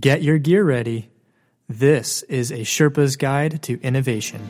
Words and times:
Get 0.00 0.22
your 0.22 0.38
gear 0.38 0.64
ready. 0.64 1.10
This 1.68 2.22
is 2.22 2.50
a 2.50 2.60
Sherpa's 2.60 3.16
Guide 3.16 3.60
to 3.64 3.78
Innovation. 3.82 4.40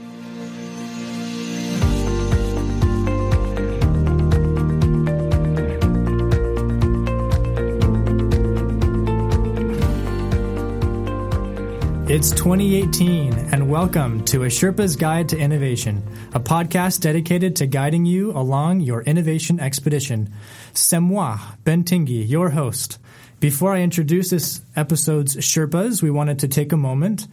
It's 12.09 12.31
2018, 12.31 13.33
and 13.51 13.69
welcome 13.69 14.25
to 14.27 14.45
A 14.45 14.47
Sherpa's 14.47 14.95
Guide 14.95 15.31
to 15.31 15.39
Innovation, 15.39 16.05
a 16.33 16.39
podcast 16.39 17.01
dedicated 17.01 17.57
to 17.57 17.67
guiding 17.67 18.05
you 18.05 18.31
along 18.33 18.81
your 18.81 19.03
innovation 19.03 19.59
expedition. 19.59 20.33
C'est 20.75 21.01
moi, 21.01 21.39
Ben 21.65 21.85
your 22.07 22.51
host. 22.51 23.01
Before 23.41 23.73
I 23.73 23.81
introduce 23.81 24.29
this 24.29 24.61
episode's 24.77 25.35
Sherpas, 25.37 26.03
we 26.03 26.11
wanted 26.11 26.41
to 26.41 26.49
take 26.49 26.73
a 26.73 26.77
moment 26.77 27.27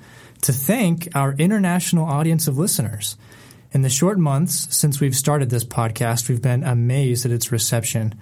to 0.43 0.53
thank 0.53 1.09
our 1.13 1.34
international 1.34 2.05
audience 2.05 2.48
of 2.48 2.57
listeners. 2.57 3.17
In 3.73 3.81
the 3.81 3.89
short 3.89 4.17
months 4.17 4.73
since 4.73 5.01
we've 5.01 5.17
started 5.17 5.49
this 5.49 5.65
podcast, 5.65 6.29
we've 6.29 6.41
been 6.41 6.63
amazed 6.63 7.25
at 7.25 7.34
its 7.34 7.51
reception, 7.51 8.15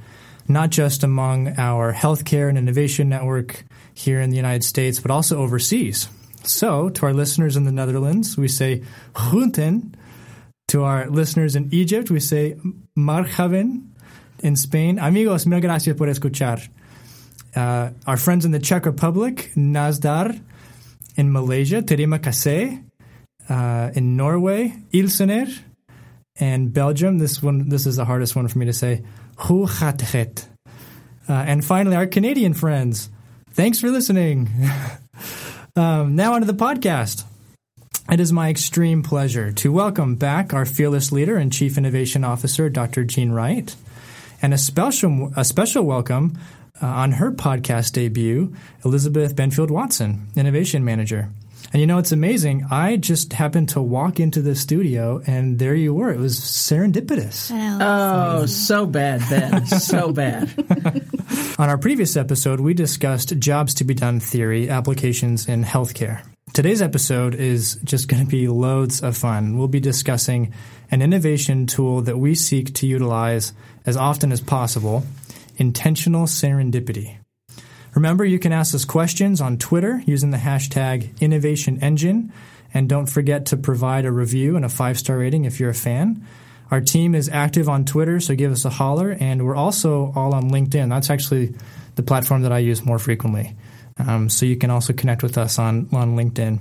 not 0.47 0.71
just 0.71 1.03
among 1.03 1.59
our 1.59 1.93
healthcare 1.93 2.49
and 2.49 2.57
innovation 2.57 3.07
network 3.07 3.63
here 3.93 4.19
in 4.19 4.31
the 4.31 4.35
United 4.35 4.63
States, 4.63 4.99
but 4.99 5.11
also 5.11 5.37
overseas. 5.37 6.09
So, 6.41 6.89
to 6.89 7.05
our 7.05 7.13
listeners 7.13 7.55
in 7.55 7.65
the 7.65 7.71
Netherlands, 7.71 8.35
we 8.35 8.47
say 8.47 8.81
Groenten. 9.13 9.93
To 10.69 10.85
our 10.85 11.07
listeners 11.07 11.55
in 11.55 11.69
Egypt, 11.71 12.09
we 12.09 12.19
say 12.19 12.57
Marhaven. 12.97 13.91
In 14.39 14.55
Spain, 14.55 14.97
amigos, 14.97 15.45
mil 15.45 15.61
gracias 15.61 15.95
por 15.95 16.07
escuchar. 16.07 16.67
Uh, 17.55 17.91
our 18.05 18.17
friends 18.17 18.45
in 18.45 18.51
the 18.51 18.59
Czech 18.59 18.85
Republic, 18.85 19.51
Nazdar. 19.55 20.39
In 21.15 21.31
Malaysia, 21.31 21.81
Terima 21.81 22.19
kasih. 22.19 22.83
Uh, 23.49 23.91
in 23.95 24.17
Norway, 24.17 24.73
Ilsener. 24.91 25.47
And 26.37 26.73
Belgium, 26.73 27.17
this 27.17 27.41
one, 27.41 27.69
this 27.69 27.85
is 27.85 27.95
the 27.95 28.03
hardest 28.05 28.35
one 28.35 28.47
for 28.49 28.57
me 28.57 28.65
to 28.65 28.73
say? 28.73 29.03
Uh, 31.27 31.33
and 31.33 31.63
finally, 31.63 31.95
our 31.95 32.07
Canadian 32.07 32.53
friends, 32.53 33.09
thanks 33.51 33.79
for 33.79 33.89
listening. 33.89 34.49
Um, 35.77 36.15
now 36.15 36.35
onto 36.35 36.47
the 36.47 36.53
podcast. 36.53 37.25
It 38.09 38.21
is 38.21 38.31
my 38.31 38.49
extreme 38.49 39.03
pleasure 39.03 39.51
to 39.51 39.73
welcome 39.73 40.15
back 40.15 40.53
our 40.53 40.65
fearless 40.65 41.11
leader 41.11 41.35
and 41.35 41.51
chief 41.51 41.77
innovation 41.77 42.23
officer, 42.23 42.69
Dr. 42.69 43.03
Jean 43.03 43.31
Wright, 43.31 43.75
and 44.45 44.53
a 44.53 44.59
special 44.59 45.31
a 45.35 45.43
special 45.43 45.83
welcome 45.85 46.37
uh, 46.79 46.85
on 46.85 47.13
her 47.13 47.31
podcast 47.31 47.93
debut, 47.93 48.53
Elizabeth 48.83 49.35
Benfield 49.35 49.71
Watson, 49.71 50.27
innovation 50.35 50.85
manager. 50.85 51.29
And 51.73 51.81
you 51.81 51.87
know, 51.87 51.97
it's 51.97 52.11
amazing. 52.11 52.67
I 52.69 52.97
just 52.97 53.33
happened 53.33 53.69
to 53.69 53.81
walk 53.81 54.19
into 54.19 54.43
the 54.43 54.53
studio 54.53 55.19
and 55.25 55.57
there 55.57 55.73
you 55.73 55.95
were. 55.95 56.11
It 56.11 56.19
was 56.19 56.39
serendipitous. 56.39 57.49
Oh, 57.81 58.45
so 58.45 58.85
bad, 58.85 59.23
Ben. 59.31 59.65
so 59.65 60.11
bad. 60.13 60.53
On 61.57 61.67
our 61.67 61.79
previous 61.79 62.15
episode, 62.15 62.59
we 62.59 62.75
discussed 62.75 63.39
jobs 63.39 63.73
to 63.73 63.83
be 63.83 63.95
done 63.95 64.19
theory 64.19 64.69
applications 64.69 65.49
in 65.49 65.63
healthcare. 65.63 66.21
Today's 66.53 66.83
episode 66.83 67.33
is 67.33 67.79
just 67.83 68.07
going 68.07 68.23
to 68.23 68.29
be 68.29 68.47
loads 68.47 69.01
of 69.01 69.17
fun. 69.17 69.57
We'll 69.57 69.67
be 69.67 69.79
discussing 69.79 70.53
an 70.91 71.01
innovation 71.01 71.65
tool 71.65 72.01
that 72.03 72.19
we 72.19 72.35
seek 72.35 72.75
to 72.75 72.87
utilize 72.87 73.51
as 73.85 73.97
often 73.97 74.31
as 74.31 74.41
possible 74.41 75.03
intentional 75.57 76.25
serendipity. 76.25 77.17
Remember, 77.93 78.25
you 78.25 78.39
can 78.39 78.51
ask 78.51 78.75
us 78.75 78.83
questions 78.83 79.39
on 79.39 79.57
Twitter 79.57 80.03
using 80.05 80.31
the 80.31 80.37
hashtag 80.37 81.13
InnovationEngine, 81.19 82.29
and 82.73 82.89
don't 82.89 83.05
forget 83.05 83.45
to 83.47 83.57
provide 83.57 84.05
a 84.05 84.11
review 84.11 84.57
and 84.57 84.65
a 84.65 84.69
five 84.69 84.99
star 84.99 85.17
rating 85.17 85.45
if 85.45 85.59
you're 85.59 85.69
a 85.69 85.73
fan. 85.73 86.25
Our 86.71 86.81
team 86.81 87.15
is 87.15 87.29
active 87.29 87.69
on 87.69 87.85
Twitter, 87.85 88.19
so 88.19 88.35
give 88.35 88.51
us 88.51 88.65
a 88.65 88.69
holler, 88.69 89.11
and 89.11 89.45
we're 89.45 89.55
also 89.55 90.11
all 90.15 90.33
on 90.33 90.49
LinkedIn. 90.49 90.89
That's 90.89 91.09
actually 91.09 91.55
the 91.95 92.03
platform 92.03 92.41
that 92.41 92.51
I 92.51 92.59
use 92.59 92.83
more 92.83 92.99
frequently. 92.99 93.55
Um, 93.97 94.29
so 94.29 94.45
you 94.45 94.57
can 94.57 94.71
also 94.71 94.91
connect 94.91 95.23
with 95.23 95.37
us 95.37 95.57
on, 95.57 95.87
on 95.93 96.17
LinkedIn. 96.17 96.59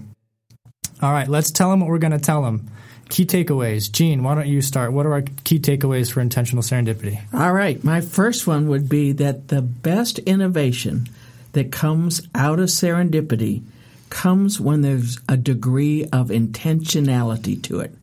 All 1.02 1.12
right, 1.12 1.26
let's 1.26 1.50
tell 1.50 1.70
them 1.70 1.80
what 1.80 1.88
we're 1.88 1.98
going 1.98 2.12
to 2.12 2.18
tell 2.18 2.42
them. 2.42 2.70
Key 3.08 3.26
takeaways. 3.26 3.90
Jean, 3.92 4.22
why 4.22 4.34
don't 4.34 4.48
you 4.48 4.62
start? 4.62 4.92
What 4.92 5.06
are 5.06 5.12
our 5.12 5.22
key 5.44 5.58
takeaways 5.58 6.10
for 6.10 6.20
intentional 6.20 6.62
serendipity? 6.62 7.20
All 7.34 7.52
right. 7.52 7.82
My 7.84 8.00
first 8.00 8.46
one 8.46 8.68
would 8.68 8.88
be 8.88 9.12
that 9.12 9.48
the 9.48 9.62
best 9.62 10.18
innovation 10.20 11.08
that 11.52 11.70
comes 11.70 12.26
out 12.34 12.58
of 12.58 12.68
serendipity 12.68 13.62
comes 14.10 14.60
when 14.60 14.80
there's 14.80 15.18
a 15.28 15.36
degree 15.36 16.04
of 16.06 16.28
intentionality 16.28 17.62
to 17.64 17.80
it. 17.80 17.94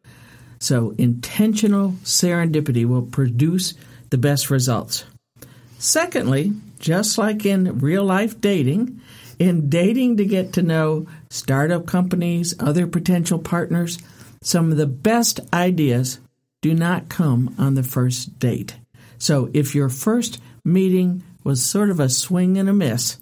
So, 0.59 0.93
intentional 0.97 1.93
serendipity 2.03 2.85
will 2.85 3.01
produce 3.01 3.73
the 4.11 4.17
best 4.17 4.49
results. 4.49 5.05
Secondly, 5.79 6.53
just 6.79 7.17
like 7.17 7.45
in 7.45 7.79
real 7.79 8.03
life 8.03 8.39
dating, 8.39 9.01
in 9.39 9.69
dating 9.69 10.17
to 10.17 10.25
get 10.25 10.53
to 10.53 10.61
know 10.61 11.07
startup 11.31 11.87
companies, 11.87 12.53
other 12.59 12.85
potential 12.85 13.39
partners, 13.39 13.97
some 14.41 14.71
of 14.71 14.77
the 14.77 14.87
best 14.87 15.39
ideas 15.53 16.19
do 16.61 16.73
not 16.73 17.09
come 17.09 17.55
on 17.57 17.73
the 17.73 17.83
first 17.83 18.39
date. 18.39 18.75
So, 19.17 19.49
if 19.53 19.75
your 19.75 19.89
first 19.89 20.39
meeting 20.63 21.23
was 21.43 21.63
sort 21.63 21.89
of 21.89 21.99
a 21.99 22.09
swing 22.09 22.57
and 22.57 22.69
a 22.69 22.73
miss, 22.73 23.17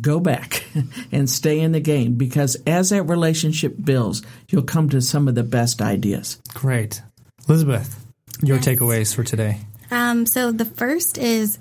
go 0.00 0.20
back 0.20 0.64
and 1.12 1.28
stay 1.28 1.60
in 1.60 1.72
the 1.72 1.80
game 1.80 2.14
because 2.14 2.56
as 2.66 2.90
that 2.90 3.04
relationship 3.04 3.74
builds, 3.82 4.22
you'll 4.48 4.62
come 4.62 4.88
to 4.90 5.00
some 5.00 5.28
of 5.28 5.34
the 5.34 5.42
best 5.42 5.80
ideas. 5.82 6.40
Great. 6.54 7.02
Elizabeth, 7.48 8.04
your 8.42 8.56
yes. 8.56 8.66
takeaways 8.66 9.14
for 9.14 9.24
today. 9.24 9.60
Um, 9.90 10.26
so 10.26 10.50
the 10.50 10.64
first 10.64 11.18
is 11.18 11.58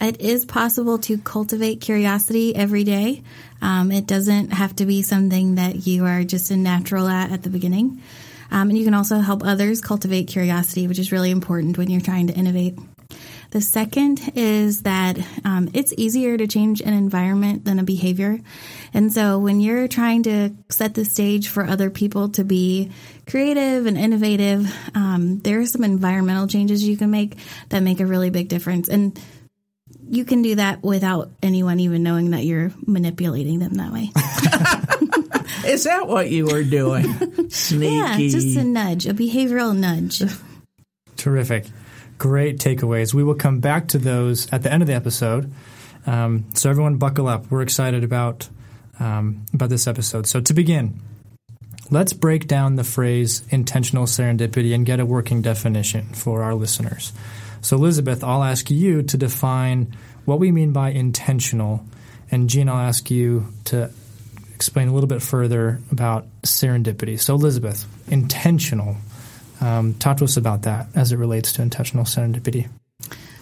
it 0.00 0.20
is 0.20 0.44
possible 0.44 0.98
to 1.00 1.18
cultivate 1.18 1.80
curiosity 1.80 2.54
every 2.54 2.84
day. 2.84 3.22
Um, 3.62 3.92
it 3.92 4.06
doesn't 4.06 4.50
have 4.50 4.76
to 4.76 4.86
be 4.86 5.02
something 5.02 5.54
that 5.56 5.86
you 5.86 6.04
are 6.04 6.24
just 6.24 6.50
a 6.50 6.56
natural 6.56 7.08
at 7.08 7.32
at 7.32 7.42
the 7.42 7.50
beginning. 7.50 8.02
Um, 8.50 8.68
and 8.70 8.78
you 8.78 8.84
can 8.84 8.94
also 8.94 9.18
help 9.18 9.44
others 9.44 9.80
cultivate 9.80 10.28
curiosity, 10.28 10.86
which 10.86 10.98
is 10.98 11.12
really 11.12 11.30
important 11.30 11.78
when 11.78 11.90
you're 11.90 12.00
trying 12.00 12.28
to 12.28 12.34
innovate. 12.34 12.78
The 13.50 13.60
second 13.60 14.20
is 14.34 14.82
that 14.82 15.18
um, 15.44 15.70
it's 15.72 15.94
easier 15.96 16.36
to 16.36 16.46
change 16.46 16.80
an 16.80 16.92
environment 16.92 17.64
than 17.64 17.78
a 17.78 17.84
behavior. 17.84 18.40
And 18.92 19.12
so 19.12 19.38
when 19.38 19.60
you're 19.60 19.88
trying 19.88 20.24
to 20.24 20.50
set 20.68 20.94
the 20.94 21.04
stage 21.04 21.48
for 21.48 21.64
other 21.64 21.88
people 21.88 22.30
to 22.30 22.44
be 22.44 22.90
creative 23.26 23.86
and 23.86 23.96
innovative, 23.96 24.72
um, 24.94 25.38
there 25.40 25.60
are 25.60 25.66
some 25.66 25.84
environmental 25.84 26.48
changes 26.48 26.86
you 26.86 26.96
can 26.96 27.10
make 27.10 27.36
that 27.68 27.82
make 27.82 28.00
a 28.00 28.06
really 28.06 28.30
big 28.30 28.48
difference. 28.48 28.88
And 28.88 29.18
you 30.08 30.24
can 30.24 30.42
do 30.42 30.56
that 30.56 30.82
without 30.82 31.30
anyone 31.42 31.80
even 31.80 32.02
knowing 32.02 32.30
that 32.30 32.44
you're 32.44 32.72
manipulating 32.86 33.58
them 33.58 33.74
that 33.74 33.92
way. 33.92 34.10
Is 35.66 35.84
that 35.84 36.06
what 36.06 36.30
you 36.30 36.46
were 36.46 36.64
doing? 36.64 37.50
Sneaky. 37.50 37.94
Yeah, 37.96 38.16
just 38.16 38.56
a 38.56 38.64
nudge, 38.64 39.06
a 39.06 39.14
behavioral 39.14 39.76
nudge. 39.76 40.22
Terrific 41.16 41.66
great 42.18 42.58
takeaways. 42.58 43.14
We 43.14 43.24
will 43.24 43.34
come 43.34 43.60
back 43.60 43.88
to 43.88 43.98
those 43.98 44.50
at 44.52 44.62
the 44.62 44.72
end 44.72 44.82
of 44.82 44.86
the 44.86 44.94
episode. 44.94 45.52
Um, 46.06 46.46
so 46.54 46.70
everyone, 46.70 46.96
buckle 46.96 47.28
up. 47.28 47.50
We're 47.50 47.62
excited 47.62 48.04
about 48.04 48.48
um, 48.98 49.44
about 49.52 49.68
this 49.68 49.86
episode. 49.86 50.26
So 50.26 50.40
to 50.40 50.54
begin, 50.54 51.00
let's 51.90 52.12
break 52.12 52.46
down 52.46 52.76
the 52.76 52.84
phrase 52.84 53.42
intentional 53.50 54.06
serendipity 54.06 54.74
and 54.74 54.86
get 54.86 55.00
a 55.00 55.06
working 55.06 55.42
definition 55.42 56.14
for 56.14 56.42
our 56.42 56.54
listeners. 56.54 57.12
So 57.60 57.76
Elizabeth, 57.76 58.24
I'll 58.24 58.44
ask 58.44 58.70
you 58.70 59.02
to 59.02 59.16
define 59.16 59.94
what 60.24 60.38
we 60.38 60.50
mean 60.50 60.72
by 60.72 60.90
intentional, 60.90 61.84
and 62.30 62.48
Jean, 62.48 62.68
I'll 62.68 62.86
ask 62.86 63.10
you 63.10 63.52
to 63.64 63.90
explain 64.56 64.88
a 64.88 64.94
little 64.94 65.06
bit 65.06 65.22
further 65.22 65.80
about 65.92 66.26
serendipity. 66.42 67.20
So 67.20 67.34
Elizabeth, 67.34 67.86
intentional. 68.08 68.96
Um, 69.60 69.94
talk 69.94 70.16
to 70.16 70.24
us 70.24 70.36
about 70.36 70.62
that 70.62 70.88
as 70.94 71.12
it 71.12 71.18
relates 71.18 71.52
to 71.52 71.62
intentional 71.62 72.04
serendipity. 72.04 72.68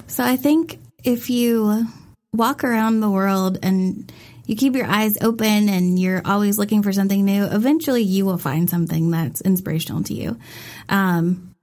So 0.08 0.24
I 0.24 0.36
think 0.36 0.78
if 1.04 1.30
you 1.30 1.86
walk 2.32 2.64
around 2.64 3.00
the 3.00 3.10
world 3.10 3.58
and 3.62 4.12
you 4.44 4.56
keep 4.56 4.74
your 4.74 4.86
eyes 4.86 5.16
open 5.22 5.68
and 5.68 5.98
you're 5.98 6.20
always 6.24 6.58
looking 6.58 6.82
for 6.82 6.92
something 6.92 7.24
new, 7.24 7.44
eventually 7.44 8.02
you 8.02 8.26
will 8.26 8.38
find 8.38 8.68
something 8.68 9.10
that's 9.12 9.40
inspirational 9.40 10.02
to 10.02 10.14
you. 10.14 10.36
Um, 10.88 11.54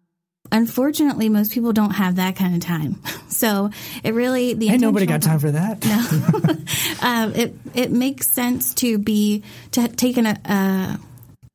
unfortunately, 0.51 1.27
most 1.27 1.51
people 1.51 1.73
don't 1.73 1.91
have 1.91 2.15
that 2.15 2.37
kind 2.37 2.55
of 2.55 2.61
time. 2.61 3.01
So 3.31 3.71
it 4.03 4.13
really 4.13 4.53
the 4.53 4.69
ain't 4.69 4.81
nobody 4.81 5.07
got 5.07 5.23
time 5.23 5.39
for 5.39 5.49
that. 5.49 5.83
No, 5.83 6.53
um, 7.01 7.33
it 7.33 7.55
it 7.73 7.91
makes 7.91 8.27
sense 8.27 8.73
to 8.75 8.97
be 8.97 9.43
to 9.71 9.87
take 9.87 10.17
an 10.17 10.27
a, 10.27 10.39
a, 10.45 10.99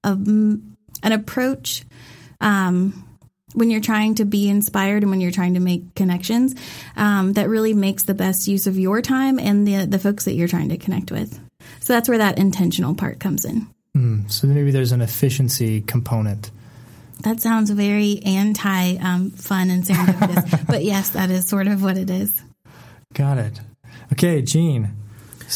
a 0.05 0.11
an 0.13 1.13
approach 1.13 1.85
um, 2.41 3.05
when 3.55 3.71
you're 3.71 3.81
trying 3.81 4.17
to 4.17 4.25
be 4.25 4.49
inspired 4.49 5.03
and 5.03 5.11
when 5.11 5.21
you're 5.21 5.31
trying 5.31 5.55
to 5.55 5.61
make 5.61 5.95
connections 5.95 6.55
um, 6.97 7.33
that 7.35 7.49
really 7.49 7.75
makes 7.75 8.03
the 8.03 8.15
best 8.15 8.49
use 8.49 8.67
of 8.67 8.79
your 8.79 9.01
time 9.01 9.39
and 9.39 9.67
the 9.67 9.87
the 9.87 9.99
folks 9.99 10.25
that 10.25 10.35
you're 10.35 10.49
trying 10.49 10.69
to 10.69 10.77
connect 10.77 11.11
with. 11.11 11.41
So 11.81 11.93
that's 11.93 12.09
where 12.09 12.19
that 12.19 12.39
intentional 12.39 12.95
part 12.95 13.19
comes 13.19 13.45
in. 13.45 13.67
Mm, 13.97 14.31
so 14.31 14.47
maybe 14.47 14.71
there's 14.71 14.93
an 14.93 15.01
efficiency 15.01 15.81
component. 15.81 16.51
That 17.23 17.41
sounds 17.41 17.71
very 17.71 18.21
anti 18.25 18.97
um, 18.99 19.31
fun 19.31 19.71
and 19.71 19.85
serendipitous, 19.85 20.67
but 20.69 20.85
yes, 20.85 21.11
that 21.11 21.31
is 21.31 21.47
sort 21.47 21.67
of 21.67 21.83
what 21.83 21.97
it 21.97 22.11
is. 22.11 22.43
Got 23.15 23.39
it. 23.39 23.61
Okay, 24.13 24.43
Jean, 24.43 24.91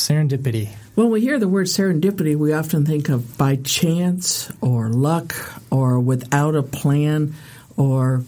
serendipity. 0.01 0.69
When 0.95 1.11
we 1.11 1.21
hear 1.21 1.39
the 1.39 1.49
word 1.49 1.67
serendipity, 1.67 2.37
we 2.37 2.53
often 2.53 2.85
think 2.85 3.09
of 3.09 3.39
by 3.39 3.57
chance 3.57 4.53
or 4.61 4.89
luck 4.89 5.35
or 5.71 6.01
without 6.01 6.55
a 6.55 6.63
plan 6.63 7.35
or 7.77 8.25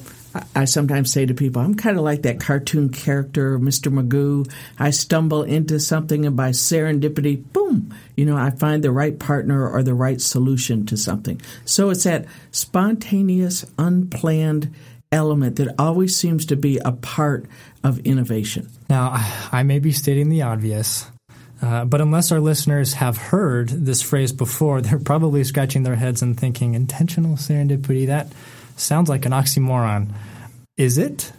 I 0.54 0.64
sometimes 0.64 1.12
say 1.12 1.26
to 1.26 1.34
people, 1.34 1.60
I'm 1.60 1.74
kind 1.74 1.98
of 1.98 2.04
like 2.04 2.22
that 2.22 2.40
cartoon 2.40 2.88
character, 2.88 3.58
Mr. 3.58 3.92
Magoo. 3.92 4.50
I 4.78 4.90
stumble 4.90 5.42
into 5.42 5.78
something 5.78 6.24
and 6.24 6.36
by 6.36 6.50
serendipity, 6.50 7.42
boom, 7.52 7.94
you 8.16 8.24
know, 8.24 8.36
I 8.36 8.50
find 8.50 8.82
the 8.82 8.92
right 8.92 9.18
partner 9.18 9.68
or 9.68 9.82
the 9.82 9.94
right 9.94 10.20
solution 10.20 10.86
to 10.86 10.96
something. 10.96 11.40
So 11.64 11.90
it's 11.90 12.04
that 12.04 12.26
spontaneous, 12.50 13.66
unplanned 13.78 14.74
element 15.10 15.56
that 15.56 15.74
always 15.78 16.16
seems 16.16 16.46
to 16.46 16.56
be 16.56 16.78
a 16.78 16.92
part 16.92 17.46
of 17.84 17.98
innovation. 18.00 18.70
Now, 18.88 19.12
I 19.52 19.62
may 19.62 19.78
be 19.78 19.92
stating 19.92 20.28
the 20.30 20.42
obvious, 20.42 21.10
uh, 21.62 21.84
but 21.84 22.00
unless 22.00 22.32
our 22.32 22.40
listeners 22.40 22.94
have 22.94 23.16
heard 23.16 23.68
this 23.68 24.02
phrase 24.02 24.32
before, 24.32 24.80
they're 24.82 24.98
probably 24.98 25.44
scratching 25.44 25.84
their 25.84 25.96
heads 25.96 26.20
and 26.22 26.38
thinking, 26.38 26.74
intentional 26.74 27.36
serendipity, 27.36 28.06
that 28.08 28.28
sounds 28.76 29.08
like 29.08 29.24
an 29.24 29.32
oxymoron. 29.32 30.12
Is 30.76 30.98
it? 30.98 31.32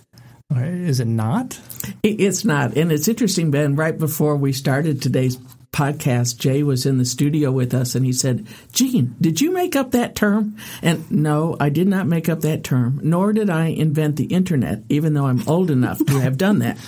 Or 0.54 0.64
is 0.64 1.00
it 1.00 1.08
not? 1.08 1.60
It's 2.04 2.46
not. 2.46 2.78
And 2.78 2.92
it's 2.92 3.08
interesting, 3.08 3.52
Ben, 3.52 3.76
right 3.76 3.98
before 3.98 4.36
we 4.36 4.54
started 4.54 5.02
today's 5.02 5.38
podcast, 5.72 6.38
Jay 6.38 6.62
was 6.64 6.86
in 6.86 7.00
the 7.00 7.06
studio 7.06 7.52
with 7.52 7.74
us 7.74 7.96
and 7.96 8.06
he 8.06 8.14
said, 8.14 8.46
Jean, 8.72 9.16
did 9.20 9.42
you 9.42 9.52
make 9.52 9.76
up 9.76 9.92
that 9.92 10.16
term? 10.16 10.56
And 10.82 11.10
no, 11.12 11.58
I 11.60 11.70
did 11.70 11.88
not 11.88 12.06
make 12.08 12.30
up 12.30 12.42
that 12.42 12.64
term, 12.64 13.00
nor 13.04 13.34
did 13.34 13.50
I 13.50 13.68
invent 13.68 14.16
the 14.16 14.26
internet, 14.26 14.84
even 14.90 15.14
though 15.14 15.26
I'm 15.26 15.44
old 15.48 15.72
enough 15.72 15.98
to 16.06 16.20
have 16.20 16.38
done 16.38 16.60
that. 16.60 16.78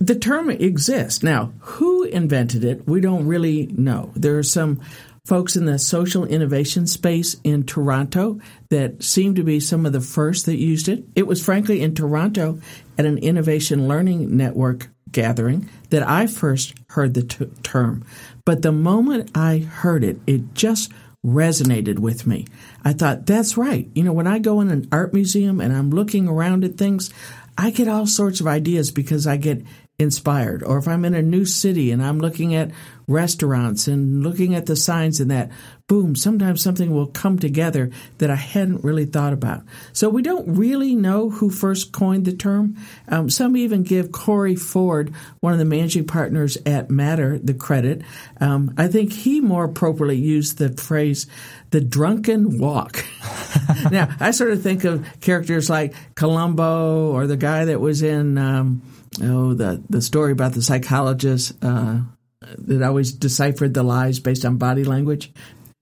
The 0.00 0.14
term 0.14 0.50
exists. 0.50 1.22
Now, 1.22 1.52
who 1.60 2.04
invented 2.04 2.64
it, 2.64 2.86
we 2.86 3.00
don't 3.00 3.26
really 3.26 3.66
know. 3.66 4.12
There 4.14 4.38
are 4.38 4.44
some 4.44 4.80
folks 5.26 5.56
in 5.56 5.66
the 5.66 5.78
social 5.78 6.24
innovation 6.24 6.86
space 6.86 7.36
in 7.44 7.64
Toronto 7.64 8.40
that 8.70 9.02
seem 9.02 9.34
to 9.34 9.42
be 9.42 9.60
some 9.60 9.84
of 9.84 9.92
the 9.92 10.00
first 10.00 10.46
that 10.46 10.56
used 10.56 10.88
it. 10.88 11.04
It 11.14 11.26
was 11.26 11.44
frankly 11.44 11.82
in 11.82 11.94
Toronto 11.94 12.60
at 12.96 13.04
an 13.04 13.18
innovation 13.18 13.88
learning 13.88 14.36
network 14.36 14.88
gathering 15.10 15.68
that 15.90 16.02
I 16.02 16.26
first 16.26 16.74
heard 16.90 17.14
the 17.14 17.24
t- 17.24 17.46
term. 17.62 18.04
But 18.44 18.62
the 18.62 18.72
moment 18.72 19.30
I 19.34 19.58
heard 19.58 20.04
it, 20.04 20.18
it 20.26 20.54
just 20.54 20.92
resonated 21.26 21.98
with 21.98 22.26
me. 22.26 22.46
I 22.84 22.92
thought, 22.92 23.26
that's 23.26 23.56
right. 23.56 23.88
You 23.94 24.04
know, 24.04 24.12
when 24.12 24.26
I 24.26 24.38
go 24.38 24.60
in 24.60 24.70
an 24.70 24.88
art 24.92 25.12
museum 25.12 25.60
and 25.60 25.74
I'm 25.74 25.90
looking 25.90 26.28
around 26.28 26.64
at 26.64 26.76
things, 26.76 27.10
I 27.56 27.70
get 27.70 27.88
all 27.88 28.06
sorts 28.06 28.40
of 28.40 28.46
ideas 28.46 28.90
because 28.90 29.26
I 29.26 29.36
get 29.36 29.62
inspired. 29.98 30.62
Or 30.62 30.78
if 30.78 30.86
I'm 30.86 31.04
in 31.04 31.14
a 31.14 31.22
new 31.22 31.44
city 31.44 31.90
and 31.90 32.02
I'm 32.02 32.20
looking 32.20 32.54
at 32.54 32.70
restaurants 33.08 33.88
and 33.88 34.22
looking 34.22 34.54
at 34.54 34.66
the 34.66 34.76
signs 34.76 35.18
and 35.18 35.30
that, 35.32 35.50
boom, 35.88 36.14
sometimes 36.14 36.62
something 36.62 36.92
will 36.92 37.06
come 37.06 37.38
together 37.38 37.90
that 38.18 38.30
I 38.30 38.36
hadn't 38.36 38.84
really 38.84 39.06
thought 39.06 39.32
about. 39.32 39.62
So 39.92 40.08
we 40.08 40.22
don't 40.22 40.56
really 40.56 40.94
know 40.94 41.30
who 41.30 41.50
first 41.50 41.90
coined 41.90 42.26
the 42.26 42.34
term. 42.34 42.76
Um, 43.08 43.28
some 43.28 43.56
even 43.56 43.82
give 43.82 44.12
Corey 44.12 44.54
Ford, 44.54 45.12
one 45.40 45.52
of 45.52 45.58
the 45.58 45.64
managing 45.64 46.06
partners 46.06 46.56
at 46.64 46.90
Matter, 46.90 47.38
the 47.38 47.54
credit. 47.54 48.02
Um, 48.40 48.74
I 48.78 48.86
think 48.86 49.12
he 49.12 49.40
more 49.40 49.64
appropriately 49.64 50.18
used 50.18 50.58
the 50.58 50.68
phrase 50.68 51.26
the 51.70 51.80
drunken 51.80 52.58
walk. 52.58 53.04
now, 53.90 54.14
I 54.20 54.30
sort 54.30 54.52
of 54.52 54.62
think 54.62 54.84
of 54.84 55.04
characters 55.20 55.68
like 55.68 55.94
Columbo 56.14 57.10
or 57.10 57.26
the 57.26 57.36
guy 57.36 57.64
that 57.64 57.80
was 57.80 58.02
in. 58.02 58.38
Um, 58.38 58.82
oh, 59.22 59.54
the 59.54 59.82
the 59.88 60.02
story 60.02 60.32
about 60.32 60.52
the 60.52 60.62
psychologist 60.62 61.52
uh, 61.62 62.00
that 62.40 62.82
always 62.82 63.12
deciphered 63.12 63.74
the 63.74 63.82
lies 63.82 64.20
based 64.20 64.44
on 64.44 64.56
body 64.56 64.84
language. 64.84 65.32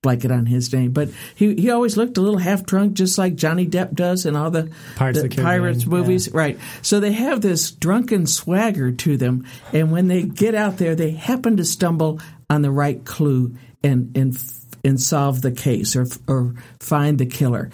Blanket 0.03 0.31
on 0.31 0.47
his 0.47 0.73
name, 0.73 0.93
but 0.93 1.09
he, 1.35 1.57
he 1.57 1.71
always 1.71 1.97
looked 1.97 2.17
a 2.17 2.21
little 2.21 2.39
half 2.39 2.65
drunk, 2.65 2.93
just 2.93 3.19
like 3.19 3.35
Johnny 3.35 3.67
Depp 3.67 3.93
does 3.93 4.25
in 4.25 4.37
all 4.37 4.53
the 4.53 4.71
Pirates, 4.95 5.21
the 5.21 5.29
Pirates 5.31 5.85
movies, 5.85 6.29
yeah. 6.29 6.33
right? 6.37 6.59
So 6.83 7.01
they 7.01 7.11
have 7.11 7.41
this 7.41 7.73
drunken 7.73 8.27
swagger 8.27 8.93
to 8.93 9.17
them, 9.17 9.47
and 9.73 9.91
when 9.91 10.07
they 10.07 10.23
get 10.23 10.55
out 10.55 10.77
there, 10.77 10.95
they 10.95 11.11
happen 11.11 11.57
to 11.57 11.65
stumble 11.65 12.21
on 12.49 12.63
the 12.63 12.71
right 12.71 13.05
clue 13.05 13.57
and 13.83 14.17
and 14.17 14.37
and 14.85 15.01
solve 15.01 15.43
the 15.43 15.51
case 15.51 15.97
or 15.97 16.07
or 16.29 16.55
find 16.79 17.19
the 17.19 17.27
killer 17.27 17.71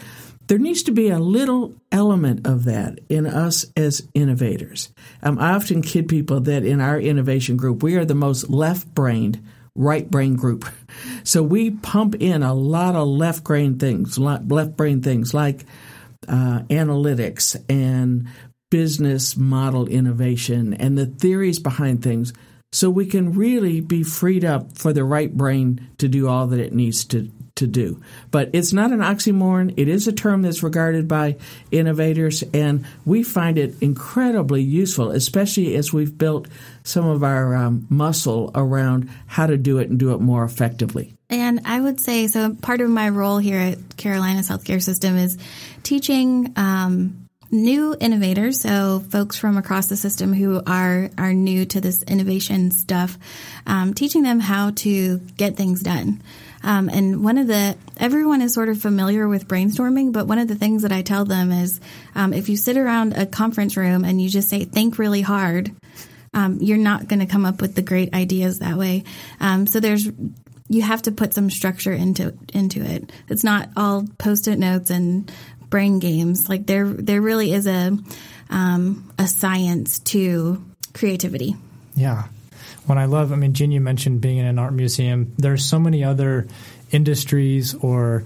there 0.52 0.58
needs 0.58 0.82
to 0.82 0.92
be 0.92 1.08
a 1.08 1.18
little 1.18 1.74
element 1.90 2.46
of 2.46 2.64
that 2.64 2.98
in 3.08 3.24
us 3.24 3.64
as 3.74 4.06
innovators. 4.12 4.92
Um, 5.22 5.38
I 5.38 5.54
often 5.54 5.80
kid 5.80 6.10
people 6.10 6.40
that 6.40 6.66
in 6.66 6.78
our 6.78 7.00
innovation 7.00 7.56
group, 7.56 7.82
we 7.82 7.96
are 7.96 8.04
the 8.04 8.14
most 8.14 8.50
left 8.50 8.94
brained, 8.94 9.42
right 9.74 10.10
brain 10.10 10.36
group. 10.36 10.66
So 11.24 11.42
we 11.42 11.70
pump 11.70 12.16
in 12.16 12.42
a 12.42 12.52
lot 12.52 12.96
of 12.96 13.08
left 13.08 13.44
brain 13.44 13.78
things, 13.78 14.18
left 14.18 14.76
brain 14.76 15.00
things 15.00 15.32
like 15.32 15.64
uh, 16.28 16.60
analytics 16.68 17.56
and 17.70 18.28
business 18.70 19.38
model 19.38 19.86
innovation 19.86 20.74
and 20.74 20.98
the 20.98 21.06
theories 21.06 21.60
behind 21.60 22.02
things 22.02 22.34
so 22.72 22.90
we 22.90 23.06
can 23.06 23.32
really 23.32 23.80
be 23.80 24.02
freed 24.02 24.44
up 24.44 24.76
for 24.76 24.92
the 24.92 25.04
right 25.04 25.34
brain 25.34 25.88
to 25.96 26.08
do 26.08 26.28
all 26.28 26.48
that 26.48 26.60
it 26.60 26.74
needs 26.74 27.06
to, 27.06 27.30
to 27.56 27.66
do. 27.66 28.00
But 28.30 28.50
it's 28.52 28.72
not 28.72 28.92
an 28.92 29.00
oxymoron. 29.00 29.74
It 29.76 29.88
is 29.88 30.08
a 30.08 30.12
term 30.12 30.42
that's 30.42 30.62
regarded 30.62 31.08
by 31.08 31.36
innovators, 31.70 32.42
and 32.54 32.86
we 33.04 33.22
find 33.22 33.58
it 33.58 33.74
incredibly 33.80 34.62
useful, 34.62 35.10
especially 35.10 35.74
as 35.76 35.92
we've 35.92 36.16
built 36.16 36.48
some 36.84 37.06
of 37.06 37.22
our 37.22 37.54
um, 37.54 37.86
muscle 37.88 38.50
around 38.54 39.10
how 39.26 39.46
to 39.46 39.56
do 39.56 39.78
it 39.78 39.90
and 39.90 39.98
do 39.98 40.14
it 40.14 40.20
more 40.20 40.44
effectively. 40.44 41.14
And 41.30 41.60
I 41.64 41.80
would 41.80 42.00
say 42.00 42.26
so. 42.26 42.54
Part 42.54 42.80
of 42.80 42.90
my 42.90 43.08
role 43.08 43.38
here 43.38 43.58
at 43.58 43.96
Carolinas 43.96 44.48
healthcare 44.48 44.82
system 44.82 45.16
is 45.16 45.38
teaching. 45.82 46.52
Um, 46.56 47.18
new 47.52 47.94
innovators, 48.00 48.60
so 48.60 49.04
folks 49.10 49.38
from 49.38 49.58
across 49.58 49.88
the 49.88 49.96
system 49.96 50.32
who 50.32 50.62
are 50.66 51.10
are 51.18 51.34
new 51.34 51.66
to 51.66 51.80
this 51.80 52.02
innovation 52.04 52.70
stuff, 52.70 53.18
um, 53.66 53.94
teaching 53.94 54.22
them 54.22 54.40
how 54.40 54.70
to 54.70 55.18
get 55.36 55.54
things 55.54 55.82
done. 55.82 56.22
Um, 56.62 56.88
and 56.88 57.24
one 57.24 57.38
of 57.38 57.46
the, 57.46 57.76
everyone 57.96 58.40
is 58.40 58.54
sort 58.54 58.68
of 58.68 58.80
familiar 58.80 59.28
with 59.28 59.48
brainstorming, 59.48 60.12
but 60.12 60.26
one 60.26 60.38
of 60.38 60.48
the 60.48 60.54
things 60.54 60.82
that 60.82 60.92
I 60.92 61.02
tell 61.02 61.24
them 61.24 61.50
is 61.50 61.80
um, 62.14 62.32
if 62.32 62.48
you 62.48 62.56
sit 62.56 62.76
around 62.76 63.14
a 63.14 63.26
conference 63.26 63.76
room 63.76 64.04
and 64.04 64.20
you 64.20 64.28
just 64.28 64.48
say, 64.48 64.64
think 64.64 64.98
really 64.98 65.22
hard, 65.22 65.74
um, 66.34 66.58
you're 66.60 66.78
not 66.78 67.08
going 67.08 67.20
to 67.20 67.26
come 67.26 67.44
up 67.44 67.60
with 67.60 67.74
the 67.74 67.82
great 67.82 68.14
ideas 68.14 68.60
that 68.60 68.76
way. 68.76 69.04
Um, 69.40 69.66
so 69.66 69.80
there's, 69.80 70.08
you 70.68 70.82
have 70.82 71.02
to 71.02 71.12
put 71.12 71.34
some 71.34 71.50
structure 71.50 71.92
into 71.92 72.34
into 72.54 72.80
it. 72.82 73.12
It's 73.28 73.44
not 73.44 73.68
all 73.76 74.06
post-it 74.16 74.58
notes 74.58 74.90
and 74.90 75.30
brain 75.68 75.98
games. 75.98 76.48
Like 76.48 76.66
there, 76.66 76.86
there 76.86 77.20
really 77.20 77.52
is 77.52 77.66
a 77.66 77.98
um, 78.48 79.12
a 79.18 79.26
science 79.26 79.98
to 79.98 80.64
creativity. 80.94 81.56
Yeah, 81.94 82.24
what 82.86 82.98
I 82.98 83.04
love, 83.04 83.32
I 83.32 83.36
mean, 83.36 83.54
you 83.54 83.80
mentioned 83.80 84.20
being 84.20 84.38
in 84.38 84.46
an 84.46 84.58
art 84.58 84.72
museum. 84.72 85.32
There 85.38 85.52
are 85.52 85.58
so 85.58 85.78
many 85.78 86.02
other 86.02 86.48
industries, 86.90 87.74
or 87.74 88.24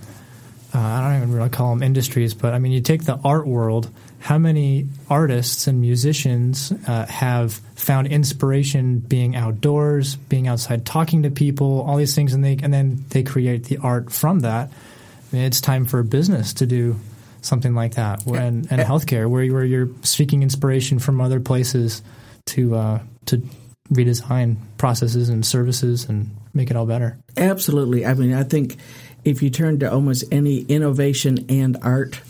uh, 0.75 0.79
I 0.79 1.01
don't 1.03 1.17
even 1.23 1.35
really 1.35 1.51
call 1.51 1.71
them 1.71 1.83
industries, 1.83 2.35
but 2.35 2.55
I 2.55 2.59
mean, 2.59 2.73
you 2.73 2.81
take 2.81 3.05
the 3.05 3.19
art 3.23 3.47
world. 3.47 3.91
How 4.19 4.39
many 4.39 4.89
artists 5.09 5.67
and 5.67 5.81
musicians 5.81 6.73
uh, 6.87 7.07
have 7.07 7.53
found 7.77 8.09
inspiration 8.09 8.99
being 8.99 9.37
outdoors, 9.37 10.17
being 10.17 10.49
outside, 10.49 10.85
talking 10.85 11.23
to 11.23 11.31
people, 11.31 11.83
all 11.83 11.97
these 11.97 12.15
things, 12.15 12.33
and 12.33 12.45
they 12.45 12.59
and 12.63 12.73
then 12.73 13.05
they 13.11 13.23
create 13.23 13.65
the 13.65 13.79
art 13.79 14.11
from 14.11 14.41
that. 14.41 14.71
I 14.71 15.37
mean, 15.37 15.45
it's 15.45 15.61
time 15.61 15.85
for 15.85 16.03
business 16.03 16.55
to 16.55 16.67
do 16.67 16.97
something 17.43 17.75
like 17.75 17.95
that, 17.95 18.27
and, 18.27 18.67
and 18.73 18.81
healthcare, 18.81 19.29
where, 19.29 19.47
where 19.53 19.65
you're 19.65 19.91
seeking 20.03 20.43
inspiration 20.43 20.99
from 20.99 21.21
other 21.21 21.39
places 21.39 22.03
to 22.47 22.75
uh, 22.75 23.03
to 23.27 23.43
redesign 23.91 24.57
processes 24.79 25.29
and 25.29 25.45
services 25.45 26.07
and 26.09 26.37
make 26.53 26.71
it 26.71 26.77
all 26.77 26.87
better. 26.87 27.19
Absolutely. 27.37 28.05
I 28.07 28.15
mean, 28.15 28.35
I 28.35 28.43
think 28.43 28.77
if 29.25 29.43
you 29.43 29.51
turn 29.51 29.79
to 29.81 29.93
almost 29.93 30.25
any 30.33 30.61
innovation 30.63 31.47
and 31.49 31.77
art 31.83 32.21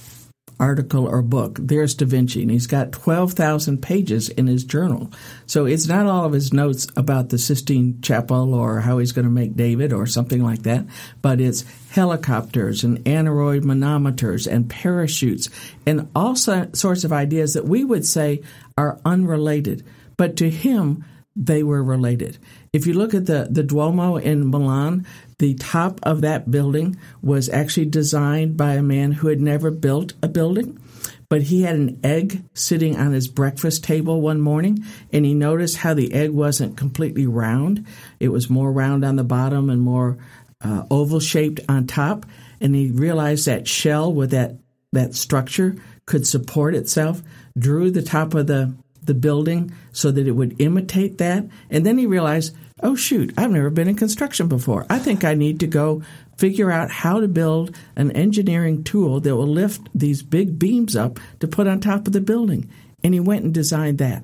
article 0.58 1.06
or 1.06 1.20
book, 1.20 1.58
there's 1.60 1.94
Da 1.94 2.06
Vinci, 2.06 2.40
and 2.40 2.50
he's 2.50 2.66
got 2.66 2.90
12,000 2.92 3.82
pages 3.82 4.30
in 4.30 4.46
his 4.46 4.64
journal. 4.64 5.12
So 5.44 5.66
it's 5.66 5.86
not 5.86 6.06
all 6.06 6.24
of 6.24 6.32
his 6.32 6.50
notes 6.50 6.86
about 6.96 7.28
the 7.28 7.36
Sistine 7.36 8.00
Chapel 8.00 8.54
or 8.54 8.80
how 8.80 8.96
he's 8.96 9.12
going 9.12 9.26
to 9.26 9.30
make 9.30 9.54
David 9.54 9.92
or 9.92 10.06
something 10.06 10.42
like 10.42 10.62
that, 10.62 10.86
but 11.20 11.42
it's 11.42 11.64
helicopters 11.90 12.84
and 12.84 13.04
aneroid 13.04 13.64
manometers 13.64 14.50
and 14.50 14.70
parachutes 14.70 15.50
and 15.84 16.08
all 16.14 16.34
sorts 16.34 17.04
of 17.04 17.12
ideas 17.12 17.52
that 17.52 17.66
we 17.66 17.84
would 17.84 18.06
say 18.06 18.40
are 18.78 18.98
unrelated. 19.04 19.84
But 20.16 20.36
to 20.38 20.48
him, 20.48 21.04
they 21.36 21.62
were 21.62 21.84
related. 21.84 22.38
If 22.72 22.86
you 22.86 22.94
look 22.94 23.12
at 23.12 23.26
the, 23.26 23.46
the 23.50 23.62
Duomo 23.62 24.16
in 24.16 24.50
Milan, 24.50 25.06
the 25.38 25.54
top 25.54 26.00
of 26.02 26.22
that 26.22 26.50
building 26.50 26.96
was 27.20 27.50
actually 27.50 27.86
designed 27.86 28.56
by 28.56 28.72
a 28.74 28.82
man 28.82 29.12
who 29.12 29.28
had 29.28 29.40
never 29.40 29.70
built 29.70 30.14
a 30.22 30.28
building, 30.28 30.80
but 31.28 31.42
he 31.42 31.62
had 31.62 31.74
an 31.74 32.00
egg 32.02 32.42
sitting 32.54 32.96
on 32.96 33.12
his 33.12 33.28
breakfast 33.28 33.84
table 33.84 34.20
one 34.22 34.40
morning, 34.40 34.82
and 35.12 35.26
he 35.26 35.34
noticed 35.34 35.76
how 35.76 35.92
the 35.92 36.14
egg 36.14 36.30
wasn't 36.30 36.78
completely 36.78 37.26
round. 37.26 37.84
It 38.18 38.28
was 38.28 38.48
more 38.48 38.72
round 38.72 39.04
on 39.04 39.16
the 39.16 39.24
bottom 39.24 39.68
and 39.68 39.82
more 39.82 40.16
uh, 40.62 40.84
oval 40.90 41.20
shaped 41.20 41.60
on 41.68 41.86
top, 41.86 42.24
and 42.60 42.74
he 42.74 42.90
realized 42.90 43.46
that 43.46 43.68
shell 43.68 44.10
with 44.10 44.30
that, 44.30 44.56
that 44.92 45.14
structure 45.14 45.76
could 46.06 46.26
support 46.26 46.74
itself, 46.74 47.22
drew 47.58 47.90
the 47.90 48.02
top 48.02 48.32
of 48.32 48.46
the 48.46 48.74
the 49.06 49.14
building 49.14 49.72
so 49.92 50.10
that 50.10 50.26
it 50.26 50.32
would 50.32 50.60
imitate 50.60 51.18
that. 51.18 51.44
And 51.70 51.86
then 51.86 51.98
he 51.98 52.06
realized, 52.06 52.54
oh, 52.82 52.94
shoot, 52.94 53.32
I've 53.36 53.50
never 53.50 53.70
been 53.70 53.88
in 53.88 53.96
construction 53.96 54.48
before. 54.48 54.86
I 54.90 54.98
think 54.98 55.24
I 55.24 55.34
need 55.34 55.60
to 55.60 55.66
go 55.66 56.02
figure 56.36 56.70
out 56.70 56.90
how 56.90 57.20
to 57.20 57.28
build 57.28 57.74
an 57.96 58.10
engineering 58.12 58.84
tool 58.84 59.20
that 59.20 59.34
will 59.34 59.46
lift 59.46 59.88
these 59.94 60.22
big 60.22 60.58
beams 60.58 60.94
up 60.94 61.18
to 61.40 61.48
put 61.48 61.66
on 61.66 61.80
top 61.80 62.06
of 62.06 62.12
the 62.12 62.20
building. 62.20 62.68
And 63.02 63.14
he 63.14 63.20
went 63.20 63.44
and 63.44 63.54
designed 63.54 63.98
that. 63.98 64.22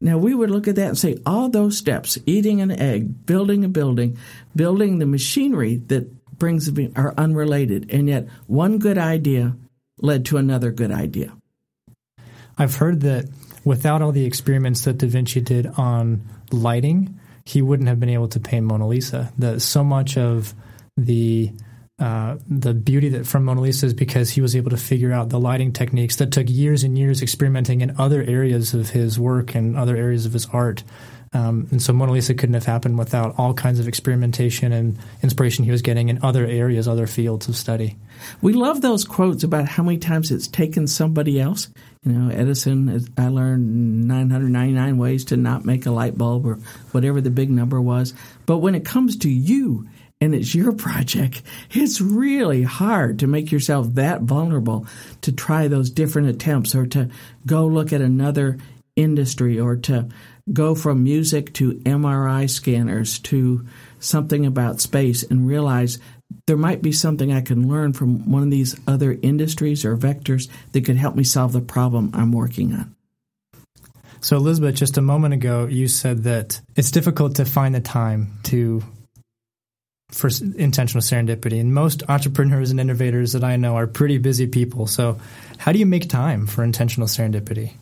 Now, 0.00 0.16
we 0.16 0.34
would 0.34 0.50
look 0.50 0.66
at 0.66 0.76
that 0.76 0.88
and 0.88 0.98
say, 0.98 1.18
all 1.26 1.50
those 1.50 1.76
steps 1.76 2.16
eating 2.24 2.62
an 2.62 2.70
egg, 2.70 3.26
building 3.26 3.64
a 3.64 3.68
building, 3.68 4.16
building 4.56 4.98
the 4.98 5.06
machinery 5.06 5.76
that 5.88 6.38
brings 6.38 6.70
are 6.96 7.14
unrelated. 7.18 7.90
And 7.90 8.08
yet, 8.08 8.28
one 8.46 8.78
good 8.78 8.96
idea 8.96 9.56
led 9.98 10.24
to 10.26 10.38
another 10.38 10.70
good 10.70 10.90
idea. 10.90 11.36
I've 12.56 12.76
heard 12.76 13.02
that 13.02 13.28
without 13.64 14.02
all 14.02 14.12
the 14.12 14.24
experiments 14.24 14.84
that 14.84 14.98
Da 14.98 15.06
Vinci 15.06 15.40
did 15.40 15.66
on 15.66 16.22
lighting, 16.50 17.18
he 17.44 17.62
wouldn't 17.62 17.88
have 17.88 18.00
been 18.00 18.08
able 18.08 18.28
to 18.28 18.40
paint 18.40 18.66
Mona 18.66 18.86
Lisa. 18.86 19.32
That 19.38 19.60
so 19.62 19.84
much 19.84 20.16
of 20.16 20.54
the 20.96 21.52
uh, 21.98 22.38
the 22.48 22.72
beauty 22.72 23.10
that 23.10 23.26
from 23.26 23.44
Mona 23.44 23.60
Lisa 23.60 23.84
is 23.84 23.94
because 23.94 24.30
he 24.30 24.40
was 24.40 24.56
able 24.56 24.70
to 24.70 24.78
figure 24.78 25.12
out 25.12 25.28
the 25.28 25.38
lighting 25.38 25.70
techniques 25.70 26.16
that 26.16 26.32
took 26.32 26.48
years 26.48 26.82
and 26.82 26.96
years 26.96 27.20
experimenting 27.20 27.82
in 27.82 27.94
other 27.98 28.22
areas 28.22 28.72
of 28.72 28.90
his 28.90 29.18
work 29.18 29.54
and 29.54 29.76
other 29.76 29.96
areas 29.96 30.24
of 30.24 30.32
his 30.32 30.46
art. 30.46 30.82
Um, 31.32 31.68
and 31.70 31.80
so 31.80 31.92
Mona 31.92 32.10
Lisa 32.10 32.34
couldn't 32.34 32.54
have 32.54 32.66
happened 32.66 32.98
without 32.98 33.36
all 33.38 33.54
kinds 33.54 33.78
of 33.78 33.86
experimentation 33.86 34.72
and 34.72 34.98
inspiration 35.22 35.64
he 35.64 35.70
was 35.70 35.82
getting 35.82 36.08
in 36.08 36.24
other 36.24 36.44
areas, 36.44 36.88
other 36.88 37.06
fields 37.06 37.48
of 37.48 37.54
study. 37.54 37.96
We 38.42 38.52
love 38.52 38.80
those 38.80 39.04
quotes 39.04 39.44
about 39.44 39.68
how 39.68 39.84
many 39.84 39.98
times 39.98 40.32
it's 40.32 40.48
taken 40.48 40.88
somebody 40.88 41.40
else. 41.40 41.68
You 42.02 42.12
know, 42.12 42.34
Edison, 42.34 43.06
I 43.16 43.28
learned 43.28 44.08
999 44.08 44.98
ways 44.98 45.26
to 45.26 45.36
not 45.36 45.64
make 45.64 45.86
a 45.86 45.92
light 45.92 46.18
bulb 46.18 46.46
or 46.46 46.54
whatever 46.90 47.20
the 47.20 47.30
big 47.30 47.50
number 47.50 47.80
was. 47.80 48.12
But 48.44 48.58
when 48.58 48.74
it 48.74 48.84
comes 48.84 49.16
to 49.18 49.30
you 49.30 49.86
and 50.20 50.34
it's 50.34 50.52
your 50.52 50.72
project, 50.72 51.42
it's 51.70 52.00
really 52.00 52.64
hard 52.64 53.20
to 53.20 53.28
make 53.28 53.52
yourself 53.52 53.94
that 53.94 54.22
vulnerable 54.22 54.84
to 55.20 55.30
try 55.30 55.68
those 55.68 55.90
different 55.90 56.28
attempts 56.28 56.74
or 56.74 56.86
to 56.86 57.08
go 57.46 57.66
look 57.66 57.92
at 57.92 58.00
another 58.00 58.58
industry 58.96 59.60
or 59.60 59.76
to 59.76 60.08
go 60.52 60.74
from 60.74 61.04
music 61.04 61.52
to 61.54 61.74
MRI 61.74 62.48
scanners 62.48 63.18
to 63.20 63.66
something 63.98 64.46
about 64.46 64.80
space 64.80 65.22
and 65.22 65.46
realize 65.46 65.98
there 66.46 66.56
might 66.56 66.82
be 66.82 66.92
something 66.92 67.32
I 67.32 67.40
can 67.40 67.68
learn 67.68 67.92
from 67.92 68.30
one 68.30 68.42
of 68.42 68.50
these 68.50 68.78
other 68.86 69.18
industries 69.22 69.84
or 69.84 69.96
vectors 69.96 70.48
that 70.72 70.84
could 70.84 70.96
help 70.96 71.14
me 71.16 71.24
solve 71.24 71.52
the 71.52 71.60
problem 71.60 72.10
I'm 72.14 72.32
working 72.32 72.72
on. 72.72 72.94
So, 74.20 74.36
Elizabeth, 74.36 74.74
just 74.74 74.98
a 74.98 75.02
moment 75.02 75.32
ago, 75.32 75.66
you 75.66 75.88
said 75.88 76.24
that 76.24 76.60
it's 76.76 76.90
difficult 76.90 77.36
to 77.36 77.44
find 77.44 77.74
the 77.74 77.80
time 77.80 78.38
to 78.44 78.82
for 80.10 80.28
intentional 80.56 81.02
serendipity, 81.02 81.60
and 81.60 81.72
most 81.72 82.02
entrepreneurs 82.08 82.70
and 82.70 82.80
innovators 82.80 83.32
that 83.32 83.44
I 83.44 83.56
know 83.56 83.76
are 83.76 83.86
pretty 83.86 84.18
busy 84.18 84.46
people. 84.46 84.86
So, 84.86 85.18
how 85.58 85.72
do 85.72 85.78
you 85.78 85.86
make 85.86 86.08
time 86.08 86.46
for 86.46 86.62
intentional 86.62 87.06
serendipity? 87.06 87.74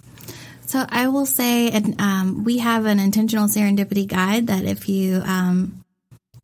So, 0.68 0.84
I 0.88 1.08
will 1.08 1.26
say, 1.26 1.70
and 1.70 2.00
um, 2.00 2.44
we 2.44 2.58
have 2.58 2.84
an 2.84 3.00
intentional 3.00 3.48
serendipity 3.48 4.06
guide 4.06 4.48
that 4.48 4.64
if 4.64 4.88
you 4.88 5.22
um, 5.24 5.82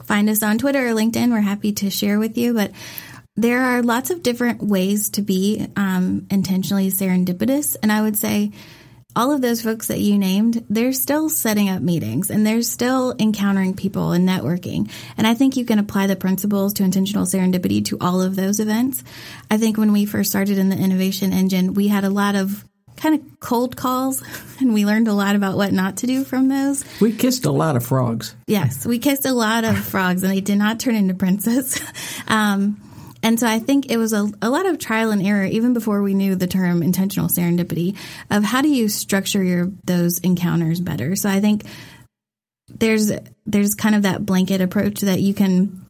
find 0.04 0.28
us 0.28 0.42
on 0.42 0.58
Twitter 0.58 0.86
or 0.86 0.92
LinkedIn. 0.92 1.30
We're 1.30 1.40
happy 1.40 1.72
to 1.72 1.90
share 1.90 2.18
with 2.18 2.38
you. 2.38 2.54
But 2.54 2.72
there 3.36 3.62
are 3.62 3.82
lots 3.82 4.10
of 4.10 4.22
different 4.22 4.62
ways 4.62 5.10
to 5.10 5.22
be 5.22 5.66
um, 5.76 6.26
intentionally 6.30 6.90
serendipitous. 6.90 7.76
And 7.82 7.90
I 7.90 8.02
would 8.02 8.16
say 8.16 8.52
all 9.16 9.30
of 9.32 9.40
those 9.40 9.62
folks 9.62 9.88
that 9.88 10.00
you 10.00 10.18
named, 10.18 10.64
they're 10.68 10.92
still 10.92 11.28
setting 11.28 11.68
up 11.68 11.82
meetings 11.82 12.30
and 12.30 12.46
they're 12.46 12.62
still 12.62 13.14
encountering 13.18 13.74
people 13.74 14.12
and 14.12 14.28
networking. 14.28 14.90
And 15.16 15.26
I 15.26 15.34
think 15.34 15.56
you 15.56 15.64
can 15.64 15.78
apply 15.78 16.08
the 16.08 16.16
principles 16.16 16.74
to 16.74 16.84
intentional 16.84 17.24
serendipity 17.24 17.84
to 17.86 17.98
all 18.00 18.20
of 18.20 18.36
those 18.36 18.58
events. 18.58 19.04
I 19.50 19.56
think 19.56 19.78
when 19.78 19.92
we 19.92 20.04
first 20.04 20.30
started 20.30 20.58
in 20.58 20.68
the 20.68 20.76
innovation 20.76 21.32
engine, 21.32 21.74
we 21.74 21.88
had 21.88 22.04
a 22.04 22.10
lot 22.10 22.34
of 22.34 22.64
kind 23.04 23.20
of 23.20 23.38
cold 23.38 23.76
calls, 23.76 24.22
and 24.60 24.72
we 24.72 24.86
learned 24.86 25.08
a 25.08 25.12
lot 25.12 25.36
about 25.36 25.58
what 25.58 25.72
not 25.72 25.98
to 25.98 26.06
do 26.06 26.24
from 26.24 26.48
those. 26.48 26.84
We 27.02 27.14
kissed 27.14 27.44
a 27.44 27.50
lot 27.50 27.76
of 27.76 27.84
frogs. 27.84 28.34
Yes, 28.46 28.86
we 28.86 28.98
kissed 28.98 29.26
a 29.26 29.32
lot 29.34 29.64
of 29.64 29.76
frogs, 29.84 30.22
and 30.22 30.32
they 30.32 30.40
did 30.40 30.56
not 30.56 30.80
turn 30.80 30.94
into 30.94 31.14
princes. 31.14 31.80
Um, 32.26 32.80
and 33.22 33.38
so 33.38 33.46
I 33.46 33.58
think 33.58 33.90
it 33.90 33.98
was 33.98 34.12
a, 34.14 34.30
a, 34.40 34.48
lot 34.48 34.64
of 34.64 34.78
trial 34.78 35.10
and 35.10 35.24
error, 35.24 35.44
even 35.44 35.74
before 35.74 36.02
we 36.02 36.14
knew 36.14 36.36
the 36.36 36.46
term 36.46 36.82
intentional 36.82 37.28
serendipity, 37.28 37.96
of 38.30 38.42
how 38.42 38.62
do 38.62 38.68
you 38.68 38.88
structure 38.88 39.42
your 39.42 39.70
those 39.84 40.18
encounters 40.20 40.80
better. 40.80 41.14
So 41.16 41.28
I 41.28 41.40
think 41.40 41.64
there's 42.68 43.12
there's 43.44 43.74
kind 43.74 43.94
of 43.94 44.02
that 44.02 44.24
blanket 44.24 44.62
approach 44.62 45.00
that 45.02 45.20
you 45.20 45.34
can 45.34 45.86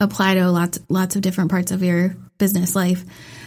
apply 0.00 0.34
to 0.34 0.50
lots 0.50 0.78
lots 0.88 1.14
of 1.14 1.22
different 1.22 1.50
parts 1.50 1.72
of 1.72 1.82
your 1.82 2.16
business 2.38 2.74
life. 2.74 3.04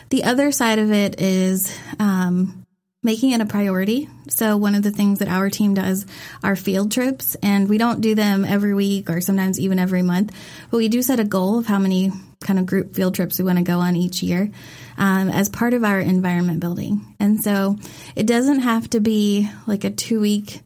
The 0.09 0.23
other 0.23 0.51
side 0.51 0.79
of 0.79 0.91
it 0.91 1.19
is 1.19 1.75
um, 1.99 2.58
making 3.01 3.31
it 3.31 3.41
a 3.41 3.45
priority. 3.45 4.09
So 4.27 4.57
one 4.57 4.75
of 4.75 4.83
the 4.83 4.91
things 4.91 5.19
that 5.19 5.29
our 5.29 5.49
team 5.49 5.73
does 5.73 6.05
are 6.43 6.55
field 6.55 6.91
trips 6.91 7.35
and 7.41 7.69
we 7.69 7.77
don't 7.77 8.01
do 8.01 8.13
them 8.13 8.43
every 8.43 8.73
week 8.73 9.09
or 9.09 9.21
sometimes 9.21 9.59
even 9.59 9.79
every 9.79 10.01
month, 10.01 10.33
but 10.69 10.77
we 10.77 10.89
do 10.89 11.01
set 11.01 11.19
a 11.19 11.23
goal 11.23 11.59
of 11.59 11.65
how 11.65 11.79
many 11.79 12.11
kind 12.41 12.59
of 12.59 12.65
group 12.65 12.95
field 12.95 13.15
trips 13.15 13.39
we 13.39 13.45
want 13.45 13.57
to 13.57 13.63
go 13.63 13.79
on 13.79 13.95
each 13.95 14.21
year 14.21 14.51
um, 14.97 15.29
as 15.29 15.49
part 15.49 15.73
of 15.73 15.83
our 15.83 15.99
environment 15.99 16.59
building. 16.59 17.15
And 17.19 17.41
so 17.41 17.77
it 18.15 18.27
doesn't 18.27 18.61
have 18.61 18.89
to 18.91 18.99
be 18.99 19.49
like 19.65 19.83
a 19.83 19.91
two 19.91 20.19
week 20.19 20.61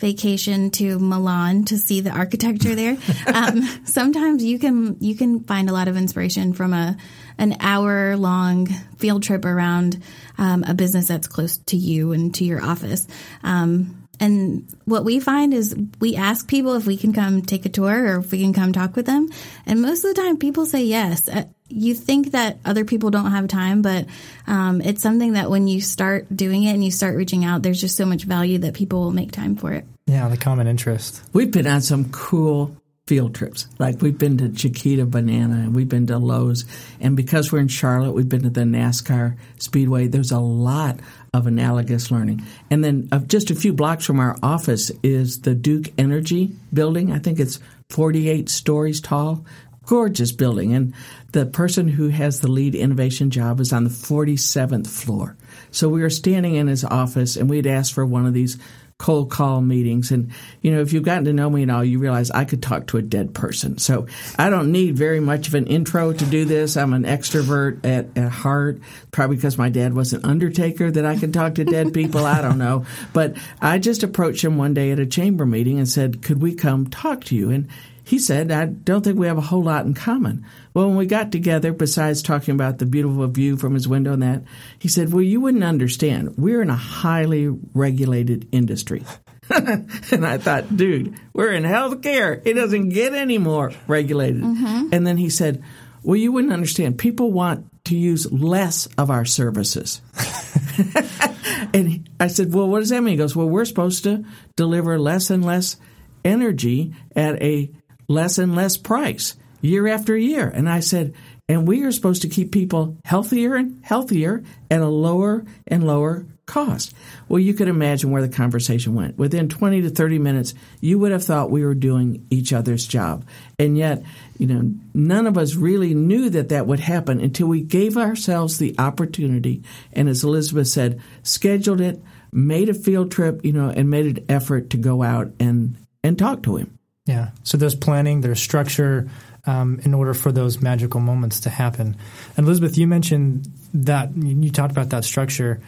vacation 0.00 0.70
to 0.70 0.98
Milan 0.98 1.64
to 1.64 1.76
see 1.76 2.00
the 2.00 2.10
architecture 2.10 2.74
there. 2.74 2.96
Um, 3.26 3.62
sometimes 3.84 4.42
you 4.42 4.58
can 4.58 4.96
you 5.00 5.14
can 5.14 5.44
find 5.44 5.68
a 5.68 5.72
lot 5.72 5.86
of 5.86 5.96
inspiration 5.96 6.54
from 6.54 6.72
a 6.72 6.96
an 7.38 7.56
hour 7.60 8.16
long 8.16 8.66
field 8.98 9.22
trip 9.22 9.44
around 9.44 10.02
um, 10.36 10.64
a 10.64 10.74
business 10.74 11.08
that's 11.08 11.26
close 11.26 11.58
to 11.58 11.76
you 11.76 12.12
and 12.12 12.34
to 12.34 12.44
your 12.44 12.62
office. 12.62 13.06
Um, 13.42 14.08
and 14.20 14.66
what 14.84 15.04
we 15.04 15.20
find 15.20 15.54
is 15.54 15.76
we 16.00 16.16
ask 16.16 16.48
people 16.48 16.74
if 16.74 16.86
we 16.86 16.96
can 16.96 17.12
come 17.12 17.42
take 17.42 17.66
a 17.66 17.68
tour 17.68 18.16
or 18.16 18.18
if 18.18 18.32
we 18.32 18.40
can 18.40 18.52
come 18.52 18.72
talk 18.72 18.96
with 18.96 19.06
them. 19.06 19.28
And 19.64 19.80
most 19.80 20.04
of 20.04 20.14
the 20.14 20.20
time, 20.20 20.38
people 20.38 20.66
say 20.66 20.82
yes. 20.82 21.28
Uh, 21.28 21.44
you 21.68 21.94
think 21.94 22.32
that 22.32 22.58
other 22.64 22.84
people 22.84 23.10
don't 23.10 23.30
have 23.30 23.46
time, 23.46 23.82
but 23.82 24.06
um, 24.46 24.80
it's 24.80 25.02
something 25.02 25.34
that 25.34 25.50
when 25.50 25.68
you 25.68 25.80
start 25.80 26.26
doing 26.34 26.64
it 26.64 26.72
and 26.72 26.84
you 26.84 26.90
start 26.90 27.14
reaching 27.16 27.44
out, 27.44 27.62
there's 27.62 27.80
just 27.80 27.96
so 27.96 28.06
much 28.06 28.24
value 28.24 28.58
that 28.58 28.74
people 28.74 29.00
will 29.00 29.12
make 29.12 29.30
time 29.30 29.54
for 29.54 29.72
it. 29.72 29.84
Yeah, 30.06 30.28
the 30.28 30.36
common 30.36 30.66
interest. 30.66 31.22
We've 31.32 31.50
been 31.50 31.66
on 31.66 31.82
some 31.82 32.10
cool 32.10 32.76
field 33.08 33.34
trips. 33.34 33.66
Like 33.78 34.02
we've 34.02 34.18
been 34.18 34.36
to 34.36 34.50
Chiquita 34.50 35.06
Banana 35.06 35.54
and 35.54 35.74
we've 35.74 35.88
been 35.88 36.06
to 36.08 36.18
Lowe's. 36.18 36.66
And 37.00 37.16
because 37.16 37.50
we're 37.50 37.60
in 37.60 37.68
Charlotte, 37.68 38.12
we've 38.12 38.28
been 38.28 38.42
to 38.42 38.50
the 38.50 38.60
NASCAR 38.60 39.38
Speedway. 39.58 40.08
There's 40.08 40.30
a 40.30 40.38
lot 40.38 41.00
of 41.32 41.46
analogous 41.46 42.10
learning. 42.10 42.44
And 42.70 42.84
then 42.84 43.08
uh, 43.10 43.20
just 43.20 43.50
a 43.50 43.54
few 43.54 43.72
blocks 43.72 44.04
from 44.04 44.20
our 44.20 44.36
office 44.42 44.92
is 45.02 45.40
the 45.40 45.54
Duke 45.54 45.86
Energy 45.96 46.52
building. 46.70 47.10
I 47.10 47.18
think 47.18 47.40
it's 47.40 47.58
48 47.88 48.50
stories 48.50 49.00
tall. 49.00 49.46
Gorgeous 49.86 50.32
building. 50.32 50.74
And 50.74 50.92
the 51.32 51.46
person 51.46 51.88
who 51.88 52.08
has 52.08 52.40
the 52.40 52.50
lead 52.50 52.74
innovation 52.74 53.30
job 53.30 53.58
is 53.58 53.72
on 53.72 53.84
the 53.84 53.90
47th 53.90 54.86
floor. 54.86 55.34
So 55.70 55.88
we 55.88 56.02
were 56.02 56.10
standing 56.10 56.56
in 56.56 56.66
his 56.66 56.84
office 56.84 57.36
and 57.36 57.48
we'd 57.48 57.66
asked 57.66 57.94
for 57.94 58.04
one 58.04 58.26
of 58.26 58.34
these 58.34 58.58
cold 58.98 59.30
call 59.30 59.60
meetings. 59.60 60.10
And, 60.10 60.32
you 60.60 60.72
know, 60.72 60.80
if 60.80 60.92
you've 60.92 61.04
gotten 61.04 61.24
to 61.26 61.32
know 61.32 61.48
me 61.48 61.62
and 61.62 61.70
all, 61.70 61.84
you 61.84 62.00
realize 62.00 62.32
I 62.32 62.44
could 62.44 62.60
talk 62.60 62.88
to 62.88 62.96
a 62.96 63.02
dead 63.02 63.32
person. 63.32 63.78
So 63.78 64.08
I 64.36 64.50
don't 64.50 64.72
need 64.72 64.96
very 64.96 65.20
much 65.20 65.46
of 65.46 65.54
an 65.54 65.68
intro 65.68 66.12
to 66.12 66.24
do 66.26 66.44
this. 66.44 66.76
I'm 66.76 66.92
an 66.92 67.04
extrovert 67.04 67.84
at, 67.84 68.18
at 68.18 68.30
heart, 68.30 68.80
probably 69.12 69.36
because 69.36 69.56
my 69.56 69.68
dad 69.68 69.94
was 69.94 70.12
an 70.12 70.24
undertaker 70.24 70.90
that 70.90 71.06
I 71.06 71.16
can 71.16 71.30
talk 71.30 71.54
to 71.54 71.64
dead 71.64 71.94
people. 71.94 72.26
I 72.26 72.42
don't 72.42 72.58
know. 72.58 72.86
But 73.12 73.36
I 73.62 73.78
just 73.78 74.02
approached 74.02 74.44
him 74.44 74.58
one 74.58 74.74
day 74.74 74.90
at 74.90 74.98
a 74.98 75.06
chamber 75.06 75.46
meeting 75.46 75.78
and 75.78 75.88
said, 75.88 76.20
could 76.20 76.42
we 76.42 76.54
come 76.54 76.88
talk 76.88 77.22
to 77.24 77.36
you? 77.36 77.50
And 77.50 77.68
he 78.08 78.18
said, 78.18 78.50
I 78.50 78.64
don't 78.64 79.04
think 79.04 79.18
we 79.18 79.26
have 79.26 79.36
a 79.36 79.42
whole 79.42 79.62
lot 79.62 79.84
in 79.84 79.92
common. 79.92 80.46
Well, 80.72 80.88
when 80.88 80.96
we 80.96 81.04
got 81.04 81.30
together, 81.30 81.74
besides 81.74 82.22
talking 82.22 82.54
about 82.54 82.78
the 82.78 82.86
beautiful 82.86 83.26
view 83.26 83.58
from 83.58 83.74
his 83.74 83.86
window 83.86 84.14
and 84.14 84.22
that, 84.22 84.44
he 84.78 84.88
said, 84.88 85.12
Well, 85.12 85.20
you 85.20 85.42
wouldn't 85.42 85.62
understand. 85.62 86.38
We're 86.38 86.62
in 86.62 86.70
a 86.70 86.74
highly 86.74 87.48
regulated 87.74 88.48
industry. 88.50 89.04
and 89.50 90.24
I 90.24 90.38
thought, 90.38 90.74
dude, 90.74 91.20
we're 91.34 91.52
in 91.52 91.64
healthcare. 91.64 92.40
It 92.46 92.54
doesn't 92.54 92.88
get 92.88 93.12
any 93.12 93.36
more 93.36 93.72
regulated. 93.86 94.42
Mm-hmm. 94.42 94.88
And 94.90 95.06
then 95.06 95.18
he 95.18 95.28
said, 95.28 95.62
well, 96.02 96.16
you 96.16 96.32
wouldn't 96.32 96.54
understand. 96.54 96.96
People 96.96 97.30
want 97.30 97.66
to 97.84 97.96
use 97.96 98.32
less 98.32 98.88
of 98.96 99.10
our 99.10 99.26
services. 99.26 100.00
and 101.74 102.08
I 102.18 102.28
said, 102.28 102.54
well, 102.54 102.68
what 102.68 102.80
does 102.80 102.88
that 102.88 103.02
mean? 103.02 103.12
He 103.12 103.18
goes, 103.18 103.36
well, 103.36 103.50
we're 103.50 103.66
supposed 103.66 104.04
to 104.04 104.24
deliver 104.56 104.98
less 104.98 105.28
and 105.28 105.44
less 105.44 105.76
energy 106.24 106.94
at 107.14 107.42
a 107.42 107.70
less 108.08 108.38
and 108.38 108.54
less 108.54 108.76
price 108.76 109.36
year 109.60 109.86
after 109.86 110.16
year. 110.16 110.48
And 110.48 110.68
I 110.68 110.80
said, 110.80 111.14
and 111.48 111.66
we 111.66 111.82
are 111.84 111.92
supposed 111.92 112.22
to 112.22 112.28
keep 112.28 112.52
people 112.52 112.98
healthier 113.04 113.54
and 113.54 113.80
healthier 113.82 114.44
at 114.70 114.80
a 114.80 114.86
lower 114.86 115.44
and 115.66 115.86
lower 115.86 116.26
cost. 116.48 116.94
Well, 117.28 117.38
you 117.38 117.54
could 117.54 117.68
imagine 117.68 118.10
where 118.10 118.22
the 118.22 118.28
conversation 118.28 118.94
went. 118.94 119.16
Within 119.18 119.48
20 119.48 119.82
to 119.82 119.90
30 119.90 120.18
minutes, 120.18 120.54
you 120.80 120.98
would 120.98 121.12
have 121.12 121.24
thought 121.24 121.50
we 121.50 121.64
were 121.64 121.74
doing 121.74 122.26
each 122.30 122.52
other's 122.52 122.86
job. 122.86 123.24
And 123.58 123.78
yet, 123.78 124.02
you 124.38 124.46
know, 124.46 124.72
none 124.94 125.26
of 125.26 125.38
us 125.38 125.54
really 125.54 125.94
knew 125.94 126.30
that 126.30 126.48
that 126.48 126.66
would 126.66 126.80
happen 126.80 127.20
until 127.20 127.46
we 127.46 127.62
gave 127.62 127.96
ourselves 127.96 128.58
the 128.58 128.74
opportunity. 128.78 129.62
And 129.92 130.08
as 130.08 130.24
Elizabeth 130.24 130.68
said, 130.68 131.00
scheduled 131.22 131.80
it, 131.80 132.02
made 132.32 132.68
a 132.68 132.74
field 132.74 133.10
trip, 133.12 133.44
you 133.44 133.52
know, 133.52 133.68
and 133.68 133.88
made 133.88 134.18
an 134.18 134.26
effort 134.28 134.70
to 134.70 134.76
go 134.76 135.02
out 135.02 135.32
and, 135.38 135.76
and 136.02 136.18
talk 136.18 136.42
to 136.42 136.56
him. 136.56 136.77
Yeah. 137.08 137.30
So 137.42 137.56
there's 137.56 137.74
planning, 137.74 138.20
there's 138.20 138.40
structure 138.40 139.08
um, 139.46 139.80
in 139.82 139.94
order 139.94 140.12
for 140.12 140.30
those 140.30 140.60
magical 140.60 141.00
moments 141.00 141.40
to 141.40 141.50
happen. 141.50 141.96
And 142.36 142.46
Elizabeth, 142.46 142.76
you 142.76 142.86
mentioned 142.86 143.48
that 143.72 144.14
you 144.14 144.50
talked 144.50 144.72
about 144.72 144.90
that 144.90 145.04
structure. 145.04 145.62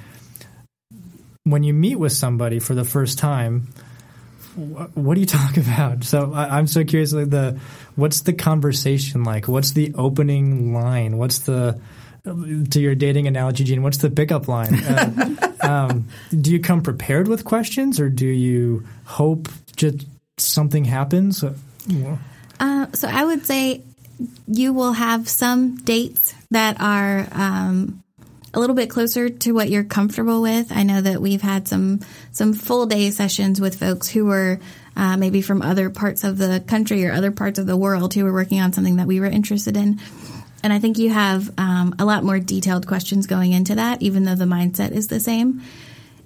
When 1.44 1.62
you 1.62 1.72
meet 1.72 1.96
with 1.96 2.12
somebody 2.12 2.58
for 2.58 2.74
the 2.74 2.84
first 2.84 3.18
time, 3.18 3.68
what 4.54 5.14
do 5.14 5.20
you 5.20 5.26
talk 5.40 5.56
about? 5.56 6.04
So 6.04 6.34
I, 6.34 6.58
am 6.58 6.66
so 6.66 6.84
curious. 6.84 7.14
Like 7.14 7.30
the 7.30 7.58
what's 7.96 8.20
the 8.20 8.34
conversation 8.34 9.24
like? 9.24 9.48
What's 9.48 9.70
the 9.70 9.94
opening 9.94 10.74
line? 10.74 11.16
What's 11.16 11.38
the 11.40 11.80
to 12.24 12.80
your 12.80 12.94
dating 12.94 13.28
analogy, 13.28 13.64
Jean? 13.64 13.82
What's 13.82 13.96
the 13.96 14.10
pickup 14.10 14.46
line? 14.46 14.74
Uh, 14.74 15.36
um, 15.62 16.08
do 16.38 16.52
you 16.52 16.60
come 16.60 16.82
prepared 16.82 17.28
with 17.28 17.46
questions, 17.46 17.98
or 17.98 18.10
do 18.10 18.26
you 18.26 18.86
hope 19.06 19.48
just 19.74 20.04
something 20.42 20.84
happens? 20.84 21.42
Uh, 22.58 22.86
so 22.92 23.08
I 23.08 23.24
would 23.24 23.46
say 23.46 23.82
you 24.46 24.72
will 24.72 24.92
have 24.92 25.28
some 25.28 25.76
dates 25.76 26.34
that 26.50 26.80
are 26.80 27.26
um, 27.32 28.02
a 28.52 28.60
little 28.60 28.76
bit 28.76 28.90
closer 28.90 29.28
to 29.28 29.52
what 29.52 29.70
you're 29.70 29.84
comfortable 29.84 30.42
with. 30.42 30.72
I 30.72 30.82
know 30.82 31.00
that 31.00 31.22
we've 31.22 31.42
had 31.42 31.68
some 31.68 32.00
some 32.32 32.52
full 32.52 32.86
day 32.86 33.10
sessions 33.10 33.60
with 33.60 33.78
folks 33.78 34.08
who 34.08 34.26
were 34.26 34.60
uh, 34.96 35.16
maybe 35.16 35.40
from 35.40 35.62
other 35.62 35.88
parts 35.88 36.24
of 36.24 36.36
the 36.36 36.62
country 36.66 37.06
or 37.06 37.12
other 37.12 37.30
parts 37.30 37.58
of 37.58 37.66
the 37.66 37.76
world 37.76 38.12
who 38.12 38.24
were 38.24 38.32
working 38.32 38.60
on 38.60 38.72
something 38.72 38.96
that 38.96 39.06
we 39.06 39.20
were 39.20 39.26
interested 39.26 39.76
in. 39.76 40.00
And 40.62 40.72
I 40.72 40.78
think 40.78 40.98
you 40.98 41.10
have 41.10 41.50
um, 41.58 41.94
a 41.98 42.04
lot 42.04 42.22
more 42.22 42.38
detailed 42.38 42.86
questions 42.86 43.26
going 43.26 43.52
into 43.52 43.76
that, 43.76 44.02
even 44.02 44.24
though 44.24 44.34
the 44.34 44.44
mindset 44.44 44.90
is 44.90 45.08
the 45.08 45.20
same. 45.20 45.62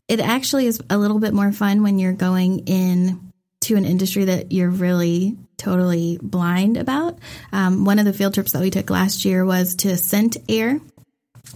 It 0.08 0.20
actually 0.20 0.66
is 0.66 0.82
a 0.90 0.98
little 0.98 1.20
bit 1.20 1.32
more 1.32 1.52
fun 1.52 1.82
when 1.82 1.98
you're 1.98 2.12
going 2.12 2.66
in 2.66 3.23
to 3.64 3.76
an 3.76 3.84
industry 3.84 4.26
that 4.26 4.52
you're 4.52 4.70
really 4.70 5.36
totally 5.56 6.18
blind 6.22 6.76
about. 6.76 7.18
Um, 7.52 7.84
one 7.84 7.98
of 7.98 8.04
the 8.04 8.12
field 8.12 8.34
trips 8.34 8.52
that 8.52 8.62
we 8.62 8.70
took 8.70 8.90
last 8.90 9.24
year 9.24 9.44
was 9.44 9.76
to 9.76 9.96
Scent 9.96 10.36
Air, 10.48 10.80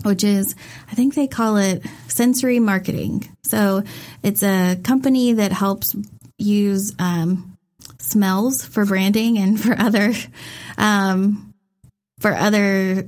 which 0.03 0.25
is, 0.25 0.55
I 0.91 0.95
think 0.95 1.15
they 1.15 1.27
call 1.27 1.57
it 1.57 1.83
sensory 2.09 2.61
marketing. 2.61 3.29
So 3.45 3.83
it's 4.23 4.43
a 4.43 4.77
company 4.83 5.35
that 5.35 5.53
helps 5.53 5.95
use 6.39 6.95
um, 6.99 7.59
smells 7.99 8.65
for 8.65 8.85
branding 8.85 9.39
and 9.39 9.61
for 9.61 9.79
other 9.79 10.13
um, 10.77 11.53
for 12.21 12.35
other 12.35 13.07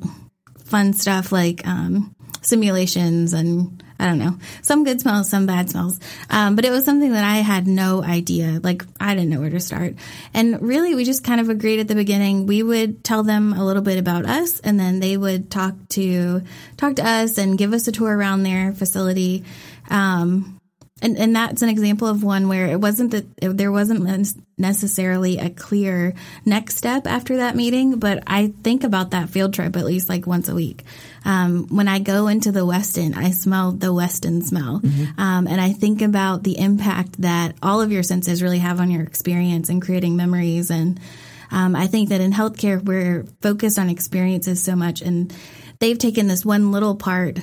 fun 0.65 0.93
stuff 0.93 1.33
like 1.33 1.67
um, 1.67 2.15
simulations 2.43 3.33
and 3.33 3.83
I 4.01 4.07
don't 4.07 4.19
know. 4.19 4.39
Some 4.63 4.85
good 4.85 4.99
smells, 4.99 5.29
some 5.29 5.45
bad 5.45 5.69
smells. 5.69 6.01
Um, 6.31 6.57
but 6.57 6.65
it 6.65 6.71
was 6.71 6.87
something 6.87 7.13
that 7.13 7.23
I 7.23 7.37
had 7.37 7.67
no 7.67 8.03
idea. 8.03 8.59
Like, 8.63 8.83
I 8.99 9.15
didn't 9.15 9.29
know 9.29 9.41
where 9.41 9.51
to 9.51 9.61
start. 9.61 9.95
And 10.33 10.63
really, 10.63 10.95
we 10.95 11.05
just 11.05 11.23
kind 11.23 11.39
of 11.39 11.51
agreed 11.51 11.81
at 11.81 11.89
the 11.89 11.95
beginning. 11.95 12.47
We 12.47 12.63
would 12.63 13.05
tell 13.05 13.23
them 13.23 13.53
a 13.53 13.63
little 13.63 13.83
bit 13.83 13.99
about 13.99 14.25
us, 14.25 14.59
and 14.61 14.81
then 14.81 15.01
they 15.01 15.19
would 15.19 15.51
talk 15.51 15.75
to 15.91 16.43
talk 16.79 16.97
to 16.97 17.07
us 17.07 17.37
and 17.37 17.59
give 17.59 17.75
us 17.75 17.87
a 17.89 17.93
tour 17.93 18.17
around 18.17 18.43
their 18.43 18.73
facility. 18.73 19.45
Um, 19.91 20.59
and, 21.03 21.17
and 21.17 21.37
that's 21.37 21.63
an 21.63 21.69
example 21.69 22.09
of 22.09 22.23
one 22.23 22.49
where 22.49 22.67
it 22.67 22.81
wasn't 22.81 23.11
that 23.13 23.27
there 23.39 23.73
wasn't 23.73 24.35
necessarily 24.59 25.39
a 25.39 25.51
clear 25.51 26.15
next 26.45 26.77
step 26.77 27.07
after 27.07 27.39
that 27.39 27.57
meeting, 27.57 27.99
but 27.99 28.23
I 28.27 28.53
think 28.63 28.85
about 28.85 29.11
that 29.11 29.31
field 29.31 29.55
trip 29.55 29.77
at 29.77 29.85
least 29.85 30.09
like 30.09 30.27
once 30.27 30.49
a 30.49 30.55
week. 30.55 30.85
Um, 31.25 31.67
when 31.69 31.89
I 31.89 31.99
go 31.99 32.29
into 32.29 32.53
the 32.53 32.67
Westin, 32.67 33.17
I 33.17 33.31
smell 33.31 33.73
the 33.73 33.89
Westin 33.89 34.43
smell. 34.43 34.81
Mm-hmm. 34.81 35.21
Um, 35.21 35.47
and 35.47 35.61
I 35.61 35.73
think 35.73 36.03
about 36.03 36.43
the 36.43 36.59
impact 36.59 37.21
that 37.21 37.55
all 37.63 37.81
of 37.81 37.93
your 37.93 38.03
senses 38.03 38.43
really 38.43 38.59
have 38.59 38.81
on 38.81 38.91
your 38.91 39.03
experience 39.03 39.69
and 39.69 39.83
creating 39.83 40.17
memories. 40.17 40.71
And 40.71 40.99
um, 41.51 41.77
I 41.77 41.87
think 41.87 42.09
that 42.11 42.21
in 42.21 42.33
healthcare, 42.33 42.83
we're 42.83 43.25
focused 43.43 43.79
on 43.79 43.91
experiences 43.91 44.63
so 44.63 44.77
much. 44.77 45.03
And 45.03 45.35
they've 45.79 45.99
taken 45.99 46.27
this 46.27 46.45
one 46.45 46.73
little 46.73 46.95
part 46.95 47.39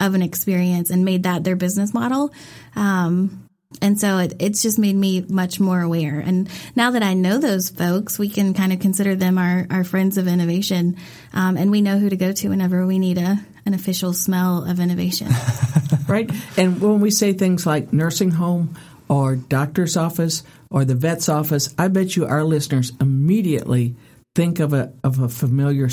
of 0.00 0.14
an 0.14 0.22
experience 0.22 0.90
and 0.90 1.04
made 1.04 1.22
that 1.22 1.44
their 1.44 1.56
business 1.56 1.94
model. 1.94 2.32
Um, 2.74 3.41
and 3.80 3.98
so 3.98 4.18
it, 4.18 4.34
it's 4.38 4.62
just 4.62 4.78
made 4.78 4.94
me 4.94 5.24
much 5.28 5.58
more 5.58 5.80
aware. 5.80 6.20
And 6.20 6.48
now 6.76 6.92
that 6.92 7.02
I 7.02 7.14
know 7.14 7.38
those 7.38 7.70
folks, 7.70 8.18
we 8.18 8.28
can 8.28 8.54
kind 8.54 8.72
of 8.72 8.80
consider 8.80 9.14
them 9.14 9.38
our, 9.38 9.66
our 9.70 9.84
friends 9.84 10.18
of 10.18 10.28
innovation. 10.28 10.96
Um, 11.32 11.56
and 11.56 11.70
we 11.70 11.80
know 11.80 11.98
who 11.98 12.08
to 12.08 12.16
go 12.16 12.32
to 12.32 12.48
whenever 12.48 12.86
we 12.86 12.98
need 12.98 13.18
a, 13.18 13.38
an 13.64 13.74
official 13.74 14.12
smell 14.12 14.64
of 14.68 14.80
innovation. 14.80 15.28
right. 16.08 16.30
And 16.56 16.80
when 16.80 17.00
we 17.00 17.10
say 17.10 17.32
things 17.32 17.66
like 17.66 17.92
nursing 17.92 18.30
home 18.30 18.78
or 19.08 19.36
doctor's 19.36 19.96
office 19.96 20.42
or 20.70 20.84
the 20.84 20.94
vet's 20.94 21.28
office, 21.28 21.74
I 21.78 21.88
bet 21.88 22.16
you 22.16 22.26
our 22.26 22.44
listeners 22.44 22.92
immediately 23.00 23.96
think 24.34 24.60
of 24.60 24.72
a, 24.72 24.92
of 25.04 25.18
a 25.18 25.28
familiar 25.28 25.88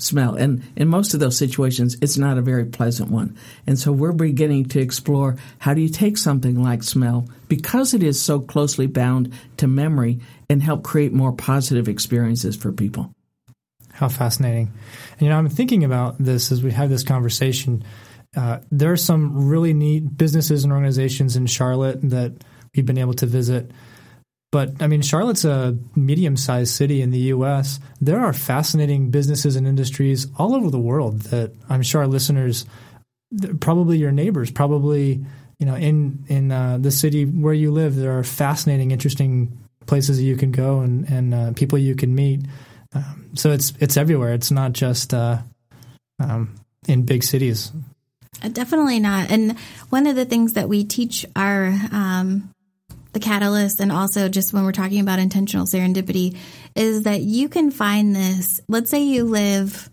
smell. 0.00 0.34
And 0.34 0.62
in 0.76 0.88
most 0.88 1.14
of 1.14 1.20
those 1.20 1.38
situations, 1.38 1.96
it's 2.02 2.18
not 2.18 2.36
a 2.36 2.42
very 2.42 2.64
pleasant 2.64 3.10
one. 3.10 3.36
And 3.66 3.78
so 3.78 3.92
we're 3.92 4.12
beginning 4.12 4.66
to 4.66 4.80
explore 4.80 5.36
how 5.58 5.72
do 5.72 5.80
you 5.80 5.88
take 5.88 6.18
something 6.18 6.60
like 6.60 6.82
smell, 6.82 7.28
because 7.48 7.94
it 7.94 8.02
is 8.02 8.20
so 8.20 8.40
closely 8.40 8.88
bound 8.88 9.32
to 9.58 9.68
memory, 9.68 10.20
and 10.50 10.62
help 10.62 10.82
create 10.82 11.12
more 11.12 11.32
positive 11.32 11.88
experiences 11.88 12.56
for 12.56 12.72
people. 12.72 13.12
How 13.92 14.08
fascinating. 14.08 14.72
And, 15.12 15.22
you 15.22 15.28
know, 15.28 15.38
I'm 15.38 15.48
thinking 15.48 15.84
about 15.84 16.18
this 16.18 16.50
as 16.50 16.62
we 16.62 16.72
have 16.72 16.90
this 16.90 17.04
conversation. 17.04 17.84
Uh, 18.36 18.58
there 18.72 18.90
are 18.90 18.96
some 18.96 19.48
really 19.48 19.72
neat 19.72 20.16
businesses 20.16 20.64
and 20.64 20.72
organizations 20.72 21.36
in 21.36 21.46
Charlotte 21.46 22.00
that 22.10 22.32
we've 22.74 22.84
been 22.84 22.98
able 22.98 23.14
to 23.14 23.26
visit 23.26 23.70
but 24.54 24.70
I 24.80 24.86
mean, 24.86 25.02
Charlotte's 25.02 25.44
a 25.44 25.76
medium 25.96 26.36
sized 26.36 26.74
city 26.74 27.02
in 27.02 27.10
the 27.10 27.18
U.S. 27.34 27.80
There 28.00 28.20
are 28.20 28.32
fascinating 28.32 29.10
businesses 29.10 29.56
and 29.56 29.66
industries 29.66 30.28
all 30.38 30.54
over 30.54 30.70
the 30.70 30.78
world 30.78 31.22
that 31.22 31.50
I'm 31.68 31.82
sure 31.82 32.02
our 32.02 32.06
listeners, 32.06 32.64
probably 33.58 33.98
your 33.98 34.12
neighbors, 34.12 34.52
probably 34.52 35.24
you 35.58 35.66
know 35.66 35.74
in 35.74 36.24
in 36.28 36.52
uh, 36.52 36.78
the 36.78 36.92
city 36.92 37.24
where 37.24 37.52
you 37.52 37.72
live, 37.72 37.96
there 37.96 38.16
are 38.16 38.22
fascinating, 38.22 38.92
interesting 38.92 39.58
places 39.86 40.18
that 40.18 40.22
you 40.22 40.36
can 40.36 40.52
go 40.52 40.78
and 40.78 41.10
and 41.10 41.34
uh, 41.34 41.52
people 41.54 41.76
you 41.76 41.96
can 41.96 42.14
meet. 42.14 42.42
Um, 42.94 43.30
so 43.34 43.50
it's 43.50 43.72
it's 43.80 43.96
everywhere. 43.96 44.34
It's 44.34 44.52
not 44.52 44.72
just 44.72 45.12
uh, 45.12 45.38
um, 46.20 46.54
in 46.86 47.02
big 47.02 47.24
cities. 47.24 47.72
Uh, 48.40 48.50
definitely 48.50 49.00
not. 49.00 49.32
And 49.32 49.58
one 49.90 50.06
of 50.06 50.14
the 50.14 50.24
things 50.24 50.52
that 50.52 50.68
we 50.68 50.84
teach 50.84 51.26
our 51.34 51.74
um, 51.90 52.53
the 53.14 53.20
catalyst 53.20 53.80
and 53.80 53.90
also 53.90 54.28
just 54.28 54.52
when 54.52 54.64
we're 54.64 54.72
talking 54.72 55.00
about 55.00 55.18
intentional 55.18 55.66
serendipity 55.66 56.36
is 56.74 57.04
that 57.04 57.20
you 57.20 57.48
can 57.48 57.70
find 57.70 58.14
this. 58.14 58.60
Let's 58.68 58.90
say 58.90 59.02
you 59.02 59.24
live 59.24 59.88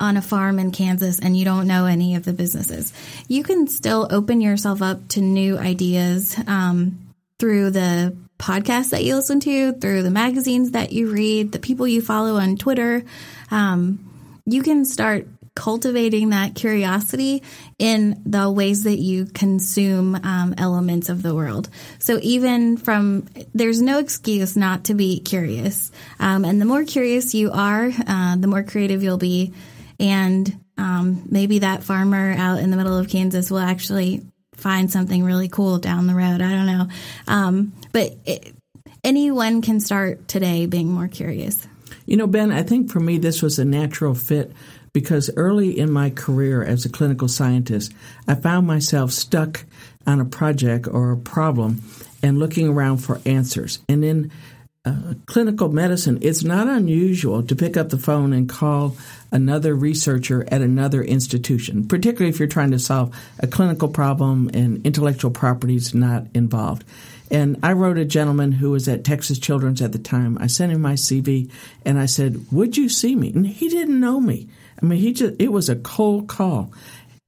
on 0.00 0.16
a 0.16 0.22
farm 0.22 0.58
in 0.58 0.70
Kansas 0.70 1.20
and 1.20 1.36
you 1.36 1.44
don't 1.44 1.66
know 1.66 1.86
any 1.86 2.14
of 2.14 2.24
the 2.24 2.32
businesses. 2.32 2.92
You 3.28 3.42
can 3.42 3.66
still 3.66 4.08
open 4.10 4.40
yourself 4.40 4.82
up 4.82 5.08
to 5.08 5.20
new 5.20 5.58
ideas 5.58 6.38
um, 6.46 6.98
through 7.38 7.70
the 7.70 8.16
podcasts 8.38 8.90
that 8.90 9.04
you 9.04 9.16
listen 9.16 9.40
to, 9.40 9.72
through 9.72 10.02
the 10.02 10.10
magazines 10.10 10.72
that 10.72 10.92
you 10.92 11.10
read, 11.10 11.52
the 11.52 11.58
people 11.58 11.86
you 11.86 12.00
follow 12.00 12.36
on 12.36 12.56
Twitter. 12.56 13.04
Um, 13.50 14.04
you 14.46 14.62
can 14.62 14.84
start 14.84 15.26
cultivating 15.58 16.30
that 16.30 16.54
curiosity 16.54 17.42
in 17.80 18.22
the 18.24 18.48
ways 18.48 18.84
that 18.84 18.98
you 18.98 19.26
consume 19.26 20.14
um, 20.14 20.54
elements 20.56 21.08
of 21.08 21.20
the 21.20 21.34
world. 21.34 21.68
So 21.98 22.20
even 22.22 22.76
from 22.76 23.26
there's 23.54 23.82
no 23.82 23.98
excuse 23.98 24.56
not 24.56 24.84
to 24.84 24.94
be 24.94 25.18
curious, 25.18 25.90
um, 26.20 26.44
and 26.44 26.60
the 26.60 26.64
more 26.64 26.84
curious 26.84 27.34
you 27.34 27.50
are, 27.50 27.90
uh, 28.06 28.36
the 28.36 28.46
more 28.46 28.62
creative 28.62 29.02
you'll 29.02 29.18
be, 29.18 29.52
and 29.98 30.64
um, 30.76 31.24
maybe 31.28 31.58
that 31.58 31.82
farmer 31.82 32.34
out 32.38 32.60
in 32.60 32.70
the 32.70 32.76
middle 32.76 32.96
of 32.96 33.08
Kansas 33.08 33.50
will 33.50 33.58
actually 33.58 34.22
find 34.54 34.92
something 34.92 35.24
really 35.24 35.48
cool 35.48 35.78
down 35.78 36.06
the 36.06 36.14
road. 36.14 36.40
I 36.40 36.52
don't 36.52 36.66
know. 36.66 36.88
Um, 37.26 37.72
but 37.90 38.16
it, 38.24 38.54
anyone 39.02 39.60
can 39.60 39.80
start 39.80 40.28
today 40.28 40.66
being 40.66 40.92
more 40.92 41.08
curious. 41.08 41.66
You 42.06 42.16
know, 42.16 42.28
Ben, 42.28 42.52
I 42.52 42.62
think 42.62 42.92
for 42.92 43.00
me 43.00 43.18
this 43.18 43.42
was 43.42 43.58
a 43.58 43.64
natural 43.64 44.14
fit 44.14 44.52
because 44.98 45.30
early 45.36 45.78
in 45.78 45.92
my 45.92 46.10
career 46.10 46.60
as 46.60 46.84
a 46.84 46.88
clinical 46.88 47.28
scientist, 47.28 47.92
I 48.26 48.34
found 48.34 48.66
myself 48.66 49.12
stuck 49.12 49.64
on 50.08 50.20
a 50.20 50.24
project 50.24 50.88
or 50.88 51.12
a 51.12 51.16
problem 51.16 51.80
and 52.20 52.40
looking 52.40 52.66
around 52.66 52.96
for 52.96 53.20
answers. 53.24 53.78
And 53.88 54.04
in 54.04 54.32
uh, 54.84 55.14
clinical 55.26 55.68
medicine, 55.68 56.18
it's 56.20 56.42
not 56.42 56.66
unusual 56.66 57.44
to 57.44 57.54
pick 57.54 57.76
up 57.76 57.90
the 57.90 57.96
phone 57.96 58.32
and 58.32 58.48
call 58.48 58.96
another 59.30 59.72
researcher 59.72 60.44
at 60.50 60.62
another 60.62 61.00
institution, 61.00 61.86
particularly 61.86 62.30
if 62.30 62.40
you're 62.40 62.48
trying 62.48 62.72
to 62.72 62.80
solve 62.80 63.16
a 63.38 63.46
clinical 63.46 63.86
problem 63.86 64.50
and 64.52 64.84
intellectual 64.84 65.30
property 65.30 65.76
is 65.76 65.94
not 65.94 66.26
involved. 66.34 66.82
And 67.30 67.56
I 67.62 67.74
wrote 67.74 67.98
a 67.98 68.04
gentleman 68.04 68.50
who 68.50 68.72
was 68.72 68.88
at 68.88 69.04
Texas 69.04 69.38
Children's 69.38 69.80
at 69.80 69.92
the 69.92 69.98
time. 70.00 70.38
I 70.40 70.48
sent 70.48 70.72
him 70.72 70.80
my 70.80 70.94
CV 70.94 71.52
and 71.84 72.00
I 72.00 72.06
said, 72.06 72.46
Would 72.50 72.76
you 72.76 72.88
see 72.88 73.14
me? 73.14 73.32
And 73.32 73.46
he 73.46 73.68
didn't 73.68 74.00
know 74.00 74.18
me. 74.18 74.48
I 74.80 74.86
mean, 74.86 75.00
he 75.00 75.12
just, 75.12 75.40
it 75.40 75.52
was 75.52 75.68
a 75.68 75.76
cold 75.76 76.28
call. 76.28 76.72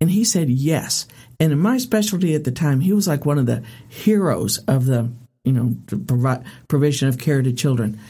And 0.01 0.11
he 0.11 0.25
said 0.25 0.49
yes. 0.49 1.07
And 1.39 1.53
in 1.53 1.59
my 1.59 1.79
specialty 1.79 2.35
at 2.35 2.45
the 2.45 2.53
time, 2.53 2.81
he 2.81 2.93
was 2.93 3.07
like 3.07 3.27
one 3.27 3.39
of 3.39 3.47
the 3.47 3.63
heroes 3.89 4.59
of 4.67 4.87
the, 4.87 5.11
you 5.45 5.53
know, 5.53 5.75
provision 6.69 7.09
of 7.09 7.19
care 7.19 7.43
to 7.43 7.53
children. 7.53 8.01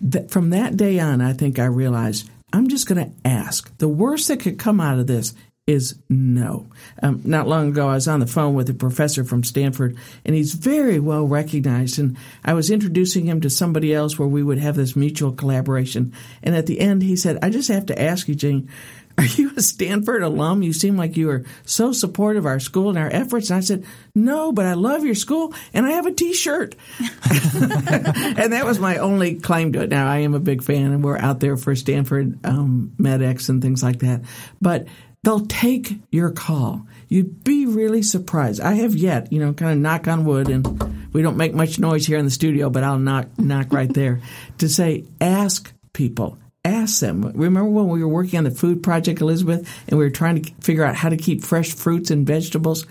That 0.00 0.30
From 0.30 0.50
that 0.50 0.76
day 0.76 1.00
on, 1.00 1.20
I 1.20 1.32
think 1.32 1.58
I 1.58 1.64
realized 1.64 2.30
I'm 2.52 2.68
just 2.68 2.86
going 2.86 3.04
to 3.04 3.28
ask. 3.28 3.76
The 3.78 3.88
worst 3.88 4.28
that 4.28 4.40
could 4.40 4.58
come 4.58 4.80
out 4.80 4.98
of 4.98 5.06
this 5.06 5.34
is 5.70 5.94
no. 6.08 6.66
Um, 7.02 7.22
not 7.24 7.46
long 7.46 7.68
ago, 7.68 7.88
I 7.88 7.94
was 7.94 8.08
on 8.08 8.20
the 8.20 8.26
phone 8.26 8.54
with 8.54 8.68
a 8.68 8.74
professor 8.74 9.24
from 9.24 9.44
Stanford, 9.44 9.96
and 10.24 10.34
he's 10.34 10.54
very 10.54 10.98
well 10.98 11.24
recognized. 11.24 11.98
And 11.98 12.16
I 12.44 12.54
was 12.54 12.70
introducing 12.70 13.26
him 13.26 13.40
to 13.42 13.50
somebody 13.50 13.94
else 13.94 14.18
where 14.18 14.28
we 14.28 14.42
would 14.42 14.58
have 14.58 14.76
this 14.76 14.96
mutual 14.96 15.32
collaboration. 15.32 16.12
And 16.42 16.56
at 16.56 16.66
the 16.66 16.80
end, 16.80 17.02
he 17.02 17.16
said, 17.16 17.38
I 17.42 17.50
just 17.50 17.68
have 17.68 17.86
to 17.86 18.00
ask 18.00 18.26
you, 18.26 18.34
Jane, 18.34 18.68
are 19.18 19.24
you 19.24 19.52
a 19.56 19.62
Stanford 19.62 20.22
alum? 20.22 20.62
You 20.62 20.72
seem 20.72 20.96
like 20.96 21.16
you 21.16 21.30
are 21.30 21.44
so 21.64 21.92
supportive 21.92 22.44
of 22.44 22.46
our 22.46 22.60
school 22.60 22.88
and 22.88 22.98
our 22.98 23.10
efforts. 23.12 23.50
And 23.50 23.58
I 23.58 23.60
said, 23.60 23.84
No, 24.14 24.50
but 24.50 24.66
I 24.66 24.74
love 24.74 25.04
your 25.04 25.14
school 25.14 25.52
and 25.74 25.84
I 25.84 25.90
have 25.90 26.06
a 26.06 26.12
t 26.12 26.32
shirt. 26.32 26.74
and 27.00 28.52
that 28.52 28.64
was 28.64 28.78
my 28.78 28.96
only 28.96 29.34
claim 29.34 29.72
to 29.74 29.82
it. 29.82 29.90
Now, 29.90 30.10
I 30.10 30.18
am 30.18 30.34
a 30.34 30.40
big 30.40 30.62
fan 30.62 30.92
and 30.92 31.04
we're 31.04 31.18
out 31.18 31.40
there 31.40 31.56
for 31.56 31.76
Stanford 31.76 32.38
um, 32.44 32.94
MedX 32.98 33.48
and 33.50 33.60
things 33.60 33.82
like 33.82 33.98
that. 33.98 34.22
But 34.60 34.86
they'll 35.22 35.46
take 35.46 35.98
your 36.10 36.30
call. 36.30 36.86
You'd 37.08 37.44
be 37.44 37.66
really 37.66 38.02
surprised. 38.02 38.60
I 38.60 38.74
have 38.74 38.94
yet, 38.94 39.32
you 39.32 39.40
know, 39.40 39.52
kind 39.52 39.72
of 39.72 39.78
knock 39.78 40.08
on 40.08 40.24
wood, 40.24 40.48
and 40.48 41.12
we 41.12 41.22
don't 41.22 41.36
make 41.36 41.54
much 41.54 41.78
noise 41.78 42.06
here 42.06 42.18
in 42.18 42.24
the 42.24 42.30
studio, 42.30 42.70
but 42.70 42.84
I'll 42.84 42.98
knock 42.98 43.38
knock 43.38 43.72
right 43.72 43.92
there 43.92 44.20
to 44.58 44.68
say, 44.68 45.04
ask 45.20 45.72
people. 45.92 46.38
Ask 46.62 47.00
them. 47.00 47.22
Remember 47.22 47.70
when 47.70 47.88
we 47.88 48.02
were 48.02 48.08
working 48.08 48.36
on 48.36 48.44
the 48.44 48.50
food 48.50 48.82
project, 48.82 49.22
Elizabeth, 49.22 49.66
and 49.88 49.98
we 49.98 50.04
were 50.04 50.10
trying 50.10 50.42
to 50.42 50.52
figure 50.60 50.84
out 50.84 50.94
how 50.94 51.08
to 51.08 51.16
keep 51.16 51.42
fresh 51.42 51.72
fruits 51.72 52.10
and 52.10 52.26
vegetables? 52.26 52.86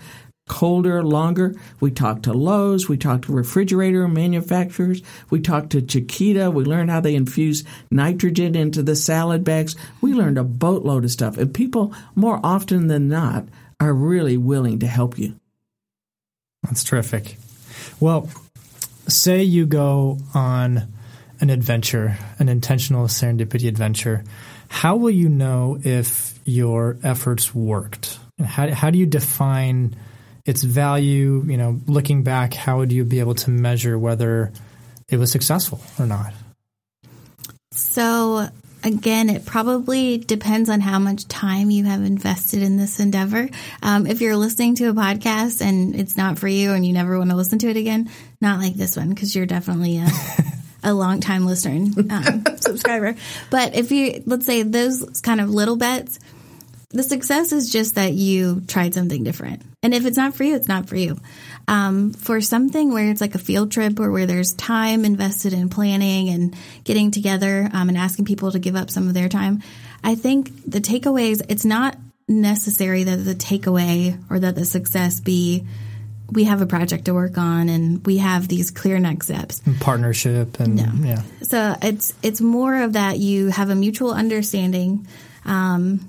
Colder, 0.50 1.04
longer. 1.04 1.54
We 1.78 1.92
talked 1.92 2.24
to 2.24 2.32
Lowe's, 2.32 2.88
we 2.88 2.96
talked 2.96 3.26
to 3.26 3.32
refrigerator 3.32 4.08
manufacturers, 4.08 5.00
we 5.30 5.38
talked 5.40 5.70
to 5.70 5.80
Chiquita, 5.80 6.50
we 6.50 6.64
learned 6.64 6.90
how 6.90 7.00
they 7.00 7.14
infuse 7.14 7.62
nitrogen 7.88 8.56
into 8.56 8.82
the 8.82 8.96
salad 8.96 9.44
bags. 9.44 9.76
We 10.00 10.12
learned 10.12 10.38
a 10.38 10.44
boatload 10.44 11.04
of 11.04 11.12
stuff. 11.12 11.38
And 11.38 11.54
people, 11.54 11.94
more 12.16 12.40
often 12.42 12.88
than 12.88 13.06
not, 13.08 13.46
are 13.78 13.94
really 13.94 14.36
willing 14.36 14.80
to 14.80 14.88
help 14.88 15.18
you. 15.18 15.36
That's 16.64 16.82
terrific. 16.82 17.36
Well, 18.00 18.28
say 19.06 19.44
you 19.44 19.66
go 19.66 20.18
on 20.34 20.92
an 21.40 21.48
adventure, 21.48 22.18
an 22.40 22.48
intentional 22.48 23.06
serendipity 23.06 23.68
adventure. 23.68 24.24
How 24.68 24.96
will 24.96 25.10
you 25.10 25.28
know 25.28 25.78
if 25.84 26.38
your 26.44 26.98
efforts 27.04 27.54
worked? 27.54 28.18
How, 28.44 28.74
how 28.74 28.90
do 28.90 28.98
you 28.98 29.06
define 29.06 29.94
its 30.44 30.62
value, 30.62 31.44
you 31.46 31.56
know, 31.56 31.80
looking 31.86 32.22
back, 32.22 32.54
how 32.54 32.78
would 32.78 32.92
you 32.92 33.04
be 33.04 33.20
able 33.20 33.34
to 33.36 33.50
measure 33.50 33.98
whether 33.98 34.52
it 35.08 35.18
was 35.18 35.30
successful 35.30 35.80
or 35.98 36.06
not? 36.06 36.32
So, 37.72 38.48
again, 38.82 39.30
it 39.30 39.46
probably 39.46 40.18
depends 40.18 40.68
on 40.68 40.80
how 40.80 40.98
much 40.98 41.28
time 41.28 41.70
you 41.70 41.84
have 41.84 42.02
invested 42.02 42.62
in 42.62 42.76
this 42.76 43.00
endeavor. 43.00 43.48
Um, 43.82 44.06
if 44.06 44.20
you're 44.20 44.36
listening 44.36 44.74
to 44.76 44.88
a 44.90 44.92
podcast 44.92 45.60
and 45.64 45.94
it's 45.94 46.16
not 46.16 46.38
for 46.38 46.48
you 46.48 46.72
and 46.72 46.84
you 46.84 46.92
never 46.92 47.18
want 47.18 47.30
to 47.30 47.36
listen 47.36 47.58
to 47.60 47.68
it 47.68 47.76
again, 47.76 48.10
not 48.40 48.58
like 48.58 48.74
this 48.74 48.96
one 48.96 49.10
because 49.10 49.34
you're 49.34 49.46
definitely 49.46 49.98
a, 49.98 50.08
a 50.84 50.94
long 50.94 51.20
time 51.20 51.46
listener 51.46 51.72
and 51.72 52.12
um, 52.12 52.44
subscriber. 52.56 53.14
But 53.50 53.74
if 53.74 53.92
you, 53.92 54.22
let's 54.26 54.46
say 54.46 54.62
those 54.62 55.20
kind 55.20 55.40
of 55.40 55.50
little 55.50 55.76
bets, 55.76 56.18
the 56.90 57.02
success 57.04 57.52
is 57.52 57.70
just 57.70 57.94
that 57.94 58.12
you 58.12 58.62
tried 58.66 58.94
something 58.94 59.22
different. 59.22 59.62
And 59.82 59.94
if 59.94 60.04
it's 60.04 60.16
not 60.16 60.34
for 60.34 60.42
you, 60.42 60.56
it's 60.56 60.68
not 60.68 60.88
for 60.88 60.96
you. 60.96 61.16
Um, 61.68 62.12
for 62.12 62.40
something 62.40 62.92
where 62.92 63.10
it's 63.10 63.20
like 63.20 63.36
a 63.36 63.38
field 63.38 63.70
trip 63.70 64.00
or 64.00 64.10
where 64.10 64.26
there's 64.26 64.52
time 64.54 65.04
invested 65.04 65.52
in 65.52 65.68
planning 65.68 66.28
and 66.30 66.54
getting 66.82 67.12
together 67.12 67.70
um, 67.72 67.88
and 67.88 67.96
asking 67.96 68.24
people 68.24 68.50
to 68.52 68.58
give 68.58 68.74
up 68.74 68.90
some 68.90 69.06
of 69.06 69.14
their 69.14 69.28
time, 69.28 69.62
I 70.02 70.16
think 70.16 70.50
the 70.68 70.80
takeaways, 70.80 71.42
it's 71.48 71.64
not 71.64 71.96
necessary 72.26 73.04
that 73.04 73.16
the 73.16 73.34
takeaway 73.34 74.20
or 74.28 74.40
that 74.40 74.56
the 74.56 74.64
success 74.64 75.20
be 75.20 75.66
we 76.32 76.44
have 76.44 76.62
a 76.62 76.66
project 76.66 77.06
to 77.06 77.14
work 77.14 77.38
on 77.38 77.68
and 77.68 78.06
we 78.06 78.18
have 78.18 78.46
these 78.46 78.70
clear 78.70 79.00
next 79.00 79.26
steps 79.26 79.60
and 79.66 79.80
partnership 79.80 80.60
and 80.60 80.76
no. 80.76 81.08
yeah 81.08 81.22
so 81.42 81.74
it's 81.82 82.14
it's 82.22 82.40
more 82.40 82.82
of 82.82 82.92
that 82.92 83.18
you 83.18 83.48
have 83.48 83.68
a 83.68 83.74
mutual 83.74 84.12
understanding 84.12 85.08
um, 85.44 86.08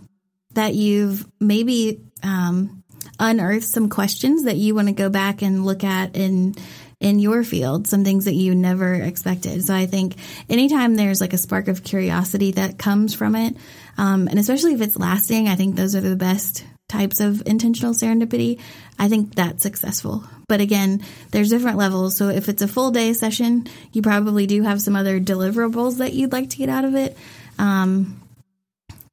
that 0.54 0.76
you've 0.76 1.26
maybe 1.40 2.02
um, 2.24 2.84
unearthed 3.20 3.68
some 3.68 3.90
questions 3.90 4.44
that 4.44 4.58
you 4.58 4.76
want 4.76 4.88
to 4.88 4.94
go 4.94 5.10
back 5.10 5.42
and 5.42 5.66
look 5.66 5.84
at 5.84 6.16
in 6.16 6.56
in 7.00 7.18
your 7.18 7.44
field, 7.44 7.88
some 7.88 8.04
things 8.04 8.26
that 8.26 8.36
you 8.36 8.54
never 8.54 8.94
expected. 8.94 9.66
So 9.66 9.74
I 9.74 9.88
think 9.88 10.16
anytime 10.48 10.94
there's 10.94 11.20
like 11.20 11.34
a 11.34 11.38
spark 11.38 11.68
of 11.68 11.84
curiosity 11.84 12.52
that 12.52 12.78
comes 12.78 13.16
from 13.16 13.36
it, 13.36 13.58
um, 13.98 14.28
and 14.28 14.38
especially 14.38 14.74
if 14.74 14.82
it's 14.82 14.96
lasting, 14.96 15.48
I 15.48 15.56
think 15.56 15.76
those 15.76 15.96
are 15.96 16.02
the 16.02 16.16
best 16.16 16.64
types 16.88 17.20
of 17.20 17.42
intentional 17.48 17.94
serendipity. 17.94 18.60
I 19.00 19.10
think 19.10 19.34
that's 19.34 19.64
successful. 19.64 20.24
But 20.48 20.62
again, 20.62 21.04
there's 21.32 21.50
different 21.50 21.78
levels. 21.78 22.18
So 22.18 22.30
if 22.30 22.50
it's 22.50 22.62
a 22.62 22.68
full 22.68 22.92
day 22.92 23.14
session, 23.14 23.68
you 23.94 24.04
probably 24.04 24.46
do 24.46 24.62
have 24.62 24.80
some 24.80 24.96
other 24.96 25.20
deliverables 25.20 25.98
that 25.98 26.14
you'd 26.14 26.34
like 26.34 26.52
to 26.52 26.58
get 26.58 26.70
out 26.70 26.86
of 26.86 26.94
it. 26.94 27.18
Um, 27.58 28.21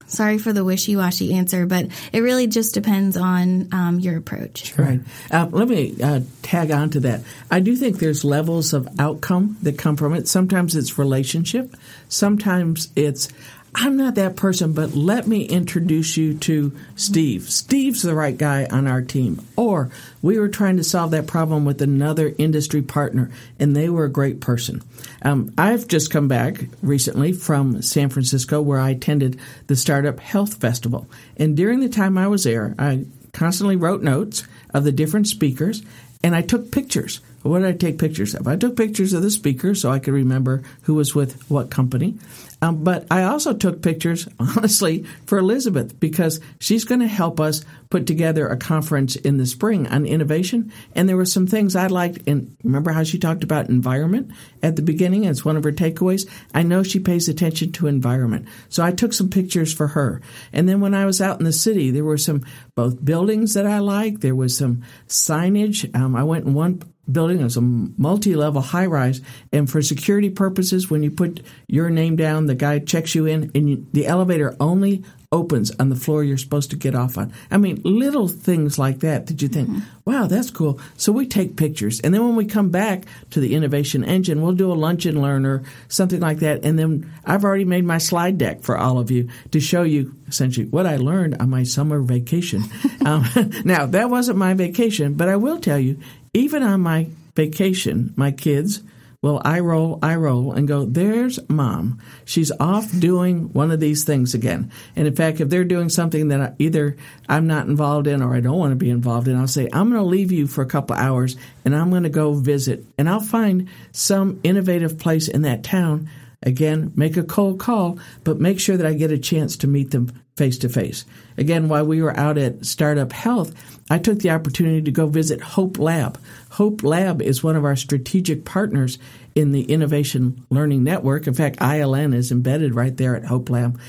Sorry 0.09 0.39
for 0.39 0.53
the 0.53 0.65
wishy 0.65 0.97
washy 0.97 1.35
answer, 1.35 1.67
but 1.67 1.87
it 2.13 2.21
really 2.21 2.47
just 2.47 2.75
depends 2.75 3.17
on 3.17 3.69
um, 3.73 4.01
your 4.01 4.17
approach. 4.17 4.75
Sure. 4.75 4.85
Right. 4.85 5.01
Uh, 5.31 5.49
let 5.51 5.69
me 5.69 5.95
uh, 6.03 6.21
tag 6.43 6.71
on 6.71 6.91
to 6.91 7.01
that. 7.01 7.23
I 7.51 7.61
do 7.61 7.77
think 7.77 7.99
there's 7.99 8.25
levels 8.25 8.73
of 8.73 8.89
outcome 8.99 9.59
that 9.63 9.79
come 9.79 9.97
from 9.97 10.15
it. 10.15 10.27
Sometimes 10.27 10.75
it's 10.75 10.99
relationship, 10.99 11.77
sometimes 12.09 12.89
it's 12.97 13.29
I'm 13.75 13.97
not 13.97 14.15
that 14.15 14.37
person, 14.37 14.73
but 14.73 14.95
let 14.95 15.27
me 15.27 15.43
introduce 15.45 16.17
you 16.17 16.35
to 16.39 16.77
Steve. 16.97 17.51
Steve's 17.51 18.03
the 18.03 18.15
right 18.15 18.37
guy 18.37 18.67
on 18.67 18.87
our 18.87 19.03
team. 19.03 19.47
Or 19.57 19.91
we 20.23 20.39
were 20.39 20.49
trying 20.49 20.79
to 20.79 20.85
solve 20.85 21.11
that 21.13 21.27
problem 21.27 21.65
with 21.65 21.83
another 21.83 22.35
industry 22.39 22.83
partner, 22.83 23.31
and 23.59 23.77
they 23.77 23.89
were 23.89 24.05
a 24.05 24.11
great 24.11 24.41
person. 24.41 24.83
Um, 25.23 25.53
I've 25.59 25.87
just 25.87 26.11
come 26.11 26.29
back 26.29 26.65
recently 26.83 27.33
from 27.33 27.83
San 27.83 28.09
Francisco 28.09 28.63
where 28.63 28.81
I 28.81 28.91
attended 28.91 29.39
the 29.67 29.77
Startup 29.77 30.19
Health 30.19 30.55
Festival. 30.55 31.09
And 31.37 31.57
during 31.57 31.81
the 31.81 31.89
time 31.89 32.17
I 32.17 32.27
was 32.27 32.45
there, 32.45 32.75
I 32.79 33.05
constantly 33.33 33.77
wrote 33.77 34.03
notes 34.03 34.45
of 34.73 34.85
the 34.85 34.93
different 34.93 35.29
speakers 35.29 35.83
and 36.23 36.35
I 36.35 36.43
took 36.43 36.73
pictures. 36.73 37.21
What 37.49 37.61
did 37.61 37.69
I 37.69 37.73
take 37.73 37.99
pictures 37.99 38.35
of? 38.35 38.47
I 38.47 38.57
took 38.57 38.77
pictures 38.77 39.13
of 39.13 39.23
the 39.23 39.31
speakers 39.31 39.81
so 39.81 39.91
I 39.91 39.99
could 39.99 40.15
remember 40.15 40.63
who 40.83 40.95
was 40.95 41.15
with 41.15 41.51
what 41.51 41.71
company. 41.71 42.19
Um, 42.61 42.83
but 42.83 43.07
I 43.11 43.23
also 43.23 43.55
took 43.55 43.83
pictures, 43.83 44.29
honestly, 44.39 45.05
for 45.27 45.39
Elizabeth 45.39 45.99
because 46.01 46.41
she's 46.59 46.85
going 46.85 47.01
to 47.01 47.07
help 47.07 47.39
us 47.41 47.65
put 47.91 48.07
together 48.07 48.49
a 48.49 48.57
conference 48.57 49.17
in 49.17 49.39
the 49.39 49.47
spring 49.47 49.87
on 49.87 50.05
innovation. 50.05 50.73
And 50.95 51.09
there 51.09 51.17
were 51.17 51.25
some 51.25 51.47
things 51.47 51.77
I 51.77 51.87
liked. 51.87 52.27
And 52.27 52.57
remember 52.63 52.91
how 52.91 53.05
she 53.05 53.19
talked 53.19 53.45
about 53.45 53.69
environment 53.69 54.33
at 54.63 54.77
the 54.77 54.83
beginning? 54.83 55.25
It's 55.25 55.45
one 55.45 55.57
of 55.57 55.65
her 55.65 55.73
takeaways. 55.73 56.29
I 56.53 56.65
know 56.65 56.83
she 56.83 56.99
pays 56.99 57.29
attention 57.29 57.73
to 57.73 57.87
environment. 57.87 58.49
So 58.69 58.83
I 58.83 58.91
took 58.91 59.13
some 59.13 59.31
pictures 59.31 59.73
for 59.73 59.89
her. 59.89 60.21
And 60.53 60.69
then 60.69 60.81
when 60.81 60.95
I 60.95 61.07
was 61.07 61.21
out 61.21 61.39
in 61.39 61.45
the 61.45 61.53
city, 61.53 61.91
there 61.91 62.05
were 62.05 62.19
some 62.19 62.45
both 62.75 63.03
buildings 63.05 63.55
that 63.55 63.67
I 63.67 63.79
liked. 63.79 64.21
There 64.21 64.35
was 64.35 64.57
some 64.57 64.83
signage. 65.07 65.95
Um, 65.95 66.17
I 66.17 66.25
went 66.25 66.47
in 66.47 66.55
one 66.55 66.83
building. 67.11 67.41
It's 67.41 67.57
a 67.57 67.61
multi-level 67.61 68.61
high-rise, 68.61 69.21
and 69.53 69.69
for 69.69 69.83
security 69.83 70.31
purposes, 70.31 70.91
when 70.91 71.03
you 71.03 71.11
put 71.11 71.43
your 71.67 71.91
name 71.91 72.17
down, 72.17 72.47
the 72.47 72.55
guy 72.55 72.79
checks 72.79 73.15
you 73.15 73.27
in, 73.27 73.51
and 73.55 73.71
you, 73.71 73.87
the 73.93 74.07
elevator 74.07 74.57
only 74.61 75.05
opens 75.31 75.71
on 75.79 75.91
the 75.91 75.97
floor 75.97 76.25
you're 76.25 76.39
supposed 76.39 76.71
to 76.71 76.77
get 76.77 76.95
off 76.95 77.19
on. 77.19 77.33
I 77.51 77.59
mean, 77.59 77.83
little 77.85 78.29
things 78.29 78.79
like 78.79 79.01
that 79.01 79.27
that 79.27 79.43
you 79.43 79.49
think, 79.49 79.69
mm-hmm. 79.69 79.81
wow, 80.11 80.27
that's 80.27 80.51
cool. 80.51 80.81
So 80.97 81.13
we 81.13 81.27
take 81.27 81.57
pictures. 81.57 82.01
And 82.01 82.15
then 82.15 82.25
when 82.25 82.35
we 82.35 82.47
come 82.47 82.71
back 82.71 83.05
to 83.31 83.41
the 83.41 83.55
innovation 83.55 84.05
engine, 84.05 84.41
we'll 84.41 84.55
do 84.55 84.73
a 84.73 84.75
lunch 84.75 85.05
and 85.05 85.21
learn 85.21 85.45
or 85.45 85.65
something 85.89 86.21
like 86.21 86.39
that. 86.39 86.65
And 86.65 86.79
then 86.79 87.13
I've 87.27 87.45
already 87.45 87.67
made 87.67 87.85
my 87.85 87.99
slide 87.99 88.39
deck 88.39 88.63
for 88.63 88.79
all 88.79 88.99
of 88.99 89.11
you 89.11 89.29
to 89.51 89.61
show 89.61 89.83
you 89.83 90.15
essentially 90.29 90.67
what 90.67 90.87
I 90.87 90.97
learned 90.97 91.37
on 91.41 91.51
my 91.51 91.63
summer 91.63 92.01
vacation. 92.01 92.65
um, 93.05 93.27
now, 93.65 93.85
that 93.85 94.09
wasn't 94.09 94.39
my 94.39 94.55
vacation, 94.55 95.15
but 95.15 95.29
I 95.29 95.37
will 95.37 95.61
tell 95.61 95.79
you, 95.79 96.01
even 96.33 96.63
on 96.63 96.81
my 96.81 97.09
vacation, 97.35 98.15
my 98.17 98.31
kids– 98.31 98.83
well, 99.21 99.43
I 99.45 99.59
roll, 99.59 99.99
I 100.01 100.15
roll, 100.15 100.53
and 100.53 100.69
go, 100.69 100.85
there's 100.85 101.41
mom. 101.49 102.01
She's 102.25 102.53
off 102.61 102.97
doing 102.97 103.53
one 103.53 103.73
of 103.73 103.81
these 103.81 104.05
things 104.05 104.33
again. 104.33 104.71
And 104.95 105.09
in 105.09 105.17
fact, 105.17 105.41
if 105.41 105.49
they're 105.49 105.65
doing 105.65 105.89
something 105.89 106.29
that 106.29 106.55
either 106.61 106.97
I'm 107.29 107.49
not 107.49 107.67
involved 107.67 108.07
in 108.07 108.23
or 108.23 108.37
I 108.37 108.41
don't 108.41 108.59
want 108.59 108.71
to 108.71 108.77
be 108.77 108.91
involved 108.91 109.27
in, 109.27 109.35
I'll 109.35 109.49
say, 109.49 109.69
I'm 109.73 109.91
going 109.91 110.01
to 110.01 110.07
leave 110.07 110.31
you 110.31 110.47
for 110.47 110.63
a 110.63 110.67
couple 110.67 110.95
hours 110.95 111.37
and 111.65 111.75
I'm 111.75 111.91
going 111.91 112.05
to 112.05 112.09
go 112.09 112.35
visit. 112.35 112.85
And 112.97 113.09
I'll 113.09 113.19
find 113.19 113.69
some 113.91 114.39
innovative 114.45 114.99
place 114.99 115.27
in 115.27 115.43
that 115.43 115.65
town. 115.65 116.09
Again, 116.43 116.93
make 116.95 117.17
a 117.17 117.25
cold 117.25 117.59
call, 117.59 117.99
but 118.23 118.39
make 118.39 118.61
sure 118.61 118.77
that 118.77 118.87
I 118.87 118.95
get 118.95 119.11
a 119.11 119.19
chance 119.19 119.57
to 119.59 119.67
meet 119.67 119.91
them 119.91 120.13
face 120.37 120.59
to 120.59 120.69
face. 120.69 121.05
Again, 121.37 121.69
while 121.69 121.85
we 121.85 122.01
were 122.01 122.17
out 122.17 122.39
at 122.39 122.65
Startup 122.65 123.13
Health, 123.13 123.53
I 123.91 123.99
took 123.99 124.21
the 124.21 124.31
opportunity 124.31 124.83
to 124.83 124.93
go 124.93 125.09
visit 125.09 125.41
Hope 125.41 125.79
Lab. 125.79 126.21
Hope 126.51 126.85
Lab 126.85 127.21
is 127.21 127.43
one 127.43 127.57
of 127.57 127.65
our 127.65 127.75
strategic 127.75 128.45
partners 128.45 128.99
in 129.35 129.51
the 129.51 129.63
Innovation 129.63 130.47
Learning 130.49 130.85
Network. 130.85 131.27
In 131.27 131.35
fact, 131.35 131.59
ILN 131.59 132.15
is 132.15 132.31
embedded 132.31 132.75
right 132.75 132.97
there 132.97 133.17
at 133.17 133.25
Hope 133.25 133.51
Lab. 133.51 133.81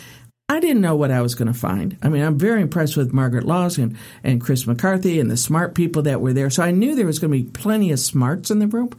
I 0.51 0.59
didn't 0.59 0.81
know 0.81 0.95
what 0.95 1.11
I 1.11 1.21
was 1.21 1.35
going 1.35 1.53
to 1.53 1.59
find. 1.59 1.95
I 2.01 2.09
mean, 2.09 2.23
I'm 2.23 2.39
very 2.39 2.63
impressed 2.63 2.97
with 2.97 3.13
Margaret 3.13 3.45
Laws 3.45 3.77
and, 3.77 3.95
and 4.23 4.41
Chris 4.41 4.65
McCarthy 4.65 5.19
and 5.19 5.29
the 5.29 5.37
smart 5.37 5.75
people 5.75 6.01
that 6.03 6.21
were 6.21 6.33
there. 6.33 6.49
So 6.49 6.63
I 6.63 6.71
knew 6.71 6.95
there 6.95 7.05
was 7.05 7.19
going 7.19 7.31
to 7.31 7.37
be 7.37 7.51
plenty 7.51 7.91
of 7.91 7.99
smarts 7.99 8.49
in 8.49 8.57
the 8.57 8.65
room. 8.65 8.89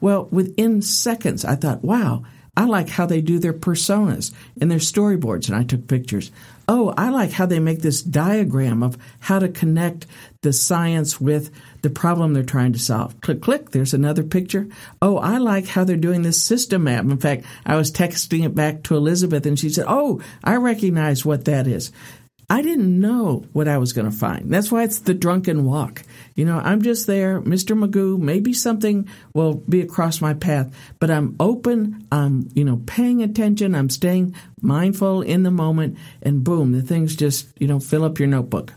Well, 0.00 0.28
within 0.30 0.80
seconds, 0.80 1.44
I 1.44 1.56
thought, 1.56 1.84
wow, 1.84 2.24
I 2.56 2.64
like 2.66 2.88
how 2.88 3.06
they 3.06 3.20
do 3.20 3.38
their 3.38 3.52
personas 3.52 4.32
and 4.60 4.70
their 4.70 4.78
storyboards, 4.78 5.48
and 5.48 5.56
I 5.56 5.64
took 5.64 5.88
pictures. 5.88 6.30
Oh, 6.66 6.94
I 6.96 7.10
like 7.10 7.32
how 7.32 7.46
they 7.46 7.58
make 7.58 7.80
this 7.80 8.02
diagram 8.02 8.82
of 8.82 8.96
how 9.20 9.38
to 9.38 9.48
connect 9.48 10.06
the 10.42 10.52
science 10.52 11.20
with 11.20 11.50
the 11.82 11.90
problem 11.90 12.32
they're 12.32 12.42
trying 12.42 12.72
to 12.72 12.78
solve. 12.78 13.20
Click, 13.20 13.42
click, 13.42 13.70
there's 13.70 13.92
another 13.92 14.22
picture. 14.22 14.68
Oh, 15.02 15.18
I 15.18 15.38
like 15.38 15.66
how 15.66 15.84
they're 15.84 15.96
doing 15.96 16.22
this 16.22 16.42
system 16.42 16.84
map. 16.84 17.04
In 17.04 17.18
fact, 17.18 17.44
I 17.66 17.76
was 17.76 17.90
texting 17.90 18.44
it 18.44 18.54
back 18.54 18.84
to 18.84 18.96
Elizabeth, 18.96 19.44
and 19.46 19.58
she 19.58 19.68
said, 19.68 19.86
Oh, 19.88 20.22
I 20.42 20.56
recognize 20.56 21.24
what 21.24 21.44
that 21.46 21.66
is. 21.66 21.92
I 22.50 22.62
didn't 22.62 23.00
know 23.00 23.44
what 23.52 23.68
I 23.68 23.78
was 23.78 23.92
going 23.92 24.10
to 24.10 24.16
find. 24.16 24.52
That's 24.52 24.70
why 24.70 24.84
it's 24.84 25.00
the 25.00 25.14
drunken 25.14 25.64
walk. 25.64 26.02
You 26.34 26.44
know, 26.44 26.58
I'm 26.58 26.82
just 26.82 27.06
there, 27.06 27.40
Mr. 27.40 27.78
Magoo. 27.78 28.18
Maybe 28.18 28.52
something 28.52 29.08
will 29.34 29.54
be 29.54 29.80
across 29.80 30.20
my 30.20 30.34
path, 30.34 30.74
but 30.98 31.10
I'm 31.10 31.36
open. 31.40 32.06
I'm, 32.12 32.48
you 32.54 32.64
know, 32.64 32.82
paying 32.86 33.22
attention. 33.22 33.74
I'm 33.74 33.90
staying 33.90 34.34
mindful 34.60 35.22
in 35.22 35.42
the 35.42 35.50
moment, 35.50 35.96
and 36.22 36.44
boom, 36.44 36.72
the 36.72 36.82
things 36.82 37.16
just, 37.16 37.48
you 37.58 37.66
know, 37.66 37.80
fill 37.80 38.04
up 38.04 38.18
your 38.18 38.28
notebook. 38.28 38.72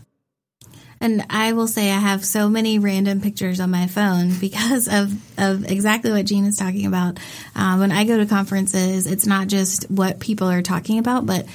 And 1.00 1.24
I 1.30 1.52
will 1.52 1.68
say 1.68 1.90
I 1.90 1.98
have 1.98 2.24
so 2.24 2.48
many 2.48 2.78
random 2.78 3.20
pictures 3.20 3.60
on 3.60 3.70
my 3.70 3.86
phone 3.86 4.32
because 4.40 4.88
of, 4.88 5.12
of 5.38 5.70
exactly 5.70 6.10
what 6.10 6.26
Jean 6.26 6.44
is 6.44 6.56
talking 6.56 6.86
about. 6.86 7.18
Uh, 7.54 7.76
when 7.76 7.92
I 7.92 8.04
go 8.04 8.16
to 8.16 8.26
conferences, 8.26 9.06
it's 9.06 9.26
not 9.26 9.48
just 9.48 9.90
what 9.90 10.20
people 10.20 10.48
are 10.48 10.62
talking 10.62 10.98
about, 10.98 11.26
but 11.26 11.46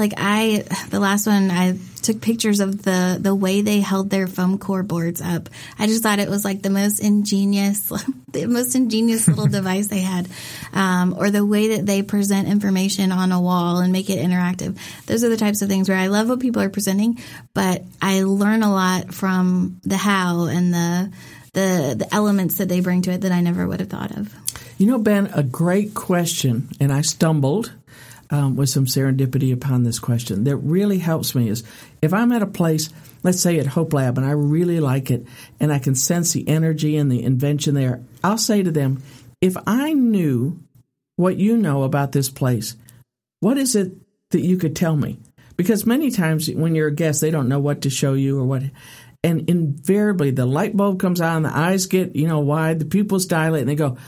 like 0.00 0.14
I, 0.16 0.64
the 0.88 0.98
last 0.98 1.26
one, 1.26 1.50
I 1.50 1.78
took 2.02 2.20
pictures 2.22 2.60
of 2.60 2.82
the 2.82 3.18
the 3.20 3.34
way 3.34 3.60
they 3.60 3.80
held 3.80 4.08
their 4.08 4.26
foam 4.26 4.58
core 4.58 4.82
boards 4.82 5.20
up. 5.20 5.50
I 5.78 5.86
just 5.86 6.02
thought 6.02 6.18
it 6.18 6.30
was 6.30 6.44
like 6.44 6.62
the 6.62 6.70
most 6.70 6.98
ingenious, 7.00 7.92
the 8.32 8.46
most 8.46 8.74
ingenious 8.74 9.28
little 9.28 9.46
device 9.58 9.88
they 9.88 10.00
had, 10.00 10.28
um, 10.72 11.14
or 11.16 11.30
the 11.30 11.44
way 11.44 11.76
that 11.76 11.86
they 11.86 12.02
present 12.02 12.48
information 12.48 13.12
on 13.12 13.30
a 13.30 13.40
wall 13.40 13.78
and 13.78 13.92
make 13.92 14.10
it 14.10 14.18
interactive. 14.18 14.78
Those 15.06 15.22
are 15.22 15.28
the 15.28 15.36
types 15.36 15.62
of 15.62 15.68
things 15.68 15.88
where 15.88 15.98
I 15.98 16.06
love 16.06 16.28
what 16.28 16.40
people 16.40 16.62
are 16.62 16.70
presenting, 16.70 17.18
but 17.54 17.84
I 18.00 18.22
learn 18.22 18.62
a 18.62 18.72
lot 18.72 19.14
from 19.14 19.80
the 19.84 19.98
how 19.98 20.46
and 20.46 20.72
the 20.72 21.12
the 21.52 21.94
the 21.98 22.08
elements 22.12 22.58
that 22.58 22.68
they 22.68 22.80
bring 22.80 23.02
to 23.02 23.12
it 23.12 23.20
that 23.22 23.32
I 23.32 23.40
never 23.40 23.66
would 23.66 23.80
have 23.80 23.90
thought 23.90 24.16
of. 24.16 24.34
You 24.78 24.86
know, 24.86 24.98
Ben, 24.98 25.26
a 25.34 25.42
great 25.42 25.92
question, 25.94 26.70
and 26.80 26.90
I 26.90 27.02
stumbled 27.02 27.70
um, 28.30 28.56
with 28.56 28.68
some 28.68 28.84
serendipity 28.84 29.52
upon 29.52 29.82
this 29.82 29.98
question 29.98 30.44
that 30.44 30.56
really 30.56 30.98
helps 30.98 31.34
me 31.34 31.48
is 31.48 31.64
if 32.00 32.12
I'm 32.12 32.32
at 32.32 32.42
a 32.42 32.46
place, 32.46 32.88
let's 33.22 33.40
say 33.40 33.58
at 33.58 33.66
Hope 33.66 33.92
Lab, 33.92 34.18
and 34.18 34.26
I 34.26 34.30
really 34.32 34.80
like 34.80 35.10
it, 35.10 35.26
and 35.58 35.72
I 35.72 35.78
can 35.78 35.94
sense 35.94 36.32
the 36.32 36.48
energy 36.48 36.96
and 36.96 37.10
the 37.10 37.22
invention 37.22 37.74
there, 37.74 38.02
I'll 38.22 38.38
say 38.38 38.62
to 38.62 38.70
them, 38.70 39.02
if 39.40 39.56
I 39.66 39.92
knew 39.94 40.60
what 41.16 41.36
you 41.36 41.56
know 41.56 41.82
about 41.82 42.12
this 42.12 42.30
place, 42.30 42.76
what 43.40 43.58
is 43.58 43.74
it 43.74 43.92
that 44.30 44.40
you 44.40 44.56
could 44.56 44.76
tell 44.76 44.96
me? 44.96 45.18
Because 45.56 45.84
many 45.84 46.10
times 46.10 46.50
when 46.50 46.74
you're 46.74 46.88
a 46.88 46.94
guest, 46.94 47.20
they 47.20 47.30
don't 47.30 47.48
know 47.48 47.60
what 47.60 47.82
to 47.82 47.90
show 47.90 48.14
you 48.14 48.38
or 48.38 48.44
what. 48.44 48.62
And 49.22 49.50
invariably, 49.50 50.30
the 50.30 50.46
light 50.46 50.74
bulb 50.74 50.98
comes 50.98 51.20
on, 51.20 51.42
the 51.42 51.54
eyes 51.54 51.86
get, 51.86 52.16
you 52.16 52.26
know, 52.26 52.40
wide, 52.40 52.78
the 52.78 52.86
pupils 52.86 53.26
dilate, 53.26 53.60
and 53.60 53.68
they 53.68 53.74
go, 53.74 53.98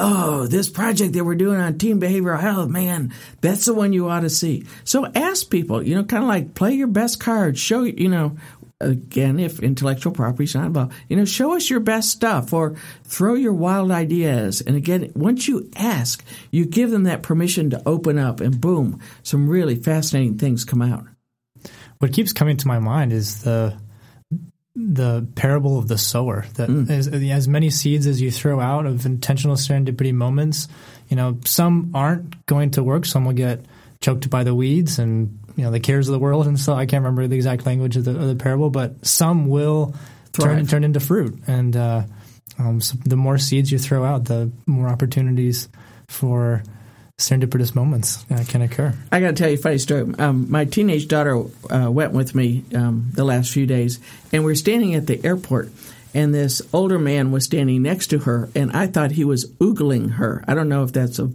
oh, 0.00 0.46
this 0.46 0.68
project 0.68 1.12
that 1.12 1.24
we're 1.24 1.34
doing 1.34 1.60
on 1.60 1.78
team 1.78 2.00
behavioral 2.00 2.40
health, 2.40 2.70
man, 2.70 3.12
that's 3.40 3.66
the 3.66 3.74
one 3.74 3.92
you 3.92 4.08
ought 4.08 4.20
to 4.20 4.30
see. 4.30 4.64
So 4.84 5.06
ask 5.14 5.48
people, 5.50 5.82
you 5.82 5.94
know, 5.94 6.04
kind 6.04 6.22
of 6.22 6.28
like 6.28 6.54
play 6.54 6.72
your 6.72 6.88
best 6.88 7.20
card, 7.20 7.58
show, 7.58 7.84
you 7.84 8.08
know, 8.08 8.36
again, 8.80 9.38
if 9.38 9.60
intellectual 9.60 10.12
property 10.12 10.44
is 10.44 10.54
not 10.54 10.66
involved, 10.66 10.94
you 11.08 11.16
know, 11.16 11.26
show 11.26 11.54
us 11.54 11.68
your 11.68 11.80
best 11.80 12.08
stuff 12.08 12.52
or 12.52 12.76
throw 13.04 13.34
your 13.34 13.52
wild 13.52 13.90
ideas. 13.90 14.62
And 14.62 14.74
again, 14.74 15.12
once 15.14 15.46
you 15.46 15.70
ask, 15.76 16.24
you 16.50 16.64
give 16.64 16.90
them 16.90 17.04
that 17.04 17.22
permission 17.22 17.70
to 17.70 17.82
open 17.86 18.18
up 18.18 18.40
and 18.40 18.60
boom, 18.60 19.00
some 19.22 19.48
really 19.48 19.76
fascinating 19.76 20.38
things 20.38 20.64
come 20.64 20.82
out. 20.82 21.04
What 21.98 22.14
keeps 22.14 22.32
coming 22.32 22.56
to 22.56 22.68
my 22.68 22.78
mind 22.78 23.12
is 23.12 23.42
the 23.42 23.76
the 24.94 25.26
parable 25.34 25.78
of 25.78 25.88
the 25.88 25.98
sower 25.98 26.46
that 26.54 26.68
mm. 26.68 26.88
as, 26.90 27.08
as, 27.08 27.48
many 27.48 27.70
seeds 27.70 28.06
as 28.06 28.20
you 28.20 28.30
throw 28.30 28.60
out 28.60 28.86
of 28.86 29.04
intentional 29.04 29.56
serendipity 29.56 30.12
moments 30.12 30.68
you 31.10 31.16
know 31.16 31.38
some 31.44 31.90
aren't 31.92 32.46
going 32.46 32.70
to 32.70 32.82
work. 32.82 33.04
Some 33.04 33.26
will 33.26 33.34
get 33.34 33.66
choked 34.00 34.30
by 34.30 34.44
the 34.44 34.54
weeds 34.54 34.98
and 34.98 35.38
you 35.56 35.64
know 35.64 35.70
the 35.70 35.80
cares 35.80 36.08
of 36.08 36.12
the 36.12 36.18
world. 36.18 36.46
And 36.46 36.58
so 36.58 36.72
i 36.72 36.86
can't 36.86 37.02
remember 37.02 37.26
the 37.26 37.36
exact 37.36 37.66
language 37.66 37.96
of 37.96 38.04
the, 38.04 38.12
of 38.12 38.28
the 38.28 38.36
parable 38.36 38.70
but 38.70 39.04
some 39.04 39.48
will 39.48 39.94
turn, 40.32 40.64
turn 40.66 40.84
into 40.84 41.00
fruit. 41.00 41.42
And 41.46 41.76
uh, 41.76 42.04
um, 42.58 42.80
so 42.80 42.96
the 43.04 43.16
more 43.16 43.36
seeds 43.36 43.70
you 43.70 43.78
throw 43.78 44.04
out 44.04 44.24
the 44.24 44.50
more 44.66 44.88
opportunities 44.88 45.68
for 46.08 46.62
serendipitous 47.20 47.74
moments 47.74 48.24
uh, 48.30 48.44
can 48.48 48.62
occur. 48.62 48.94
I 49.12 49.20
got 49.20 49.28
to 49.28 49.32
tell 49.34 49.48
you 49.48 49.56
a 49.56 49.58
funny 49.58 49.78
story. 49.78 50.12
Um, 50.18 50.50
my 50.50 50.64
teenage 50.64 51.06
daughter 51.08 51.44
uh, 51.70 51.90
went 51.90 52.12
with 52.12 52.34
me 52.34 52.64
um, 52.74 53.10
the 53.12 53.24
last 53.24 53.52
few 53.52 53.66
days, 53.66 54.00
and 54.32 54.44
we 54.44 54.52
are 54.52 54.56
standing 54.56 54.94
at 54.94 55.06
the 55.06 55.24
airport, 55.24 55.70
and 56.14 56.34
this 56.34 56.62
older 56.72 56.98
man 56.98 57.30
was 57.30 57.44
standing 57.44 57.82
next 57.82 58.08
to 58.08 58.20
her, 58.20 58.48
and 58.54 58.72
I 58.72 58.86
thought 58.86 59.12
he 59.12 59.24
was 59.24 59.46
oogling 59.60 60.12
her. 60.12 60.44
I 60.48 60.54
don't 60.54 60.68
know 60.68 60.82
if 60.82 60.92
that's 60.92 61.18
a 61.18 61.30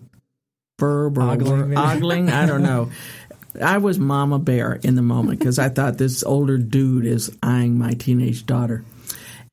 verb 0.80 1.18
or 1.18 1.22
ogling. 1.22 1.78
ogling 1.78 2.30
I 2.30 2.46
don't 2.46 2.64
know. 2.64 2.92
I 3.64 3.78
was 3.78 3.98
mama 3.98 4.38
bear 4.40 4.74
in 4.74 4.96
the 4.96 5.02
moment 5.02 5.40
because 5.40 5.60
I 5.60 5.70
thought 5.70 5.98
this 5.98 6.24
older 6.24 6.58
dude 6.58 7.06
is 7.06 7.32
eyeing 7.42 7.78
my 7.78 7.92
teenage 7.92 8.46
daughter. 8.46 8.84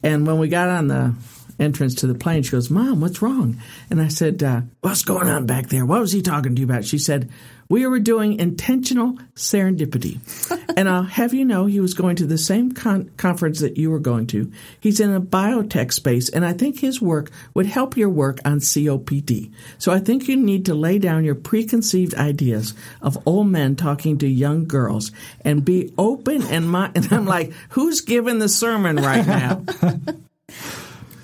And 0.02 0.26
when 0.26 0.38
we 0.38 0.48
got 0.48 0.68
on 0.68 0.88
the 0.88 1.14
entrance 1.58 1.96
to 1.96 2.06
the 2.06 2.14
plane. 2.14 2.42
She 2.42 2.50
goes, 2.50 2.70
Mom, 2.70 3.00
what's 3.00 3.22
wrong? 3.22 3.60
And 3.90 4.00
I 4.00 4.08
said, 4.08 4.42
uh, 4.42 4.62
What's 4.80 5.02
going 5.02 5.28
on 5.28 5.46
back 5.46 5.68
there? 5.68 5.86
What 5.86 6.00
was 6.00 6.12
he 6.12 6.22
talking 6.22 6.54
to 6.54 6.60
you 6.60 6.66
about? 6.66 6.84
She 6.84 6.98
said, 6.98 7.30
We 7.68 7.86
were 7.86 8.00
doing 8.00 8.38
intentional 8.38 9.18
serendipity. 9.34 10.20
and 10.76 10.88
I'll 10.88 11.04
have 11.04 11.34
you 11.34 11.44
know, 11.44 11.66
he 11.66 11.80
was 11.80 11.94
going 11.94 12.16
to 12.16 12.26
the 12.26 12.38
same 12.38 12.72
con- 12.72 13.10
conference 13.16 13.60
that 13.60 13.76
you 13.76 13.90
were 13.90 14.00
going 14.00 14.26
to. 14.28 14.50
He's 14.80 15.00
in 15.00 15.12
a 15.12 15.20
biotech 15.20 15.92
space, 15.92 16.28
and 16.28 16.44
I 16.44 16.52
think 16.52 16.80
his 16.80 17.00
work 17.00 17.30
would 17.54 17.66
help 17.66 17.96
your 17.96 18.10
work 18.10 18.38
on 18.44 18.58
COPD. 18.58 19.52
So 19.78 19.92
I 19.92 20.00
think 20.00 20.28
you 20.28 20.36
need 20.36 20.66
to 20.66 20.74
lay 20.74 20.98
down 20.98 21.24
your 21.24 21.34
preconceived 21.34 22.14
ideas 22.14 22.74
of 23.00 23.22
old 23.26 23.48
men 23.48 23.76
talking 23.76 24.18
to 24.18 24.26
young 24.26 24.66
girls 24.66 25.12
and 25.44 25.64
be 25.64 25.92
open 25.98 26.42
and 26.42 26.68
mind. 26.68 26.92
And 27.02 27.12
I'm 27.12 27.26
like, 27.26 27.52
Who's 27.70 28.00
giving 28.00 28.38
the 28.38 28.48
sermon 28.48 28.96
right 28.96 29.26
now? 29.26 29.64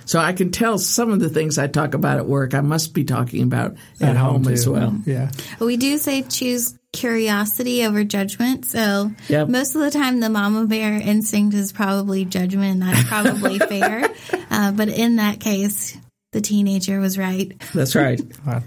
So 0.09 0.19
I 0.19 0.33
can 0.33 0.51
tell 0.51 0.79
some 0.79 1.13
of 1.13 1.21
the 1.21 1.29
things 1.29 1.59
I 1.59 1.67
talk 1.67 1.93
about 1.93 2.17
at 2.17 2.25
work, 2.25 2.55
I 2.55 2.63
must 2.63 2.95
be 2.95 3.05
talking 3.05 3.43
about 3.43 3.77
at, 4.01 4.09
at 4.09 4.17
home, 4.17 4.45
home 4.45 4.53
as 4.55 4.67
well. 4.67 4.99
Yeah. 5.05 5.31
We 5.61 5.77
do 5.77 5.99
say 5.99 6.23
choose 6.23 6.79
curiosity 6.95 7.85
over 7.85 8.05
judgment. 8.05 8.65
So 8.65 9.11
yep. 9.29 9.49
most 9.49 9.75
of 9.75 9.83
the 9.83 9.91
time, 9.91 10.21
the 10.21 10.31
mama 10.31 10.67
bear 10.67 10.95
instinct 10.95 11.55
is 11.55 11.73
probably 11.73 12.25
judgment. 12.25 12.81
And 12.81 12.83
that's 12.83 13.07
probably 13.07 13.59
fair. 13.69 14.09
Uh, 14.51 14.73
but 14.73 14.89
in 14.89 15.17
that 15.17 15.41
case, 15.41 15.95
the 16.33 16.41
teenager 16.41 17.01
was 17.01 17.19
right. 17.19 17.53
That's 17.75 17.95
right. 17.95 18.21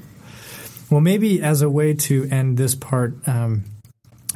Well, 0.91 0.99
maybe 0.99 1.41
as 1.41 1.61
a 1.61 1.69
way 1.69 1.93
to 1.93 2.27
end 2.29 2.57
this 2.57 2.75
part, 2.75 3.25
um, 3.25 3.63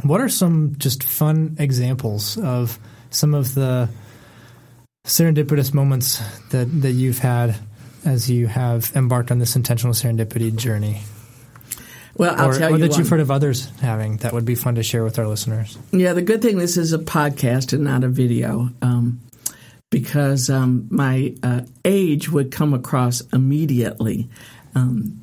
what 0.03 0.21
are 0.21 0.29
some 0.29 0.75
just 0.77 1.03
fun 1.03 1.57
examples 1.59 2.37
of 2.37 2.79
some 3.09 3.33
of 3.33 3.53
the 3.53 3.89
serendipitous 5.05 5.73
moments 5.73 6.21
that, 6.49 6.65
that 6.81 6.91
you've 6.91 7.19
had 7.19 7.55
as 8.03 8.29
you 8.29 8.47
have 8.47 8.91
embarked 8.95 9.31
on 9.31 9.39
this 9.39 9.55
intentional 9.55 9.93
serendipity 9.93 10.55
journey? 10.55 11.01
Well, 12.17 12.33
I'll 12.37 12.49
or, 12.49 12.57
tell 12.57 12.69
or 12.69 12.77
you 12.77 12.77
that 12.79 12.91
one. 12.91 12.99
you've 12.99 13.09
heard 13.09 13.19
of 13.19 13.31
others 13.31 13.69
having 13.81 14.17
that 14.17 14.33
would 14.33 14.45
be 14.45 14.55
fun 14.55 14.75
to 14.75 14.83
share 14.83 15.03
with 15.03 15.19
our 15.19 15.27
listeners. 15.27 15.77
Yeah, 15.91 16.13
the 16.13 16.21
good 16.21 16.41
thing 16.41 16.57
this 16.57 16.77
is 16.77 16.93
a 16.93 16.97
podcast 16.97 17.73
and 17.73 17.83
not 17.83 18.03
a 18.03 18.07
video, 18.07 18.69
um, 18.81 19.19
because 19.89 20.49
um, 20.49 20.87
my 20.89 21.35
uh, 21.43 21.61
age 21.83 22.29
would 22.29 22.51
come 22.51 22.73
across 22.73 23.21
immediately. 23.33 24.29
Um, 24.75 25.21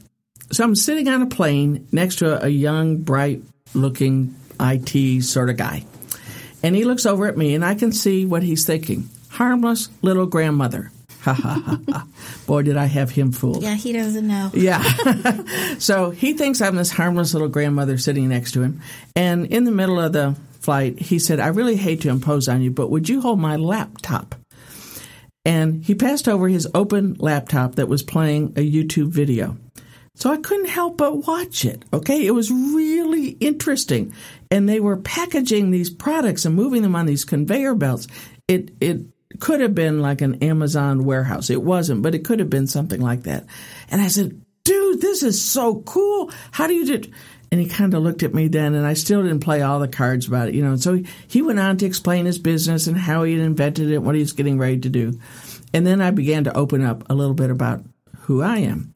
so 0.51 0.65
I'm 0.65 0.77
sitting 0.77 1.09
on 1.09 1.23
a 1.23 1.27
plane 1.27 1.89
next 1.93 2.17
to 2.17 2.43
a, 2.43 2.47
a 2.47 2.49
young, 2.49 2.99
bright-looking 2.99 4.35
IT 4.61 5.23
sort 5.25 5.49
of 5.49 5.57
guy, 5.57 5.87
and 6.63 6.77
he 6.77 6.85
looks 6.85 7.07
over 7.07 7.27
at 7.27 7.39
me, 7.39 7.55
and 7.55 7.65
I 7.65 7.75
can 7.75 7.93
see 7.93 8.27
what 8.27 8.43
he's 8.43 8.67
thinking: 8.67 9.09
harmless 9.33 9.89
little 10.03 10.27
grandmother. 10.27 10.91
Ha 11.23 11.33
ha 11.35 11.63
ha 11.65 11.79
ha! 11.89 12.07
Boy, 12.47 12.63
did 12.63 12.77
I 12.77 12.87
have 12.87 13.11
him 13.11 13.31
fooled. 13.31 13.63
Yeah, 13.63 13.75
he 13.75 13.93
doesn't 13.93 14.27
know. 14.27 14.51
Yeah. 14.53 14.83
so 15.79 16.11
he 16.11 16.33
thinks 16.33 16.61
I'm 16.61 16.75
this 16.75 16.91
harmless 16.91 17.33
little 17.33 17.49
grandmother 17.49 17.97
sitting 17.97 18.29
next 18.29 18.53
to 18.53 18.63
him. 18.63 18.81
And 19.15 19.47
in 19.47 19.65
the 19.65 19.71
middle 19.71 20.01
of 20.01 20.13
the 20.13 20.37
flight, 20.61 20.99
he 20.99 21.19
said, 21.19 21.39
I 21.39 21.49
really 21.49 21.77
hate 21.77 22.01
to 22.03 22.09
impose 22.09 22.49
on 22.49 22.61
you, 22.61 22.71
but 22.71 22.91
would 22.91 23.09
you 23.09 23.21
hold 23.21 23.39
my 23.39 23.57
laptop? 23.57 24.35
And 25.45 25.85
he 25.85 25.95
passed 25.95 26.29
over 26.29 26.49
his 26.49 26.69
open 26.75 27.15
laptop 27.19 27.77
that 27.77 27.89
was 27.89 28.03
playing 28.03 28.55
a 28.57 28.69
YouTube 28.69 29.09
video. 29.09 29.57
So 30.15 30.31
I 30.31 30.37
couldn't 30.37 30.69
help 30.69 30.99
but 30.99 31.27
watch 31.27 31.65
it. 31.65 31.85
Okay. 31.93 32.27
It 32.27 32.33
was 32.33 32.51
really 32.51 33.29
interesting. 33.41 34.13
And 34.51 34.69
they 34.69 34.79
were 34.79 34.97
packaging 34.97 35.71
these 35.71 35.91
products 35.91 36.45
and 36.45 36.55
moving 36.55 36.83
them 36.83 36.95
on 36.95 37.07
these 37.07 37.25
conveyor 37.25 37.75
belts. 37.75 38.07
It, 38.47 38.73
it, 38.81 39.01
could 39.41 39.61
have 39.61 39.75
been 39.75 40.01
like 40.01 40.21
an 40.21 40.43
Amazon 40.43 41.05
warehouse. 41.05 41.51
It 41.51 41.63
wasn't, 41.63 42.03
but 42.03 42.15
it 42.15 42.25
could 42.25 42.39
have 42.39 42.51
been 42.51 42.67
something 42.67 43.01
like 43.01 43.23
that. 43.25 43.47
And 43.91 44.01
I 44.01 44.09
said, 44.09 44.41
dude, 44.65 45.01
this 45.01 45.23
is 45.23 45.43
so 45.43 45.81
cool. 45.83 46.31
How 46.51 46.67
do 46.67 46.75
you 46.75 46.99
do? 46.99 47.11
And 47.51 47.61
he 47.61 47.67
kind 47.67 47.93
of 47.93 48.03
looked 48.03 48.23
at 48.23 48.33
me 48.33 48.49
then, 48.49 48.75
and 48.75 48.87
I 48.87 48.95
still 48.95 49.23
didn't 49.23 49.41
play 49.41 49.61
all 49.61 49.79
the 49.79 49.89
cards 49.89 50.27
about 50.27 50.49
it, 50.49 50.55
you 50.55 50.63
know. 50.63 50.71
And 50.71 50.83
so 50.83 50.95
he, 50.95 51.07
he 51.29 51.43
went 51.43 51.59
on 51.59 51.77
to 51.79 51.87
explain 51.87 52.25
his 52.25 52.39
business 52.39 52.87
and 52.87 52.97
how 52.97 53.25
he 53.25 53.35
had 53.35 53.43
invented 53.43 53.91
it, 53.91 53.99
what 53.99 54.15
he 54.15 54.23
was 54.23 54.33
getting 54.33 54.59
ready 54.59 54.79
to 54.79 54.89
do. 54.89 55.19
And 55.75 55.87
then 55.87 56.01
I 56.01 56.13
began 56.13 56.45
to 56.45 56.57
open 56.57 56.83
up 56.83 57.11
a 57.11 57.15
little 57.15 57.35
bit 57.35 57.51
about 57.51 57.85
who 58.21 58.43
I 58.43 58.59
am. 58.59 58.95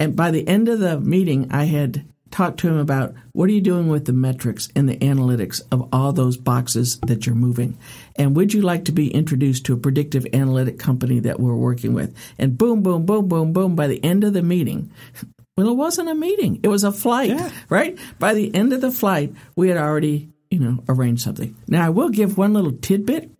And 0.00 0.16
by 0.16 0.30
the 0.30 0.46
end 0.46 0.68
of 0.68 0.78
the 0.78 0.98
meeting, 0.98 1.48
I 1.50 1.64
had 1.64 2.06
talked 2.30 2.60
to 2.60 2.68
him 2.68 2.76
about 2.76 3.14
what 3.32 3.48
are 3.48 3.52
you 3.52 3.60
doing 3.60 3.88
with 3.88 4.04
the 4.04 4.12
metrics 4.12 4.68
and 4.76 4.88
the 4.88 4.96
analytics 4.98 5.62
of 5.72 5.88
all 5.92 6.12
those 6.12 6.36
boxes 6.36 6.98
that 7.06 7.26
you're 7.26 7.34
moving. 7.34 7.78
And 8.16 8.36
would 8.36 8.52
you 8.52 8.62
like 8.62 8.84
to 8.86 8.92
be 8.92 9.10
introduced 9.12 9.64
to 9.66 9.72
a 9.72 9.78
predictive 9.78 10.26
analytic 10.32 10.78
company 10.78 11.20
that 11.20 11.40
we're 11.40 11.54
working 11.56 11.94
with? 11.94 12.14
And 12.38 12.58
boom, 12.58 12.82
boom, 12.82 13.06
boom, 13.06 13.28
boom, 13.28 13.52
boom. 13.52 13.76
By 13.76 13.86
the 13.86 14.02
end 14.04 14.24
of 14.24 14.32
the 14.34 14.42
meeting, 14.42 14.90
well, 15.56 15.68
it 15.68 15.74
wasn't 15.74 16.10
a 16.10 16.14
meeting. 16.14 16.60
It 16.62 16.68
was 16.68 16.84
a 16.84 16.92
flight, 16.92 17.30
Yeah. 17.30 17.50
right? 17.68 17.98
By 18.18 18.34
the 18.34 18.54
end 18.54 18.72
of 18.72 18.80
the 18.80 18.90
flight, 18.92 19.32
we 19.56 19.68
had 19.68 19.78
already, 19.78 20.30
you 20.50 20.58
know, 20.58 20.84
arranged 20.88 21.22
something. 21.22 21.56
Now, 21.66 21.86
I 21.86 21.90
will 21.90 22.10
give 22.10 22.36
one 22.36 22.52
little 22.52 22.72
tidbit. 22.72 23.30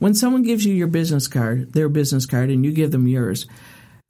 When 0.00 0.12
someone 0.14 0.42
gives 0.42 0.66
you 0.66 0.74
your 0.74 0.88
business 0.88 1.28
card, 1.28 1.72
their 1.72 1.88
business 1.88 2.26
card, 2.26 2.50
and 2.50 2.64
you 2.64 2.72
give 2.72 2.90
them 2.90 3.08
yours, 3.08 3.46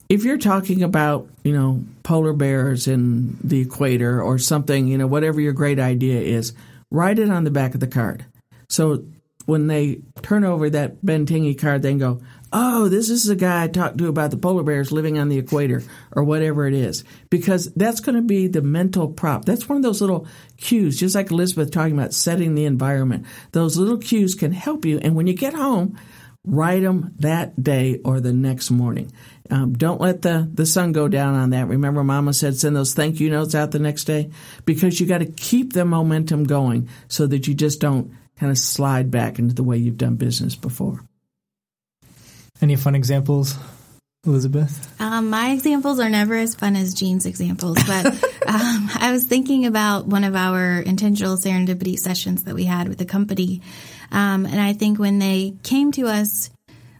if 0.09 0.23
you're 0.23 0.37
talking 0.37 0.83
about, 0.83 1.27
you 1.43 1.53
know, 1.53 1.83
polar 2.03 2.33
bears 2.33 2.87
in 2.87 3.37
the 3.43 3.61
equator 3.61 4.21
or 4.21 4.37
something, 4.37 4.87
you 4.87 4.97
know, 4.97 5.07
whatever 5.07 5.41
your 5.41 5.53
great 5.53 5.79
idea 5.79 6.21
is, 6.21 6.53
write 6.91 7.19
it 7.19 7.29
on 7.29 7.43
the 7.43 7.51
back 7.51 7.73
of 7.73 7.79
the 7.79 7.87
card. 7.87 8.25
So 8.69 9.05
when 9.45 9.67
they 9.67 10.01
turn 10.21 10.43
over 10.43 10.69
that 10.69 11.03
Bentingi 11.03 11.57
card, 11.57 11.81
they 11.81 11.93
go, 11.95 12.21
oh, 12.51 12.87
this 12.87 13.09
is 13.09 13.25
the 13.25 13.35
guy 13.35 13.63
I 13.63 13.67
talked 13.67 13.97
to 13.97 14.07
about 14.07 14.31
the 14.31 14.37
polar 14.37 14.63
bears 14.63 14.91
living 14.91 15.19
on 15.19 15.29
the 15.29 15.37
equator 15.37 15.83
or 16.13 16.23
whatever 16.23 16.67
it 16.67 16.73
is. 16.73 17.03
Because 17.29 17.71
that's 17.73 17.99
going 17.99 18.15
to 18.15 18.21
be 18.21 18.47
the 18.47 18.61
mental 18.61 19.07
prop. 19.07 19.45
That's 19.45 19.67
one 19.67 19.77
of 19.77 19.83
those 19.83 20.01
little 20.01 20.27
cues, 20.57 20.99
just 20.99 21.15
like 21.15 21.31
Elizabeth 21.31 21.71
talking 21.71 21.97
about 21.97 22.13
setting 22.13 22.55
the 22.55 22.65
environment. 22.65 23.25
Those 23.51 23.77
little 23.77 23.97
cues 23.97 24.35
can 24.35 24.51
help 24.51 24.85
you. 24.85 24.99
And 24.99 25.15
when 25.15 25.27
you 25.27 25.33
get 25.33 25.53
home, 25.53 25.97
write 26.45 26.83
them 26.83 27.13
that 27.19 27.61
day 27.61 27.99
or 28.03 28.19
the 28.19 28.33
next 28.33 28.71
morning. 28.71 29.11
Um, 29.49 29.73
don't 29.73 30.01
let 30.01 30.21
the, 30.21 30.49
the 30.51 30.65
sun 30.65 30.91
go 30.91 31.07
down 31.07 31.35
on 31.35 31.51
that. 31.51 31.67
Remember, 31.67 32.03
Mama 32.03 32.33
said 32.33 32.57
send 32.57 32.75
those 32.75 32.93
thank 32.93 33.19
you 33.19 33.29
notes 33.29 33.53
out 33.53 33.71
the 33.71 33.79
next 33.79 34.05
day 34.05 34.31
because 34.65 34.99
you 34.99 35.05
got 35.05 35.19
to 35.19 35.25
keep 35.25 35.73
the 35.73 35.85
momentum 35.85 36.45
going 36.45 36.89
so 37.07 37.27
that 37.27 37.47
you 37.47 37.53
just 37.53 37.79
don't 37.79 38.11
kind 38.37 38.51
of 38.51 38.57
slide 38.57 39.11
back 39.11 39.39
into 39.39 39.53
the 39.53 39.63
way 39.63 39.77
you've 39.77 39.97
done 39.97 40.15
business 40.15 40.55
before. 40.55 41.01
Any 42.61 42.75
fun 42.75 42.95
examples, 42.95 43.55
Elizabeth? 44.25 44.99
Um, 44.99 45.29
my 45.29 45.51
examples 45.51 45.99
are 45.99 46.09
never 46.09 46.35
as 46.35 46.55
fun 46.55 46.75
as 46.75 46.93
Jean's 46.93 47.25
examples, 47.25 47.77
but 47.83 48.05
um, 48.47 48.89
I 48.95 49.09
was 49.11 49.25
thinking 49.25 49.65
about 49.65 50.07
one 50.07 50.23
of 50.23 50.35
our 50.35 50.79
intentional 50.79 51.37
serendipity 51.37 51.97
sessions 51.97 52.45
that 52.45 52.55
we 52.55 52.63
had 52.63 52.87
with 52.87 52.97
the 52.97 53.05
company. 53.05 53.61
Um, 54.11 54.45
and 54.45 54.59
I 54.59 54.73
think 54.73 54.99
when 54.99 55.19
they 55.19 55.55
came 55.63 55.91
to 55.93 56.07
us, 56.07 56.49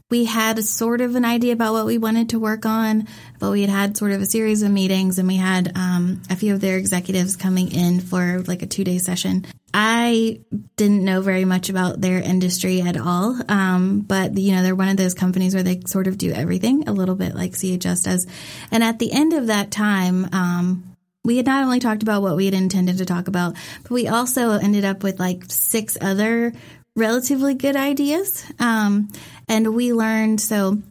we 0.10 0.26
had 0.26 0.64
sort 0.64 1.02
of 1.02 1.16
an 1.16 1.26
idea 1.26 1.54
about 1.54 1.74
what 1.74 1.86
we 1.86 1.98
wanted 1.98 2.30
to 2.30 2.40
work 2.40 2.66
on, 2.66 3.08
but 3.40 3.52
we 3.52 3.62
had 3.62 3.70
had 3.72 3.98
sort 3.98 4.12
of 4.12 4.22
a 4.22 4.26
series 4.26 4.62
of 4.62 4.72
meetings 4.72 5.18
and 5.18 5.28
we 5.28 5.36
had 5.36 5.76
um, 5.76 6.22
a 6.30 6.36
few 6.36 6.54
of 6.54 6.62
their 6.62 6.78
executives 6.78 7.36
coming 7.36 7.72
in 7.72 8.00
for 8.00 8.44
like 8.48 8.62
a 8.62 8.68
two 8.68 8.84
day 8.84 9.00
session. 9.00 9.46
I 9.74 10.42
didn't 10.78 11.04
know 11.04 11.22
very 11.22 11.44
much 11.44 11.70
about 11.70 12.00
their 12.00 12.20
industry 12.20 12.82
at 12.82 12.98
all, 12.98 13.38
um, 13.50 14.02
but 14.02 14.38
you 14.38 14.54
know 14.54 14.62
they're 14.62 14.76
one 14.76 14.88
of 14.90 14.98
those 14.98 15.16
companies 15.16 15.54
where 15.54 15.64
they 15.64 15.82
sort 15.86 16.08
of 16.08 16.18
do 16.18 16.32
everything 16.32 16.88
a 16.88 16.94
little 16.94 17.16
bit 17.16 17.36
like 17.36 17.52
CHS 17.52 18.04
does. 18.04 18.28
And 18.72 18.84
at 18.84 19.00
the 19.00 19.12
end 19.12 19.34
of 19.34 19.48
that 19.48 19.72
time, 19.72 20.30
um, 20.32 20.96
we 21.26 21.38
had 21.38 21.48
not 21.48 21.64
only 21.64 21.80
talked 21.80 22.04
about 22.04 22.22
what 22.22 22.36
we 22.36 22.46
had 22.46 22.54
intended 22.54 23.00
to 23.00 23.06
talk 23.06 23.28
about, 23.28 23.56
but 23.82 23.92
we 23.92 24.08
also 24.08 24.52
ended 24.52 24.86
up 24.86 25.04
with 25.04 25.20
like 25.20 25.44
six 25.50 25.98
other 26.00 26.54
relatively 26.96 27.54
good 27.54 27.76
ideas. 27.76 28.46
Um, 28.60 29.10
and 29.48 29.76
we 29.76 29.94
learned 29.94 30.42
so 30.42 30.82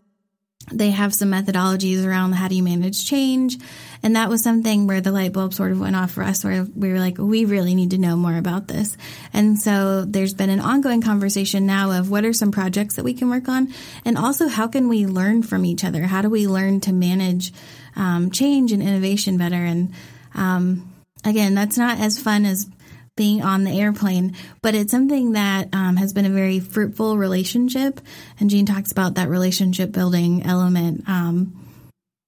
they 0.73 0.90
have 0.90 1.14
some 1.14 1.31
methodologies 1.31 2.07
around 2.07 2.33
how 2.33 2.49
do 2.49 2.55
you 2.55 2.62
manage 2.62 3.07
change. 3.07 3.59
And 4.03 4.17
that 4.17 4.29
was 4.29 4.43
something 4.43 4.87
where 4.87 5.01
the 5.01 5.12
light 5.12 5.33
bulb 5.33 5.55
sort 5.55 5.73
of 5.73 5.81
went 5.81 5.97
off 5.97 6.12
for 6.12 6.23
us, 6.23 6.45
where 6.45 6.64
we 6.64 6.90
were 6.90 6.99
like, 6.99 7.19
we 7.19 7.45
really 7.45 7.75
need 7.75 7.90
to 7.90 7.99
know 7.99 8.17
more 8.17 8.37
about 8.37 8.69
this. 8.69 8.97
And 9.33 9.59
so 9.59 10.05
there's 10.05 10.35
been 10.35 10.51
an 10.51 10.61
ongoing 10.61 11.03
conversation 11.03 11.67
now 11.67 11.90
of 11.99 12.11
what 12.11 12.25
are 12.25 12.33
some 12.33 12.53
projects 12.53 12.97
that 12.97 13.05
we 13.05 13.14
can 13.14 13.31
work 13.31 13.49
on, 13.49 13.73
and 14.05 14.19
also 14.19 14.49
how 14.49 14.67
can 14.67 14.88
we 14.88 15.07
learn 15.07 15.43
from 15.43 15.64
each 15.64 15.85
other? 15.85 16.03
How 16.03 16.23
do 16.23 16.29
we 16.29 16.47
learn 16.47 16.81
to 16.81 16.93
manage 16.93 17.53
um, 17.97 18.31
change 18.31 18.73
and 18.73 18.83
innovation 18.83 19.38
better? 19.38 19.57
And 19.57 19.93
um, 20.35 20.93
again, 21.25 21.55
that's 21.55 21.79
not 21.79 21.99
as 21.99 22.19
fun 22.19 22.45
as 22.45 22.67
being 23.16 23.42
on 23.42 23.64
the 23.64 23.81
airplane, 23.81 24.35
but 24.61 24.74
it's 24.74 24.90
something 24.90 25.33
that 25.33 25.68
um, 25.72 25.96
has 25.96 26.12
been 26.12 26.24
a 26.24 26.31
very 26.31 26.61
fruitful 26.61 27.16
relationship. 27.16 28.00
And 28.40 28.50
Jean 28.50 28.66
talks 28.66 28.90
about 28.90 29.14
that 29.14 29.29
relationship 29.29 29.92
building 29.92 30.44
element. 30.44 31.09
Um, 31.09 31.61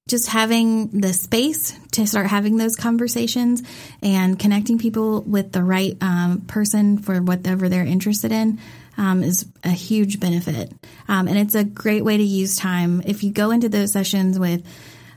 just 0.09 0.29
having 0.29 1.01
the 1.01 1.13
space 1.13 1.77
to 1.91 2.07
start 2.07 2.29
having 2.29 2.57
those 2.57 2.77
conversations 2.77 3.63
and 4.01 4.39
connecting 4.39 4.79
people 4.79 5.23
with 5.23 5.51
the 5.51 5.65
right 5.65 5.97
um, 6.01 6.43
person 6.43 6.99
for 6.99 7.21
whatever 7.21 7.69
they're 7.69 7.85
interested 7.85 8.31
in 8.31 8.61
um, 8.97 9.25
is 9.25 9.47
a 9.65 9.71
huge 9.71 10.21
benefit. 10.21 10.73
Um, 11.09 11.27
and 11.27 11.37
it's 11.37 11.57
a 11.57 11.65
great 11.65 12.05
way 12.05 12.17
to 12.17 12.23
use 12.23 12.57
time. 12.57 13.03
If 13.05 13.25
you 13.25 13.33
go 13.33 13.51
into 13.51 13.69
those 13.69 13.93
sessions 13.93 14.39
with 14.39 14.65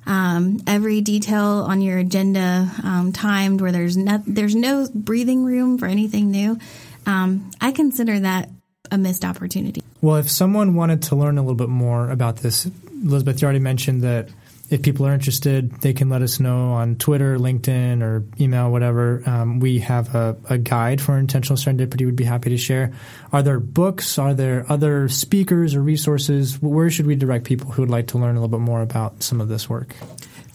um, 0.10 0.60
every 0.66 1.02
detail 1.02 1.66
on 1.68 1.82
your 1.82 2.00
agenda 2.00 2.70
um, 2.84 3.12
timed, 3.14 3.62
where 3.62 3.72
there's 3.72 3.96
no 3.96 4.22
there's 4.26 4.56
no 4.56 4.88
breathing 4.94 5.46
room 5.46 5.78
for 5.78 5.86
anything 5.86 6.32
new. 6.32 6.58
Um, 7.06 7.52
I 7.62 7.72
consider 7.72 8.20
that 8.20 8.50
a 8.92 8.98
missed 8.98 9.24
opportunity. 9.24 9.84
Well, 10.02 10.18
if 10.18 10.30
someone 10.30 10.74
wanted 10.74 11.04
to 11.04 11.16
learn 11.16 11.38
a 11.38 11.42
little 11.42 11.56
bit 11.56 11.70
more 11.70 12.10
about 12.10 12.38
this, 12.38 12.68
Elizabeth, 12.92 13.42
you 13.42 13.46
already 13.46 13.60
mentioned 13.60 14.02
that 14.02 14.30
if 14.70 14.84
people 14.84 15.06
are 15.08 15.14
interested, 15.14 15.72
they 15.82 15.94
can 15.94 16.10
let 16.10 16.22
us 16.22 16.40
know 16.40 16.74
on 16.74 16.96
Twitter, 16.96 17.38
LinkedIn, 17.38 18.02
or 18.04 18.26
email, 18.40 18.72
whatever. 18.72 19.24
Um, 19.26 19.60
we 19.60 19.80
have 19.80 20.14
a, 20.14 20.38
a, 20.50 20.58
guide 20.58 21.02
for 21.02 21.18
intentional 21.18 21.58
serendipity. 21.58 22.06
We'd 22.06 22.16
be 22.16 22.24
happy 22.24 22.52
to 22.52 22.58
share. 22.58 22.94
Are 23.32 23.42
there 23.42 23.60
books? 23.60 24.20
Are 24.20 24.34
there 24.34 24.66
other 24.70 25.10
speakers 25.10 25.74
or 25.74 25.82
resources? 25.82 26.62
Where 26.62 26.90
should 26.90 27.08
we 27.08 27.16
direct 27.16 27.46
people 27.46 27.72
who 27.72 27.82
would 27.82 27.90
like 27.90 28.08
to 28.08 28.20
learn 28.20 28.36
a 28.36 28.42
little 28.42 28.60
bit 28.60 28.64
more 28.64 28.82
about 28.82 29.24
some 29.24 29.42
of 29.42 29.48
this 29.48 29.68
work? 29.68 29.96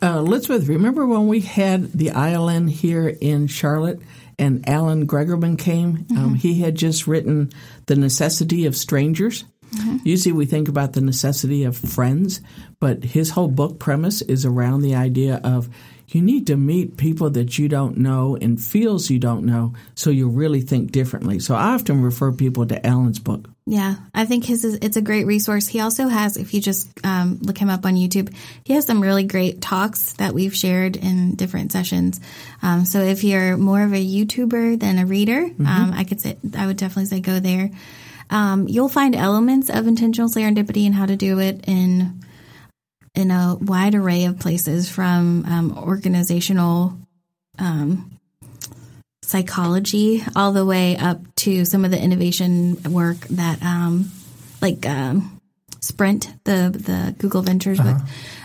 Uh, 0.01 0.19
Elizabeth, 0.19 0.69
remember 0.69 1.07
when 1.07 1.27
we 1.27 1.41
had 1.41 1.91
the 1.93 2.09
ILN 2.09 2.71
here 2.71 3.09
in 3.09 3.47
Charlotte 3.47 4.01
and 4.39 4.69
Alan 4.69 5.07
Gregerman 5.07 5.59
came? 5.59 5.99
Mm-hmm. 5.99 6.19
Um, 6.19 6.35
he 6.35 6.61
had 6.61 6.75
just 6.77 7.07
written 7.07 7.51
The 7.87 7.97
Necessity 7.97 8.67
of 8.67 8.77
Strangers. 8.77 9.45
Usually 10.05 10.33
we 10.33 10.47
think 10.47 10.69
about 10.69 10.93
the 10.93 11.01
necessity 11.01 11.65
of 11.65 11.77
friends, 11.77 12.41
but 12.81 13.05
his 13.05 13.31
whole 13.31 13.49
book 13.49 13.79
premise 13.79 14.23
is 14.23 14.45
around 14.45 14.83
the 14.83 14.95
idea 14.95 15.41
of 15.43 15.69
you 16.09 16.23
need 16.23 16.47
to 16.47 16.57
meet 16.57 16.97
people 16.97 17.31
that 17.31 17.59
you 17.59 17.69
don't 17.69 17.97
know 17.97 18.37
in 18.37 18.57
fields 18.57 19.11
you 19.11 19.19
don't 19.19 19.45
know 19.45 19.75
so 19.95 20.11
you 20.11 20.29
really 20.29 20.61
think 20.61 20.93
differently. 20.93 21.39
So 21.39 21.55
I 21.55 21.75
often 21.75 22.03
refer 22.03 22.33
people 22.33 22.67
to 22.67 22.87
Alan's 22.87 23.19
book. 23.19 23.49
Yeah, 23.67 23.95
I 24.13 24.27
think 24.27 24.45
his 24.45 24.65
is 24.65 24.75
it's 24.83 24.99
a 24.99 25.03
great 25.03 25.25
resource. 25.25 25.67
He 25.67 25.81
also 25.81 26.09
has, 26.09 26.37
if 26.37 26.53
you 26.53 26.61
just 26.61 26.89
um, 27.05 27.39
look 27.41 27.57
him 27.57 27.71
up 27.71 27.87
on 27.87 27.95
YouTube, 27.95 28.35
he 28.65 28.75
has 28.75 28.85
some 28.85 29.01
really 29.01 29.25
great 29.25 29.63
talks 29.63 30.13
that 30.15 30.35
we've 30.35 30.55
shared 30.55 30.97
in 30.97 31.35
different 31.35 31.73
sessions. 31.73 32.21
Um, 32.63 32.85
so 32.85 33.01
if 33.01 33.25
you're 33.25 33.57
more 33.57 33.83
of 33.83 33.95
a 33.95 34.05
YouTuber 34.05 34.79
than 34.79 34.99
a 34.99 35.07
reader, 35.07 35.49
um, 35.67 35.93
I 35.95 36.05
could 36.05 36.21
say 36.21 36.37
I 36.57 36.67
would 36.67 36.77
definitely 36.77 37.07
say 37.07 37.21
go 37.21 37.41
there. 37.41 37.71
Um, 38.31 38.69
you'll 38.69 38.89
find 38.89 39.15
elements 39.15 39.71
of 39.71 39.87
intentional 39.87 40.29
serendipity 40.29 40.87
and 40.87 40.95
how 40.95 41.07
to 41.07 41.17
do 41.17 41.39
it 41.41 41.65
in 41.67 42.21
in 43.15 43.31
a 43.31 43.57
wide 43.61 43.95
array 43.95 44.25
of 44.25 44.41
places, 44.41 44.89
from 44.89 45.45
um, 45.47 45.79
organizational 45.79 46.99
um, 47.59 48.19
psychology 49.23 50.23
all 50.37 50.53
the 50.53 50.65
way 50.65 50.97
up 50.97 51.21
to 51.37 51.65
some 51.65 51.85
of 51.85 51.91
the 51.91 52.01
innovation 52.01 52.83
work 52.93 53.19
that 53.29 53.63
um, 53.63 54.11
like 54.61 54.87
um, 54.87 55.41
sprint 55.81 56.33
the 56.45 56.71
the 56.75 57.15
google 57.19 57.43
ventures 57.43 57.81
book 57.81 57.97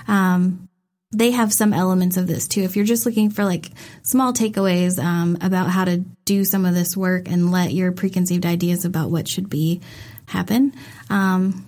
um, 0.07 0.68
they 1.11 1.31
have 1.31 1.51
some 1.51 1.73
elements 1.73 2.17
of 2.17 2.27
this 2.27 2.47
too 2.47 2.61
if 2.61 2.75
you're 2.75 2.85
just 2.85 3.05
looking 3.05 3.29
for 3.29 3.43
like 3.43 3.71
small 4.03 4.33
takeaways 4.33 5.03
um, 5.03 5.37
about 5.41 5.69
how 5.69 5.85
to 5.85 5.97
do 6.25 6.43
some 6.43 6.65
of 6.65 6.75
this 6.75 6.95
work 6.95 7.29
and 7.29 7.51
let 7.51 7.73
your 7.73 7.91
preconceived 7.91 8.45
ideas 8.45 8.85
about 8.85 9.09
what 9.09 9.27
should 9.27 9.49
be 9.49 9.81
happen 10.27 10.73
um, 11.09 11.65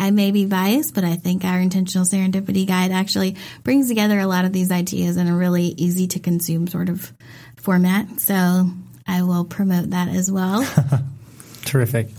I 0.00 0.12
may 0.12 0.30
be 0.30 0.46
biased, 0.46 0.94
but 0.94 1.02
I 1.02 1.16
think 1.16 1.44
our 1.44 1.58
intentional 1.58 2.06
serendipity 2.06 2.66
guide 2.66 2.92
actually 2.92 3.34
brings 3.64 3.88
together 3.88 4.20
a 4.20 4.28
lot 4.28 4.44
of 4.44 4.52
these 4.52 4.70
ideas 4.70 5.16
in 5.16 5.26
a 5.26 5.36
really 5.36 5.74
easy 5.76 6.06
to 6.08 6.20
consume 6.20 6.68
sort 6.68 6.88
of 6.88 7.12
format. 7.56 8.20
So 8.20 8.70
I 9.08 9.22
will 9.22 9.44
promote 9.44 9.90
that 9.90 10.08
as 10.08 10.30
well. 10.30 10.64
Terrific. 11.64 12.10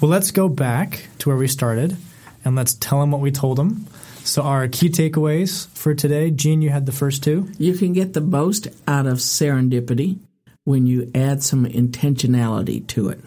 Well, 0.00 0.10
let's 0.10 0.30
go 0.30 0.50
back 0.50 1.06
to 1.20 1.30
where 1.30 1.38
we 1.38 1.48
started 1.48 1.96
and 2.44 2.54
let's 2.54 2.74
tell 2.74 3.00
them 3.00 3.10
what 3.10 3.22
we 3.22 3.30
told 3.30 3.56
them. 3.56 3.86
So, 4.26 4.42
our 4.42 4.66
key 4.66 4.88
takeaways 4.88 5.68
for 5.68 5.94
today, 5.94 6.32
Jean, 6.32 6.60
you 6.60 6.70
had 6.70 6.84
the 6.84 6.90
first 6.90 7.22
two. 7.22 7.48
You 7.58 7.74
can 7.74 7.92
get 7.92 8.12
the 8.12 8.20
most 8.20 8.66
out 8.88 9.06
of 9.06 9.18
serendipity 9.18 10.18
when 10.64 10.84
you 10.88 11.12
add 11.14 11.44
some 11.44 11.64
intentionality 11.64 12.84
to 12.88 13.10
it. 13.10 13.20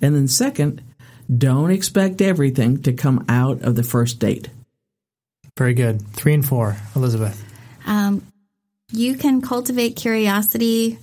And 0.00 0.14
then, 0.14 0.26
second, 0.26 0.82
don't 1.28 1.70
expect 1.70 2.22
everything 2.22 2.82
to 2.84 2.94
come 2.94 3.26
out 3.28 3.60
of 3.60 3.76
the 3.76 3.82
first 3.82 4.18
date. 4.18 4.48
Very 5.58 5.74
good. 5.74 6.00
Three 6.14 6.32
and 6.32 6.44
four, 6.44 6.78
Elizabeth. 6.96 7.44
Um, 7.86 8.26
you 8.92 9.16
can 9.16 9.42
cultivate 9.42 9.94
curiosity 9.94 10.98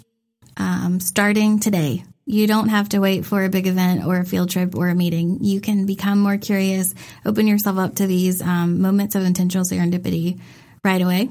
um, 0.57 0.99
starting 0.99 1.59
today. 1.59 2.03
You 2.26 2.47
don't 2.47 2.69
have 2.69 2.89
to 2.89 2.99
wait 2.99 3.26
for 3.26 3.43
a 3.43 3.49
big 3.49 3.67
event 3.67 4.05
or 4.05 4.19
a 4.19 4.26
field 4.26 4.49
trip 4.49 4.76
or 4.76 4.89
a 4.89 4.95
meeting. 4.95 5.39
You 5.41 5.59
can 5.59 5.86
become 5.86 6.19
more 6.19 6.38
curious, 6.38 6.93
open 7.26 7.47
yourself 7.47 7.78
up 7.78 7.95
to 7.95 8.07
these 8.07 8.41
um, 8.41 8.82
moments 8.82 9.15
of 9.15 9.24
intentional 9.24 9.65
serendipity 9.65 10.39
right 10.84 11.01
away. 11.01 11.30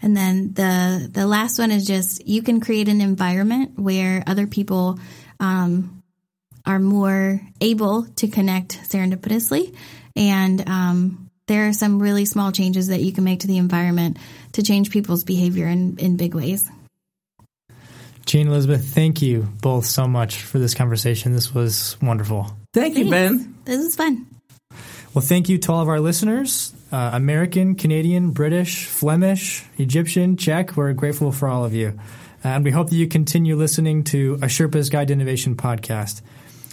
And 0.00 0.16
then 0.16 0.52
the 0.52 1.08
the 1.10 1.26
last 1.26 1.58
one 1.58 1.70
is 1.70 1.86
just 1.86 2.26
you 2.26 2.42
can 2.42 2.60
create 2.60 2.88
an 2.88 3.00
environment 3.00 3.78
where 3.78 4.22
other 4.26 4.46
people 4.46 4.98
um, 5.40 6.02
are 6.66 6.78
more 6.78 7.40
able 7.60 8.04
to 8.16 8.28
connect 8.28 8.78
serendipitously, 8.90 9.74
and 10.14 10.68
um, 10.68 11.30
there 11.46 11.68
are 11.68 11.72
some 11.72 12.00
really 12.00 12.24
small 12.24 12.52
changes 12.52 12.88
that 12.88 13.00
you 13.00 13.12
can 13.12 13.24
make 13.24 13.40
to 13.40 13.46
the 13.46 13.58
environment 13.58 14.18
to 14.52 14.62
change 14.62 14.90
people's 14.90 15.24
behavior 15.24 15.66
in, 15.66 15.96
in 15.98 16.16
big 16.16 16.34
ways. 16.34 16.68
Jean, 18.26 18.48
Elizabeth, 18.48 18.84
thank 18.84 19.22
you 19.22 19.48
both 19.62 19.86
so 19.86 20.08
much 20.08 20.42
for 20.42 20.58
this 20.58 20.74
conversation. 20.74 21.32
This 21.32 21.54
was 21.54 21.96
wonderful. 22.02 22.50
Thank 22.72 22.96
you, 22.96 23.08
Ben. 23.08 23.54
This 23.64 23.78
is 23.78 23.94
fun. 23.96 24.26
Well, 25.14 25.24
thank 25.24 25.48
you 25.48 25.58
to 25.58 25.72
all 25.72 25.80
of 25.80 25.88
our 25.88 26.00
listeners 26.00 26.74
uh, 26.92 27.10
American, 27.14 27.74
Canadian, 27.74 28.30
British, 28.32 28.86
Flemish, 28.86 29.64
Egyptian, 29.78 30.36
Czech. 30.36 30.76
We're 30.76 30.92
grateful 30.92 31.32
for 31.32 31.48
all 31.48 31.64
of 31.64 31.72
you. 31.72 31.98
And 32.44 32.64
we 32.64 32.70
hope 32.70 32.90
that 32.90 32.96
you 32.96 33.08
continue 33.08 33.56
listening 33.56 34.04
to 34.04 34.34
a 34.34 34.46
Sherpa's 34.46 34.90
Guide 34.90 35.08
to 35.08 35.14
Innovation 35.14 35.56
podcast. 35.56 36.22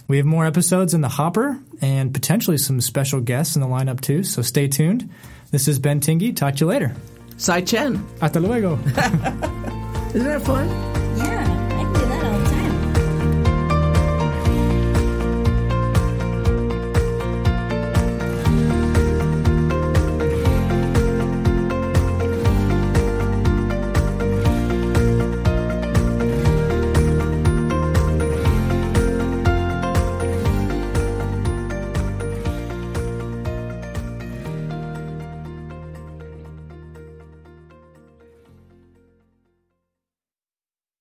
We 0.06 0.18
have 0.18 0.26
more 0.26 0.44
episodes 0.44 0.92
in 0.92 1.00
the 1.00 1.08
hopper 1.08 1.58
and 1.80 2.12
potentially 2.12 2.58
some 2.58 2.80
special 2.80 3.20
guests 3.20 3.56
in 3.56 3.62
the 3.62 3.68
lineup 3.68 4.00
too, 4.00 4.22
so 4.22 4.42
stay 4.42 4.68
tuned. 4.68 5.08
This 5.50 5.66
is 5.66 5.78
Ben 5.78 6.00
Tingy. 6.00 6.36
Talk 6.36 6.56
to 6.56 6.64
you 6.64 6.66
later. 6.66 6.94
Sai 7.36 7.62
Chen. 7.62 8.06
Hasta 8.20 8.40
luego. 8.40 8.74
Isn't 10.14 10.24
that 10.24 10.42
fun? 10.42 11.03